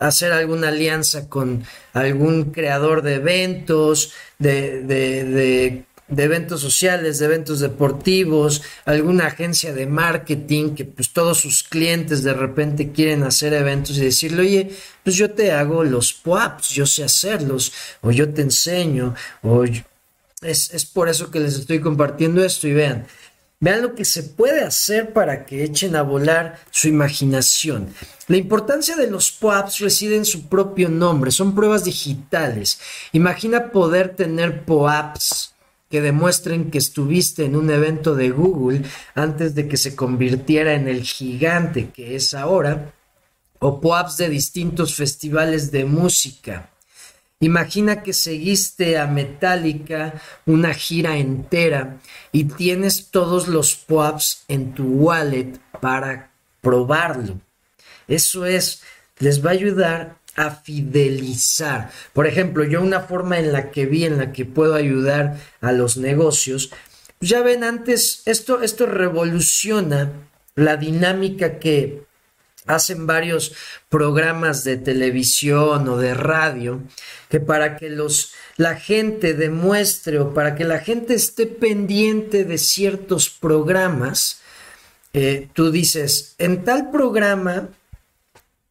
hacer 0.00 0.32
alguna 0.32 0.68
alianza 0.68 1.28
con 1.28 1.62
algún 1.92 2.44
creador 2.46 3.02
de 3.02 3.14
eventos, 3.14 4.12
de, 4.38 4.82
de, 4.82 5.84
eventos 6.16 6.62
sociales, 6.62 7.18
de 7.18 7.26
eventos 7.26 7.60
deportivos, 7.60 8.62
alguna 8.86 9.26
agencia 9.26 9.72
de 9.74 9.86
marketing 9.86 10.74
que 10.74 10.86
pues 10.86 11.12
todos 11.12 11.38
sus 11.38 11.62
clientes 11.62 12.22
de 12.22 12.32
repente 12.32 12.90
quieren 12.92 13.22
hacer 13.22 13.52
eventos 13.52 13.98
y 13.98 14.06
decirle, 14.06 14.40
oye, 14.40 14.70
pues 15.04 15.16
yo 15.16 15.30
te 15.30 15.52
hago 15.52 15.84
los 15.84 16.14
POAPs, 16.14 16.70
yo 16.70 16.86
sé 16.86 17.04
hacerlos, 17.04 17.72
o 18.00 18.10
yo 18.10 18.32
te 18.32 18.42
enseño, 18.42 19.14
o 19.42 19.64
es, 20.42 20.72
es 20.72 20.86
por 20.86 21.10
eso 21.10 21.30
que 21.30 21.40
les 21.40 21.56
estoy 21.56 21.80
compartiendo 21.80 22.42
esto 22.42 22.66
y 22.66 22.72
vean, 22.72 23.06
Vean 23.62 23.82
lo 23.82 23.94
que 23.94 24.06
se 24.06 24.22
puede 24.22 24.62
hacer 24.64 25.12
para 25.12 25.44
que 25.44 25.62
echen 25.62 25.94
a 25.94 26.00
volar 26.00 26.58
su 26.70 26.88
imaginación. 26.88 27.88
La 28.26 28.38
importancia 28.38 28.96
de 28.96 29.10
los 29.10 29.30
POAPs 29.32 29.80
reside 29.80 30.16
en 30.16 30.24
su 30.24 30.48
propio 30.48 30.88
nombre, 30.88 31.30
son 31.30 31.54
pruebas 31.54 31.84
digitales. 31.84 32.80
Imagina 33.12 33.70
poder 33.70 34.16
tener 34.16 34.64
POAPs 34.64 35.54
que 35.90 36.00
demuestren 36.00 36.70
que 36.70 36.78
estuviste 36.78 37.44
en 37.44 37.54
un 37.54 37.68
evento 37.70 38.14
de 38.14 38.30
Google 38.30 38.82
antes 39.14 39.54
de 39.54 39.68
que 39.68 39.76
se 39.76 39.94
convirtiera 39.94 40.72
en 40.72 40.88
el 40.88 41.02
gigante 41.02 41.90
que 41.90 42.16
es 42.16 42.32
ahora, 42.32 42.94
o 43.58 43.78
POAPs 43.78 44.16
de 44.16 44.30
distintos 44.30 44.94
festivales 44.94 45.70
de 45.70 45.84
música. 45.84 46.70
Imagina 47.42 48.02
que 48.02 48.12
seguiste 48.12 48.98
a 48.98 49.06
Metallica 49.06 50.20
una 50.44 50.74
gira 50.74 51.16
entera 51.16 51.96
y 52.32 52.44
tienes 52.44 53.08
todos 53.10 53.48
los 53.48 53.74
POAPs 53.76 54.44
en 54.48 54.74
tu 54.74 54.84
wallet 54.84 55.58
para 55.80 56.32
probarlo. 56.60 57.40
Eso 58.06 58.44
es, 58.44 58.82
les 59.20 59.44
va 59.44 59.50
a 59.50 59.54
ayudar 59.54 60.16
a 60.36 60.50
fidelizar. 60.50 61.90
Por 62.12 62.26
ejemplo, 62.26 62.62
yo 62.64 62.82
una 62.82 63.00
forma 63.00 63.38
en 63.38 63.52
la 63.52 63.70
que 63.70 63.86
vi, 63.86 64.04
en 64.04 64.18
la 64.18 64.32
que 64.32 64.44
puedo 64.44 64.74
ayudar 64.74 65.38
a 65.62 65.72
los 65.72 65.96
negocios, 65.96 66.70
pues 67.18 67.30
ya 67.30 67.40
ven 67.40 67.64
antes, 67.64 68.22
esto, 68.26 68.60
esto 68.60 68.84
revoluciona 68.84 70.12
la 70.56 70.76
dinámica 70.76 71.58
que 71.58 72.02
hacen 72.74 73.06
varios 73.06 73.52
programas 73.88 74.64
de 74.64 74.76
televisión 74.76 75.88
o 75.88 75.96
de 75.98 76.14
radio, 76.14 76.82
que 77.28 77.40
para 77.40 77.76
que 77.76 77.90
los, 77.90 78.32
la 78.56 78.76
gente 78.76 79.34
demuestre 79.34 80.18
o 80.18 80.32
para 80.34 80.54
que 80.54 80.64
la 80.64 80.78
gente 80.78 81.14
esté 81.14 81.46
pendiente 81.46 82.44
de 82.44 82.58
ciertos 82.58 83.30
programas, 83.30 84.40
eh, 85.12 85.48
tú 85.52 85.70
dices, 85.70 86.34
en 86.38 86.64
tal 86.64 86.90
programa 86.90 87.68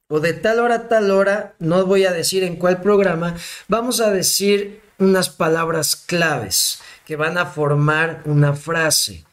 o 0.07 0.19
de 0.19 0.33
tal 0.33 0.59
hora 0.59 0.75
a 0.75 0.87
tal 0.87 1.11
hora, 1.11 1.53
no 1.59 1.85
voy 1.85 2.05
a 2.05 2.11
decir 2.11 2.43
en 2.43 2.55
cuál 2.55 2.81
programa, 2.81 3.35
vamos 3.67 4.01
a 4.01 4.09
decir 4.11 4.81
unas 4.97 5.29
palabras 5.29 5.95
claves 5.95 6.81
que 7.05 7.15
van 7.15 7.37
a 7.37 7.45
formar 7.45 8.21
una 8.25 8.53
frase. 8.53 9.25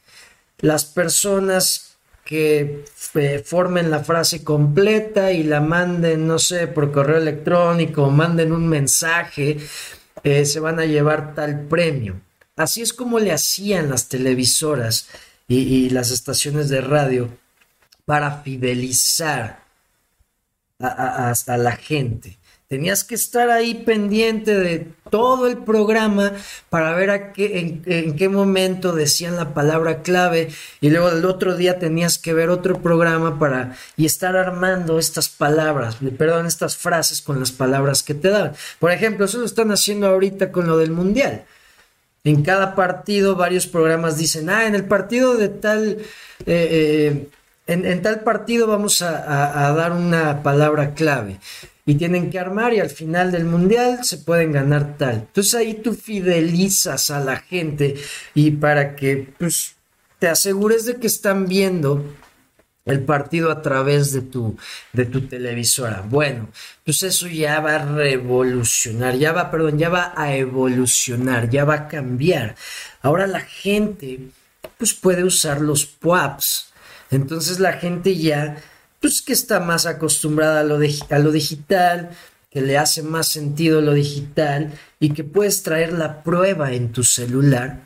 Las 0.58 0.84
personas 0.84 1.85
que 2.26 2.84
eh, 3.14 3.42
formen 3.44 3.88
la 3.88 4.02
frase 4.02 4.42
completa 4.42 5.30
y 5.30 5.44
la 5.44 5.60
manden, 5.60 6.26
no 6.26 6.40
sé, 6.40 6.66
por 6.66 6.90
correo 6.90 7.18
electrónico 7.18 8.10
manden 8.10 8.50
un 8.52 8.68
mensaje, 8.68 9.58
eh, 10.24 10.44
se 10.44 10.60
van 10.60 10.80
a 10.80 10.84
llevar 10.84 11.34
tal 11.34 11.66
premio. 11.68 12.20
Así 12.56 12.82
es 12.82 12.92
como 12.92 13.20
le 13.20 13.32
hacían 13.32 13.88
las 13.88 14.08
televisoras 14.08 15.08
y 15.46 15.90
las 15.90 16.10
estaciones 16.10 16.68
de 16.68 16.80
radio 16.80 17.28
para 18.04 18.42
fidelizar 18.42 19.62
hasta 20.78 21.56
la 21.56 21.72
gente. 21.76 22.38
Tenías 22.68 23.04
que 23.04 23.14
estar 23.14 23.48
ahí 23.50 23.74
pendiente 23.74 24.52
de 24.58 24.88
todo 25.08 25.46
el 25.46 25.58
programa 25.58 26.32
para 26.68 26.94
ver 26.94 27.10
a 27.10 27.32
qué, 27.32 27.80
en, 27.86 28.16
qué 28.16 28.28
momento 28.28 28.92
decían 28.92 29.36
la 29.36 29.54
palabra 29.54 30.02
clave 30.02 30.48
y 30.80 30.90
luego 30.90 31.10
el 31.10 31.24
otro 31.26 31.54
día 31.54 31.78
tenías 31.78 32.18
que 32.18 32.34
ver 32.34 32.50
otro 32.50 32.82
programa 32.82 33.38
para 33.38 33.76
y 33.96 34.04
estar 34.04 34.36
armando 34.36 34.98
estas 34.98 35.28
palabras, 35.28 35.98
perdón, 36.18 36.46
estas 36.46 36.76
frases 36.76 37.22
con 37.22 37.38
las 37.38 37.52
palabras 37.52 38.02
que 38.02 38.14
te 38.14 38.30
dan. 38.30 38.52
Por 38.80 38.90
ejemplo, 38.90 39.26
eso 39.26 39.38
lo 39.38 39.46
están 39.46 39.70
haciendo 39.70 40.08
ahorita 40.08 40.50
con 40.50 40.66
lo 40.66 40.76
del 40.76 40.90
mundial. 40.90 41.44
En 42.24 42.42
cada 42.42 42.74
partido 42.74 43.36
varios 43.36 43.68
programas 43.68 44.18
dicen, 44.18 44.50
ah, 44.50 44.66
en 44.66 44.74
el 44.74 44.86
partido 44.86 45.36
de 45.36 45.48
tal... 45.50 45.98
Eh, 46.46 46.46
eh, 46.46 47.28
en, 47.68 48.00
tal 48.00 48.20
partido 48.20 48.68
vamos 48.68 49.02
a, 49.02 49.72
dar 49.72 49.90
una 49.90 50.42
palabra 50.44 50.94
clave 50.94 51.38
y 51.86 51.94
tienen 51.94 52.30
que 52.30 52.38
armar 52.38 52.74
y 52.74 52.80
al 52.80 52.90
final 52.90 53.32
del 53.32 53.44
mundial 53.44 54.00
se 54.04 54.18
pueden 54.18 54.52
ganar 54.52 54.98
tal. 54.98 55.14
Entonces 55.14 55.54
ahí 55.54 55.74
tú 55.74 55.94
fidelizas 55.94 57.10
a 57.10 57.20
la 57.20 57.38
gente 57.38 57.94
y 58.34 58.50
para 58.50 58.96
que 58.96 59.32
pues, 59.38 59.76
te 60.18 60.28
asegures 60.28 60.84
de 60.84 60.96
que 60.96 61.06
están 61.06 61.46
viendo 61.46 62.04
el 62.84 63.00
partido 63.00 63.50
a 63.50 63.62
través 63.62 64.12
de 64.12 64.22
tu, 64.22 64.56
de 64.92 65.06
tu 65.06 65.22
televisora. 65.22 66.04
Bueno, 66.08 66.48
pues 66.84 67.02
eso 67.02 67.26
ya 67.28 67.60
va 67.60 67.76
a 67.76 67.86
revolucionar, 67.86 69.16
ya 69.16 69.32
va, 69.32 69.50
perdón, 69.50 69.78
ya 69.78 69.88
va 69.88 70.12
a 70.16 70.36
evolucionar, 70.36 71.48
ya 71.48 71.64
va 71.64 71.74
a 71.74 71.88
cambiar. 71.88 72.56
Ahora 73.00 73.26
la 73.26 73.40
gente 73.40 74.20
pues 74.76 74.92
puede 74.92 75.24
usar 75.24 75.60
los 75.60 75.86
PUAPs 75.86 76.66
entonces 77.10 77.60
la 77.60 77.74
gente 77.74 78.16
ya, 78.16 78.56
pues 79.00 79.22
que 79.22 79.32
está 79.32 79.60
más 79.60 79.86
acostumbrada 79.86 80.60
a 80.60 80.64
lo, 80.64 80.76
a 80.76 81.18
lo 81.18 81.32
digital, 81.32 82.10
que 82.50 82.62
le 82.62 82.78
hace 82.78 83.02
más 83.02 83.28
sentido 83.28 83.80
lo 83.80 83.92
digital 83.92 84.72
y 84.98 85.10
que 85.10 85.24
puedes 85.24 85.62
traer 85.62 85.92
la 85.92 86.22
prueba 86.22 86.72
en 86.72 86.90
tu 86.90 87.04
celular, 87.04 87.82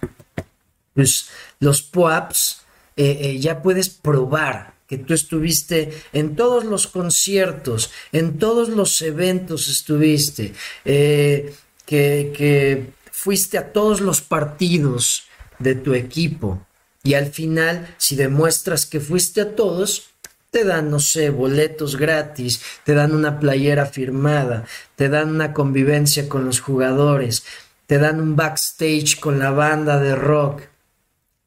pues 0.95 1.29
los 1.59 1.83
POAPs 1.83 2.63
eh, 2.97 3.19
eh, 3.21 3.39
ya 3.41 3.63
puedes 3.63 3.89
probar 3.89 4.75
que 4.87 4.99
tú 4.99 5.15
estuviste 5.15 6.03
en 6.13 6.37
todos 6.37 6.65
los 6.65 6.87
conciertos, 6.87 7.91
en 8.13 8.39
todos 8.39 8.69
los 8.69 9.01
eventos 9.03 9.69
estuviste, 9.69 10.53
eh, 10.85 11.55
que, 11.87 12.33
que 12.37 12.93
fuiste 13.11 13.57
a 13.57 13.73
todos 13.73 14.01
los 14.01 14.21
partidos 14.21 15.25
de 15.59 15.77
tu 15.77 15.95
equipo. 15.95 16.67
Y 17.03 17.15
al 17.15 17.33
final, 17.33 17.95
si 17.99 18.17
demuestras 18.17 18.85
que 18.85 19.01
fuiste 19.01 19.41
a 19.41 19.55
todos, 19.55 20.10
te 20.51 20.65
dan, 20.65 20.91
no 20.91 20.99
sé, 20.99 21.31
boletos 21.31 21.97
gratis, 21.97 22.61
te 22.85 22.95
dan 22.95 23.15
una 23.15 23.39
playera 23.39 23.87
firmada, 23.87 24.65
te 24.97 25.09
dan 25.09 25.31
una 25.31 25.53
convivencia 25.53 26.29
con 26.29 26.45
los 26.45 26.61
jugadores, 26.61 27.45
te 27.87 27.99
dan 27.99 28.21
un 28.21 28.37
backstage 28.37 29.19
con 29.19 29.39
la 29.39 29.51
banda 29.51 29.99
de 29.99 30.15
rock. 30.15 30.63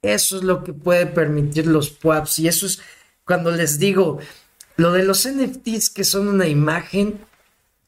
Eso 0.02 0.38
es 0.38 0.44
lo 0.44 0.64
que 0.64 0.74
puede 0.74 1.06
permitir 1.06 1.68
los 1.68 1.90
PUAPs 1.90 2.40
y 2.40 2.48
eso 2.48 2.66
es 2.66 2.82
cuando 3.26 3.52
les 3.52 3.80
digo, 3.80 4.20
lo 4.76 4.92
de 4.92 5.04
los 5.04 5.28
NFTs 5.28 5.90
que 5.90 6.04
son 6.04 6.28
una 6.28 6.48
imagen, 6.48 7.20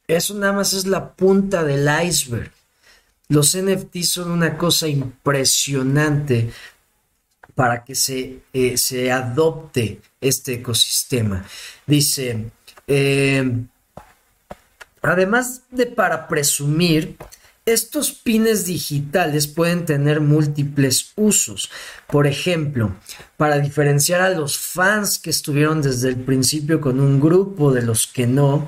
eso 0.07 0.33
nada 0.35 0.53
más 0.53 0.73
es 0.73 0.85
la 0.85 1.13
punta 1.13 1.63
del 1.63 1.89
iceberg. 2.05 2.51
Los 3.27 3.57
NFTs 3.57 4.09
son 4.09 4.31
una 4.31 4.57
cosa 4.57 4.87
impresionante 4.87 6.51
para 7.55 7.83
que 7.83 7.95
se, 7.95 8.41
eh, 8.53 8.77
se 8.77 9.11
adopte 9.11 10.01
este 10.21 10.55
ecosistema. 10.55 11.45
Dice, 11.87 12.51
eh, 12.87 13.51
además 15.01 15.61
de 15.71 15.85
para 15.87 16.27
presumir, 16.27 17.17
estos 17.65 18.11
pines 18.11 18.65
digitales 18.65 19.47
pueden 19.47 19.85
tener 19.85 20.21
múltiples 20.21 21.13
usos. 21.15 21.71
Por 22.07 22.27
ejemplo, 22.27 22.95
para 23.37 23.57
diferenciar 23.57 24.21
a 24.21 24.29
los 24.29 24.59
fans 24.59 25.17
que 25.17 25.31
estuvieron 25.31 25.81
desde 25.81 26.09
el 26.09 26.17
principio 26.17 26.79
con 26.79 26.99
un 26.99 27.19
grupo 27.19 27.73
de 27.73 27.81
los 27.81 28.05
que 28.05 28.27
no, 28.27 28.67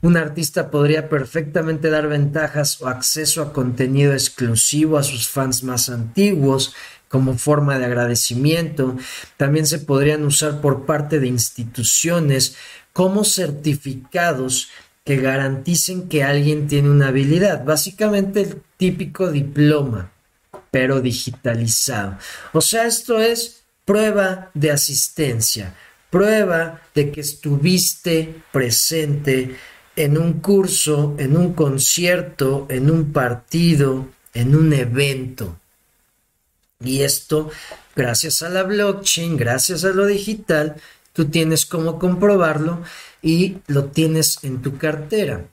un 0.00 0.16
artista 0.16 0.70
podría 0.70 1.08
perfectamente 1.08 1.90
dar 1.90 2.06
ventajas 2.06 2.80
o 2.80 2.86
acceso 2.86 3.42
a 3.42 3.52
contenido 3.52 4.12
exclusivo 4.12 4.96
a 4.96 5.02
sus 5.02 5.28
fans 5.28 5.64
más 5.64 5.88
antiguos, 5.88 6.76
como 7.08 7.36
forma 7.36 7.78
de 7.78 7.86
agradecimiento. 7.86 8.96
También 9.36 9.66
se 9.66 9.78
podrían 9.78 10.24
usar 10.24 10.60
por 10.60 10.86
parte 10.86 11.20
de 11.20 11.26
instituciones 11.26 12.56
como 12.92 13.24
certificados 13.24 14.68
que 15.04 15.16
garanticen 15.16 16.08
que 16.08 16.22
alguien 16.22 16.68
tiene 16.68 16.90
una 16.90 17.08
habilidad. 17.08 17.64
Básicamente 17.64 18.42
el 18.42 18.62
típico 18.76 19.30
diploma, 19.30 20.12
pero 20.70 21.00
digitalizado. 21.00 22.18
O 22.52 22.60
sea, 22.60 22.86
esto 22.86 23.20
es 23.20 23.62
prueba 23.84 24.50
de 24.52 24.70
asistencia, 24.70 25.74
prueba 26.10 26.82
de 26.94 27.10
que 27.10 27.22
estuviste 27.22 28.42
presente 28.52 29.56
en 29.96 30.18
un 30.18 30.34
curso, 30.40 31.16
en 31.18 31.36
un 31.36 31.54
concierto, 31.54 32.66
en 32.68 32.90
un 32.90 33.12
partido, 33.12 34.08
en 34.34 34.54
un 34.54 34.72
evento. 34.72 35.58
Y 36.80 37.02
esto, 37.02 37.50
gracias 37.96 38.42
a 38.42 38.48
la 38.48 38.62
blockchain, 38.62 39.36
gracias 39.36 39.84
a 39.84 39.88
lo 39.88 40.06
digital, 40.06 40.76
tú 41.12 41.24
tienes 41.26 41.66
cómo 41.66 41.98
comprobarlo 41.98 42.82
y 43.20 43.56
lo 43.66 43.86
tienes 43.86 44.38
en 44.44 44.62
tu 44.62 44.78
cartera. 44.78 45.44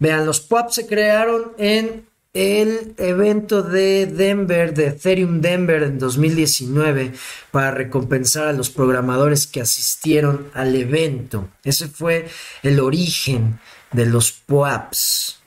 Vean, 0.00 0.26
los 0.26 0.40
POAP 0.40 0.70
se 0.70 0.86
crearon 0.88 1.52
en 1.58 2.06
el 2.32 2.94
evento 2.98 3.62
de 3.62 4.06
Denver, 4.06 4.74
de 4.74 4.88
Ethereum 4.88 5.40
Denver 5.40 5.84
en 5.84 6.00
2019, 6.00 7.12
para 7.52 7.70
recompensar 7.70 8.48
a 8.48 8.52
los 8.52 8.68
programadores 8.68 9.46
que 9.46 9.60
asistieron 9.60 10.48
al 10.54 10.74
evento. 10.74 11.48
Ese 11.62 11.86
fue 11.86 12.28
el 12.64 12.80
origen 12.80 13.60
de 13.92 14.06
los 14.06 14.32
POAPs. 14.32 15.38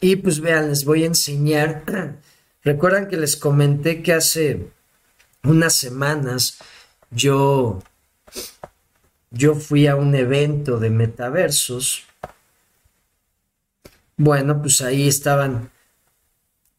Y 0.00 0.16
pues 0.16 0.40
vean, 0.40 0.70
les 0.70 0.86
voy 0.86 1.02
a 1.02 1.08
enseñar 1.08 1.82
Recuerdan 2.64 3.08
que 3.08 3.16
les 3.16 3.36
comenté 3.36 4.02
que 4.02 4.12
hace 4.12 4.70
unas 5.42 5.74
semanas 5.74 6.58
yo, 7.10 7.82
yo 9.30 9.54
fui 9.54 9.86
a 9.86 9.96
un 9.96 10.14
evento 10.14 10.78
de 10.78 10.90
metaversos. 10.90 12.04
Bueno, 14.16 14.62
pues 14.62 14.80
ahí 14.80 15.08
estaban 15.08 15.70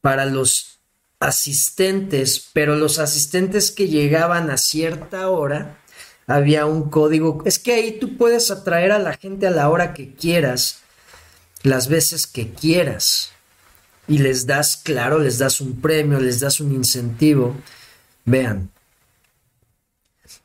para 0.01 0.25
los 0.25 0.79
asistentes, 1.19 2.49
pero 2.53 2.75
los 2.75 2.99
asistentes 2.99 3.71
que 3.71 3.87
llegaban 3.87 4.49
a 4.49 4.57
cierta 4.57 5.29
hora, 5.29 5.77
había 6.27 6.65
un 6.65 6.89
código. 6.89 7.41
Es 7.45 7.59
que 7.59 7.73
ahí 7.73 7.99
tú 7.99 8.17
puedes 8.17 8.51
atraer 8.51 8.91
a 8.91 8.99
la 8.99 9.13
gente 9.13 9.47
a 9.47 9.51
la 9.51 9.69
hora 9.69 9.93
que 9.93 10.13
quieras, 10.13 10.81
las 11.63 11.87
veces 11.87 12.27
que 12.27 12.51
quieras. 12.51 13.31
Y 14.07 14.17
les 14.17 14.45
das, 14.45 14.77
claro, 14.77 15.19
les 15.19 15.37
das 15.37 15.61
un 15.61 15.79
premio, 15.79 16.19
les 16.19 16.39
das 16.39 16.59
un 16.59 16.73
incentivo. 16.73 17.55
Vean, 18.25 18.69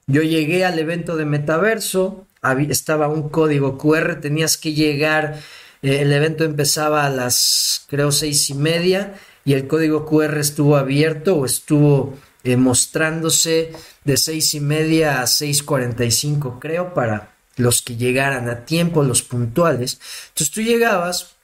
yo 0.06 0.22
llegué 0.22 0.64
al 0.64 0.78
evento 0.78 1.16
de 1.16 1.24
metaverso, 1.24 2.26
estaba 2.70 3.08
un 3.08 3.28
código 3.28 3.78
QR, 3.78 4.20
tenías 4.20 4.56
que 4.56 4.74
llegar, 4.74 5.40
eh, 5.82 6.00
el 6.00 6.12
evento 6.12 6.44
empezaba 6.44 7.04
a 7.04 7.10
las, 7.10 7.84
creo, 7.88 8.12
seis 8.12 8.48
y 8.50 8.54
media 8.54 9.14
y 9.44 9.54
el 9.54 9.66
código 9.66 10.06
QR 10.06 10.38
estuvo 10.38 10.76
abierto 10.76 11.36
o 11.36 11.44
estuvo 11.44 12.16
eh, 12.44 12.56
mostrándose 12.56 13.72
de 14.04 14.16
seis 14.16 14.54
y 14.54 14.60
media 14.60 15.20
a 15.20 15.24
6.45, 15.24 16.58
creo, 16.58 16.94
para 16.94 17.34
los 17.56 17.82
que 17.82 17.96
llegaran 17.96 18.48
a 18.48 18.64
tiempo, 18.64 19.02
los 19.02 19.22
puntuales. 19.22 20.00
Entonces 20.28 20.50
tú 20.54 20.62
llegabas 20.62 21.34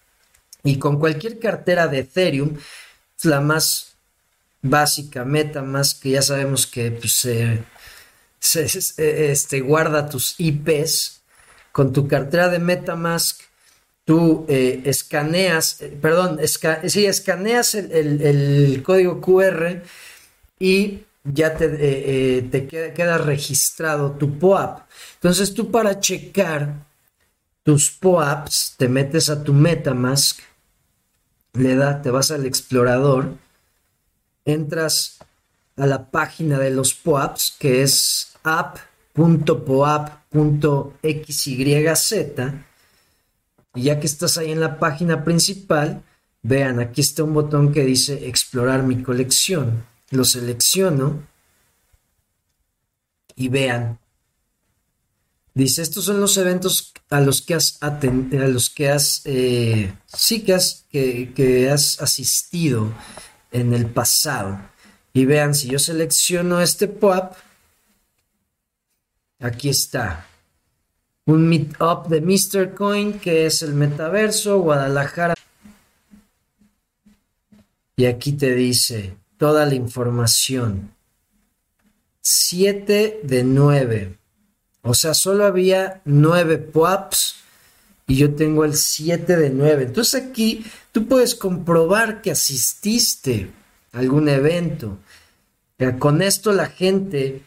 y 0.65 0.79
con 0.79 0.99
cualquier 0.99 1.39
cartera 1.39 1.87
de 1.87 2.01
Ethereum, 2.01 2.57
la 3.23 3.41
más 3.41 3.95
básica, 4.63 5.25
meta 5.25 5.63
más 5.63 5.95
que 5.95 6.11
ya 6.11 6.23
sabemos 6.23 6.67
que 6.67 6.91
pues, 6.91 7.13
se, 7.13 7.63
este, 9.31 9.61
guarda 9.61 10.09
tus 10.09 10.35
IPs, 10.39 11.21
con 11.71 11.93
tu 11.93 12.09
cartera 12.09 12.49
de 12.49 12.59
MetaMask, 12.59 13.41
tú 14.05 14.47
eh, 14.49 14.83
escaneas, 14.85 15.81
eh, 15.83 15.99
perdón, 16.01 16.39
sí, 16.87 17.07
escaneas 17.07 17.75
el, 17.75 18.83
código 18.85 19.21
QR 19.21 19.83
y 20.59 21.01
ya 21.25 21.57
te, 21.57 21.71
eh, 21.81 22.43
te 22.43 22.67
queda, 22.67 23.19
registrado 23.19 24.13
tu 24.13 24.39
POAP. 24.39 24.83
Entonces 25.15 25.53
tú 25.55 25.71
para 25.71 25.99
checar 25.99 26.87
tus 27.63 27.91
POAPs, 27.91 28.75
te 28.77 28.89
metes 28.89 29.31
a 29.31 29.43
tu 29.43 29.53
MetaMask, 29.55 30.41
le 31.55 31.77
da, 31.77 32.03
te 32.03 32.11
vas 32.11 32.31
al 32.31 32.45
explorador, 32.47 33.35
entras 34.45 35.19
a 35.77 35.87
la 35.87 36.11
página 36.11 36.59
de 36.59 36.71
los 36.71 36.95
POAPs, 36.95 37.57
que 37.59 37.83
es 37.83 38.35
app.poap.xyz, 38.43 38.85
y 43.77 43.83
ya 43.83 43.99
que 43.99 44.07
estás 44.07 44.39
ahí 44.39 44.53
en 44.53 44.61
la 44.61 44.79
página 44.79 45.25
principal, 45.25 46.05
vean, 46.43 46.79
aquí 46.79 47.01
está 47.01 47.25
un 47.25 47.35
botón 47.35 47.73
que 47.73 47.85
dice 47.85 48.29
explorar 48.29 48.85
mi 48.85 49.03
colección. 49.03 49.85
Lo 50.11 50.25
selecciono 50.25 51.23
y 53.35 53.49
vean. 53.49 53.99
Dice, 55.55 55.83
estos 55.83 56.07
son 56.07 56.21
los 56.21 56.37
eventos 56.37 56.93
a 57.11 57.21
los 57.21 57.41
que 57.41 57.55
has, 57.55 57.79
a 57.81 57.97
los 58.03 58.71
que 58.71 58.91
has, 58.91 59.23
eh, 59.25 59.95
sí 60.07 60.43
que 60.43 60.53
has, 60.53 60.85
que, 60.91 61.71
has 61.73 62.01
asistido 62.01 62.93
en 63.53 63.73
el 63.73 63.87
pasado. 63.87 64.59
Y 65.13 65.27
vean, 65.27 65.55
si 65.55 65.69
yo 65.69 65.79
selecciono 65.79 66.61
este 66.61 66.89
pop, 66.89 67.35
aquí 69.39 69.69
está. 69.69 70.27
Un 71.27 71.49
meetup 71.49 72.09
de 72.09 72.21
Mr. 72.21 72.75
Coin, 72.75 73.21
que 73.21 73.47
es 73.47 73.63
el 73.63 73.75
metaverso, 73.75 74.59
Guadalajara. 74.59 75.35
Y 77.97 78.07
aquí 78.07 78.33
te 78.33 78.57
dice 78.57 79.17
toda 79.39 79.67
la 79.67 79.77
información. 79.77 80.91
7 82.23 83.21
de 83.23 83.45
9. 83.45 84.24
O 84.85 84.93
sea, 84.93 85.15
solo 85.15 85.47
había 85.47 86.03
9 86.05 86.59
POAPs 86.59 87.37
y 88.07 88.17
yo 88.17 88.35
tengo 88.35 88.65
el 88.65 88.75
7 88.75 89.37
de 89.37 89.51
9. 89.51 89.85
Entonces 89.85 90.23
aquí 90.23 90.65
tú 90.93 91.09
puedes 91.09 91.35
comprobar 91.35 92.21
que 92.21 92.31
asististe 92.31 93.51
a 93.93 93.99
algún 93.99 94.29
evento. 94.29 94.99
Con 95.99 96.21
esto 96.21 96.53
la 96.53 96.67
gente, 96.67 97.43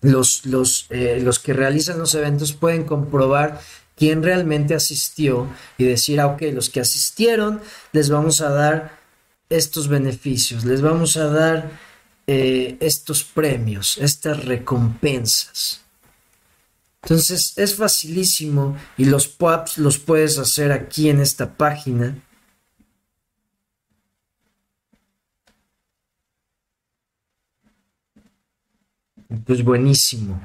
los, 0.00 0.46
los, 0.46 0.86
eh, 0.88 1.20
los 1.22 1.38
que 1.38 1.52
realizan 1.52 1.98
los 1.98 2.14
eventos 2.14 2.54
pueden 2.54 2.84
comprobar 2.84 3.60
quién 3.94 4.22
realmente 4.22 4.74
asistió 4.74 5.46
y 5.76 5.84
decir, 5.84 6.18
ah, 6.20 6.28
ok, 6.28 6.42
los 6.52 6.70
que 6.70 6.80
asistieron 6.80 7.60
les 7.92 8.08
vamos 8.08 8.40
a 8.40 8.48
dar 8.48 8.98
estos 9.50 9.88
beneficios, 9.88 10.64
les 10.64 10.80
vamos 10.80 11.16
a 11.18 11.26
dar 11.26 11.70
eh, 12.26 12.78
estos 12.80 13.22
premios, 13.22 13.98
estas 13.98 14.44
recompensas. 14.46 15.83
Entonces 17.04 17.52
es 17.58 17.74
facilísimo 17.76 18.78
y 18.96 19.04
los 19.04 19.28
POAPs 19.28 19.76
los 19.76 19.98
puedes 19.98 20.38
hacer 20.38 20.72
aquí 20.72 21.10
en 21.10 21.20
esta 21.20 21.54
página. 21.54 22.16
Pues 29.46 29.62
buenísimo. 29.62 30.40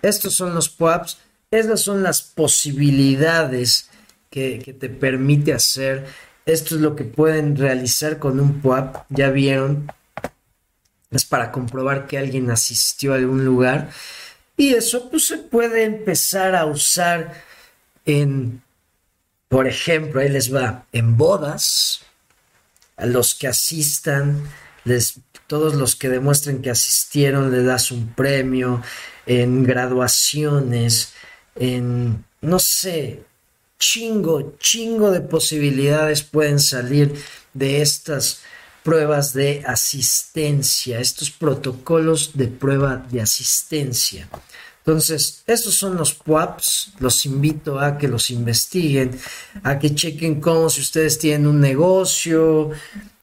Estos 0.00 0.34
son 0.34 0.54
los 0.54 0.68
POAPs. 0.68 1.18
Estas 1.50 1.80
son 1.80 2.04
las 2.04 2.22
posibilidades 2.22 3.90
que, 4.30 4.60
que 4.64 4.72
te 4.72 4.88
permite 4.88 5.52
hacer. 5.54 6.06
Esto 6.44 6.76
es 6.76 6.82
lo 6.82 6.94
que 6.94 7.02
pueden 7.02 7.56
realizar 7.56 8.20
con 8.20 8.38
un 8.38 8.60
POAP. 8.60 9.06
Ya 9.08 9.30
vieron. 9.30 9.90
Es 11.10 11.24
para 11.24 11.50
comprobar 11.50 12.06
que 12.06 12.16
alguien 12.16 12.48
asistió 12.52 13.12
a 13.12 13.16
algún 13.16 13.44
lugar. 13.44 13.90
Y 14.56 14.74
eso 14.74 15.10
pues 15.10 15.26
se 15.26 15.38
puede 15.38 15.84
empezar 15.84 16.54
a 16.54 16.64
usar 16.64 17.42
en, 18.04 18.62
por 19.48 19.66
ejemplo, 19.66 20.20
ahí 20.20 20.28
les 20.28 20.54
va, 20.54 20.86
en 20.92 21.16
bodas, 21.16 22.00
a 22.96 23.04
los 23.06 23.34
que 23.34 23.48
asistan, 23.48 24.48
les, 24.84 25.20
todos 25.46 25.74
los 25.74 25.96
que 25.96 26.08
demuestren 26.08 26.62
que 26.62 26.70
asistieron, 26.70 27.52
le 27.52 27.62
das 27.62 27.90
un 27.90 28.14
premio, 28.14 28.82
en 29.26 29.64
graduaciones, 29.64 31.12
en, 31.54 32.24
no 32.40 32.58
sé, 32.58 33.22
chingo, 33.78 34.56
chingo 34.58 35.10
de 35.10 35.20
posibilidades 35.20 36.22
pueden 36.22 36.60
salir 36.60 37.14
de 37.52 37.82
estas 37.82 38.40
pruebas 38.86 39.32
de 39.32 39.64
asistencia, 39.66 41.00
estos 41.00 41.32
protocolos 41.32 42.30
de 42.34 42.46
prueba 42.46 43.04
de 43.10 43.20
asistencia. 43.20 44.28
Entonces, 44.78 45.42
estos 45.48 45.74
son 45.74 45.96
los 45.96 46.14
PUAPs, 46.14 46.92
los 47.00 47.26
invito 47.26 47.80
a 47.80 47.98
que 47.98 48.06
los 48.06 48.30
investiguen, 48.30 49.18
a 49.64 49.80
que 49.80 49.92
chequen 49.92 50.40
cómo 50.40 50.70
si 50.70 50.82
ustedes 50.82 51.18
tienen 51.18 51.48
un 51.48 51.60
negocio 51.60 52.70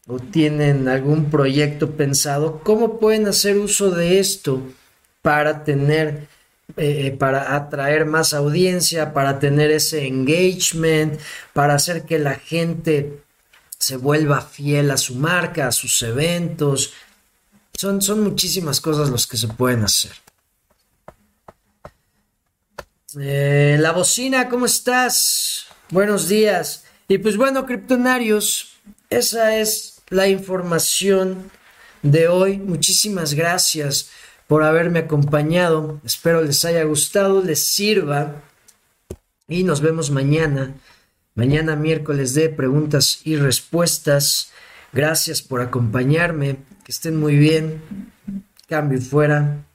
o 0.06 0.20
tienen 0.20 0.90
algún 0.90 1.32
proyecto 1.32 1.92
pensado, 1.92 2.60
cómo 2.62 3.00
pueden 3.00 3.26
hacer 3.30 3.58
uso 3.58 3.90
de 3.90 4.20
esto 4.20 4.62
para 5.22 5.64
tener 5.64 6.28
eh, 6.76 7.08
eh, 7.08 7.12
para 7.12 7.56
atraer 7.56 8.06
más 8.06 8.34
audiencia, 8.34 9.14
para 9.14 9.40
tener 9.40 9.72
ese 9.72 10.08
engagement, 10.08 11.20
para 11.54 11.76
hacer 11.76 12.04
que 12.04 12.20
la 12.20 12.36
gente 12.36 13.23
se 13.84 13.98
vuelva 13.98 14.40
fiel 14.42 14.92
a 14.92 14.98
su 14.98 15.16
marca, 15.16 15.68
a 15.68 15.72
sus 15.74 16.02
eventos. 16.04 16.94
Son, 17.74 18.02
son 18.02 18.24
muchísimas 18.24 18.80
cosas 18.80 19.10
los 19.10 19.28
que 19.28 19.36
se 19.36 19.50
pueden 19.50 19.84
hacer. 19.84 20.14
Eh, 23.20 23.76
la 23.80 23.92
bocina, 23.92 24.48
¿cómo 24.48 24.66
estás? 24.66 25.66
Buenos 25.90 26.30
días. 26.30 26.86
Y 27.10 27.18
pues 27.18 27.36
bueno, 27.36 27.66
criptonarios, 27.66 28.78
esa 29.10 29.58
es 29.58 30.02
la 30.10 30.30
información 30.30 31.52
de 32.04 32.30
hoy. 32.30 32.60
Muchísimas 32.60 33.34
gracias 33.34 34.10
por 34.48 34.64
haberme 34.64 35.00
acompañado. 35.00 36.00
Espero 36.06 36.42
les 36.42 36.64
haya 36.64 36.86
gustado, 36.86 37.44
les 37.44 37.68
sirva. 37.68 38.44
Y 39.50 39.66
nos 39.66 39.82
vemos 39.82 40.10
mañana 40.10 40.74
Mañana 41.36 41.76
miércoles 41.76 42.34
de 42.34 42.50
preguntas 42.50 43.22
y 43.24 43.38
respuestas. 43.38 44.52
Gracias 44.92 45.42
por 45.42 45.62
acompañarme. 45.62 46.58
Que 46.84 46.92
estén 46.92 47.20
muy 47.20 47.38
bien. 47.38 47.82
Cambio 48.68 49.02
fuera. 49.02 49.66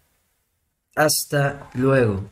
Hasta 0.95 1.71
luego. 1.75 2.31